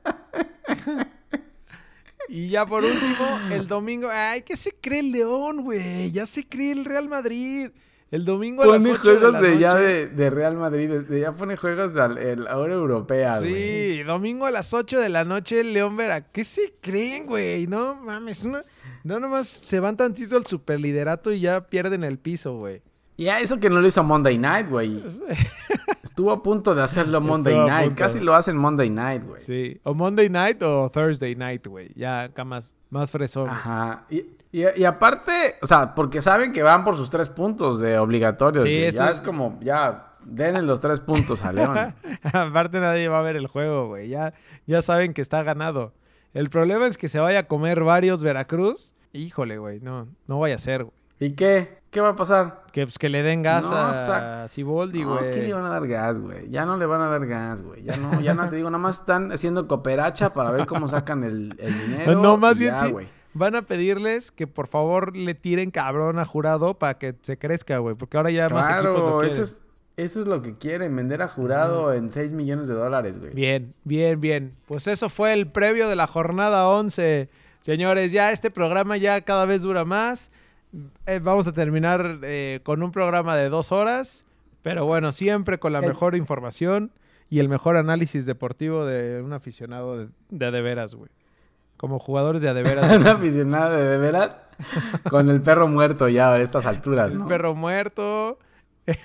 y 2.29 2.49
ya 2.49 2.65
por 2.65 2.83
último, 2.83 3.25
el 3.51 3.67
domingo. 3.67 4.09
Ay, 4.11 4.41
¿qué 4.41 4.55
se 4.57 4.71
cree 4.73 4.99
el 4.99 5.11
León, 5.13 5.63
güey? 5.63 6.11
Ya 6.11 6.25
se 6.25 6.45
cree 6.47 6.71
el 6.73 6.85
Real 6.85 7.07
Madrid. 7.07 7.69
El 8.09 8.23
domingo 8.23 8.63
a 8.63 8.67
las 8.67 8.83
Pone 8.83 8.93
8 8.97 9.09
de 9.11 9.17
juegos 9.17 9.33
la 9.33 9.41
de, 9.41 9.59
ya 9.59 9.67
noche. 9.69 9.81
de, 9.83 10.07
de 10.07 10.29
Real 10.29 10.55
Madrid. 10.55 10.89
de- 10.89 11.19
ya 11.19 11.33
pone 11.33 11.57
juegos 11.57 11.95
a 11.97 12.07
la 12.07 12.57
hora 12.57 12.73
europea. 12.73 13.35
Sí, 13.39 14.01
domingo 14.03 14.45
a 14.45 14.51
las 14.51 14.73
8 14.73 14.99
de 14.99 15.09
la 15.09 15.25
noche, 15.25 15.63
León 15.63 15.97
Vera. 15.97 16.21
¿Qué 16.21 16.43
se 16.45 16.73
creen, 16.81 17.25
güey? 17.25 17.67
No 17.67 17.95
mames, 18.01 18.45
no, 18.45 18.59
no 19.03 19.19
nomás 19.19 19.59
se 19.61 19.79
van 19.81 19.97
tantito 19.97 20.37
al 20.37 20.45
superliderato 20.45 21.33
y 21.33 21.41
ya 21.41 21.67
pierden 21.67 22.03
el 22.05 22.17
piso, 22.17 22.57
güey. 22.57 22.81
Ya, 23.17 23.39
eso 23.41 23.59
que 23.59 23.69
no 23.69 23.81
lo 23.81 23.87
hizo 23.87 24.03
Monday 24.03 24.37
Night, 24.37 24.69
güey. 24.69 25.03
Estuvo 26.03 26.31
a 26.31 26.41
punto 26.41 26.73
de 26.75 26.83
hacerlo 26.83 27.19
Monday 27.19 27.53
Estuvo 27.53 27.67
Night. 27.67 27.95
Casi 27.95 28.19
lo 28.19 28.33
hacen 28.35 28.55
Monday 28.57 28.89
Night, 28.89 29.23
güey. 29.25 29.39
Sí, 29.39 29.79
o 29.83 29.93
Monday 29.93 30.29
night 30.29 30.61
o 30.63 30.89
Thursday 30.93 31.35
night, 31.35 31.65
güey. 31.67 31.89
Ya 31.95 32.23
acá 32.23 32.43
más, 32.43 32.73
más 32.89 33.11
fresón. 33.11 33.49
Ajá. 33.49 34.05
Y, 34.09 34.23
y- 34.63 34.81
y 34.81 34.85
aparte, 34.85 35.55
o 35.61 35.67
sea, 35.67 35.93
porque 35.95 36.21
saben 36.21 36.51
que 36.53 36.63
van 36.63 36.83
por 36.83 36.95
sus 36.95 37.09
tres 37.09 37.29
puntos 37.29 37.79
de 37.79 37.97
obligatorios. 37.99 38.63
Sí, 38.63 38.83
eso 38.83 38.99
ya 38.99 39.09
es- 39.09 39.15
es... 39.15 39.21
como, 39.21 39.57
ya, 39.61 40.13
denle 40.25 40.61
los 40.61 40.79
tres 40.79 40.99
puntos 40.99 41.43
a 41.43 41.51
León. 41.53 41.77
Aparte 42.33 42.79
nadie 42.79 43.07
va 43.07 43.19
a 43.19 43.23
ver 43.23 43.35
el 43.35 43.47
juego, 43.47 43.87
güey. 43.87 44.09
Ya, 44.09 44.33
ya 44.65 44.81
saben 44.81 45.13
que 45.13 45.21
está 45.21 45.43
ganado. 45.43 45.93
El 46.33 46.49
problema 46.49 46.85
es 46.85 46.97
que 46.97 47.09
se 47.09 47.19
vaya 47.19 47.39
a 47.39 47.43
comer 47.43 47.83
varios 47.83 48.21
Veracruz. 48.23 48.93
Híjole, 49.13 49.57
güey, 49.57 49.79
no, 49.79 50.07
no 50.27 50.39
vaya 50.39 50.55
a 50.55 50.59
ser, 50.59 50.83
güey. 50.83 50.95
¿Y 51.19 51.31
qué? 51.33 51.79
¿Qué 51.89 51.99
va 52.01 52.09
a 52.09 52.15
pasar? 52.15 52.61
Que, 52.71 52.83
pues, 52.85 52.99
que 52.99 53.09
le 53.09 53.23
den 53.23 53.41
gas 53.41 53.71
No, 53.71 53.75
a 53.77 54.47
Siboldi, 54.47 55.03
No, 55.03 55.17
güey. 55.17 55.31
¿qué 55.31 55.41
le 55.41 55.53
van 55.53 55.65
a 55.65 55.69
dar 55.69 55.87
gas, 55.87 56.19
güey? 56.21 56.47
Ya 56.51 56.63
no 56.65 56.77
le 56.77 56.85
van 56.85 57.01
a 57.01 57.07
dar 57.07 57.25
gas, 57.25 57.63
güey. 57.63 57.81
Ya 57.83 57.97
no, 57.97 58.19
ya 58.19 58.35
no 58.35 58.47
te 58.49 58.57
digo, 58.57 58.69
nada 58.69 58.77
más 58.83 58.99
están 58.99 59.31
haciendo 59.31 59.67
cooperacha 59.67 60.31
para 60.33 60.51
ver 60.51 60.67
cómo 60.67 60.87
sacan 60.87 61.23
el, 61.23 61.55
el 61.59 61.79
dinero. 61.87 62.13
no, 62.21 62.37
más 62.37 62.59
bien 62.59 62.75
ya, 62.75 62.79
sí. 62.81 62.93
Van 63.37 63.55
a 63.55 63.61
pedirles 63.63 64.31
que 64.31 64.47
por 64.47 64.67
favor 64.67 65.15
le 65.15 65.33
tiren 65.35 65.71
cabrón 65.71 66.19
a 66.19 66.25
jurado 66.25 66.77
para 66.77 66.97
que 66.97 67.15
se 67.21 67.37
crezca, 67.37 67.77
güey. 67.79 67.95
Porque 67.95 68.17
ahora 68.17 68.31
ya 68.31 68.49
más 68.49 68.69
equipos 68.69 68.99
lo 69.03 69.17
quieren. 69.19 69.31
eso 69.31 69.41
es, 69.43 69.61
eso 69.95 70.21
es 70.21 70.27
lo 70.27 70.41
que 70.41 70.57
quieren, 70.57 70.95
vender 70.95 71.21
a 71.21 71.27
jurado 71.27 71.93
en 71.93 72.11
6 72.11 72.33
millones 72.33 72.67
de 72.67 72.73
dólares, 72.73 73.19
güey. 73.19 73.33
Bien, 73.33 73.73
bien, 73.83 74.19
bien. 74.21 74.53
Pues 74.65 74.87
eso 74.87 75.09
fue 75.09 75.33
el 75.33 75.47
previo 75.47 75.87
de 75.89 75.95
la 75.95 76.07
jornada 76.07 76.67
11. 76.69 77.29
Señores, 77.61 78.11
ya 78.11 78.31
este 78.31 78.49
programa 78.51 78.97
ya 78.97 79.21
cada 79.21 79.45
vez 79.45 79.61
dura 79.61 79.85
más. 79.85 80.31
Eh, 81.05 81.19
vamos 81.21 81.47
a 81.47 81.53
terminar 81.53 82.19
eh, 82.23 82.59
con 82.63 82.83
un 82.83 82.91
programa 82.91 83.35
de 83.35 83.49
dos 83.49 83.71
horas. 83.71 84.23
Pero 84.61 84.85
bueno, 84.85 85.11
siempre 85.11 85.59
con 85.59 85.73
la 85.73 85.79
El- 85.79 85.87
mejor 85.87 86.15
información 86.15 86.91
y 87.29 87.39
el 87.39 87.49
mejor 87.49 87.75
análisis 87.77 88.25
deportivo 88.25 88.85
de 88.85 89.21
un 89.21 89.33
aficionado 89.33 89.97
de, 89.97 90.51
de 90.51 90.61
veras, 90.61 90.93
güey. 90.95 91.09
Como 91.77 91.99
jugadores 91.99 92.41
de 92.41 92.49
a 92.49 92.53
de 92.53 92.63
veras. 92.63 92.97
Un 92.97 93.07
aficionado 93.07 93.73
de, 93.75 93.83
de 93.85 93.97
veras 93.97 94.31
con 95.09 95.29
el 95.29 95.41
perro 95.41 95.67
muerto 95.67 96.09
ya 96.09 96.33
a 96.33 96.39
estas 96.41 96.65
alturas, 96.65 97.11
El 97.11 97.19
¿no? 97.19 97.27
perro 97.27 97.55
muerto. 97.55 98.39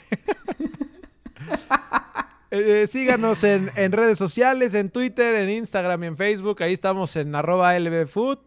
Eh, 2.54 2.86
síganos 2.86 3.44
en, 3.44 3.70
en 3.76 3.92
redes 3.92 4.18
sociales, 4.18 4.74
en 4.74 4.90
Twitter, 4.90 5.36
en 5.36 5.48
Instagram 5.48 6.04
y 6.04 6.06
en 6.08 6.16
Facebook. 6.18 6.62
Ahí 6.62 6.74
estamos 6.74 7.16
en 7.16 7.34
arroba 7.34 7.78
lbfood. 7.78 8.40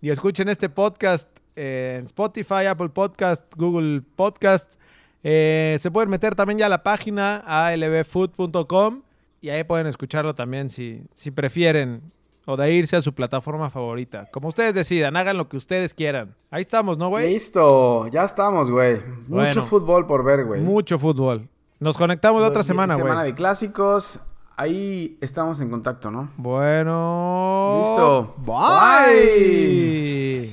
Y 0.00 0.10
escuchen 0.10 0.48
este 0.48 0.68
podcast 0.68 1.28
eh, 1.54 1.98
en 2.00 2.04
Spotify, 2.06 2.66
Apple 2.68 2.88
Podcast, 2.88 3.44
Google 3.56 4.02
Podcast. 4.16 4.74
Eh, 5.22 5.76
se 5.78 5.92
pueden 5.92 6.10
meter 6.10 6.34
también 6.34 6.58
ya 6.58 6.66
a 6.66 6.68
la 6.68 6.82
página 6.82 7.36
albfood.com 7.46 9.02
y 9.40 9.50
ahí 9.50 9.62
pueden 9.62 9.86
escucharlo 9.86 10.34
también 10.34 10.68
si, 10.68 11.04
si 11.14 11.30
prefieren 11.30 12.12
o 12.46 12.56
de 12.56 12.72
irse 12.72 12.96
a 12.96 13.00
su 13.00 13.14
plataforma 13.14 13.70
favorita. 13.70 14.28
Como 14.30 14.48
ustedes 14.48 14.74
decidan, 14.74 15.16
hagan 15.16 15.36
lo 15.36 15.48
que 15.48 15.56
ustedes 15.56 15.94
quieran. 15.94 16.34
Ahí 16.50 16.62
estamos, 16.62 16.98
¿no, 16.98 17.08
güey? 17.08 17.32
Listo, 17.32 18.08
ya 18.08 18.24
estamos, 18.24 18.70
güey. 18.70 19.00
Mucho 19.28 19.62
fútbol 19.62 20.06
por 20.06 20.24
ver, 20.24 20.44
güey. 20.44 20.60
Mucho 20.60 20.98
fútbol. 20.98 21.48
Nos 21.80 21.98
conectamos 21.98 22.40
la 22.40 22.48
otra 22.48 22.62
semana, 22.62 22.94
güey. 22.94 23.06
Semana 23.06 23.24
de 23.24 23.34
clásicos. 23.34 24.20
Ahí 24.56 25.18
estamos 25.20 25.60
en 25.60 25.68
contacto, 25.68 26.10
¿no? 26.10 26.30
Bueno. 26.36 27.82
Listo. 27.82 28.34
Bye. 28.46 30.50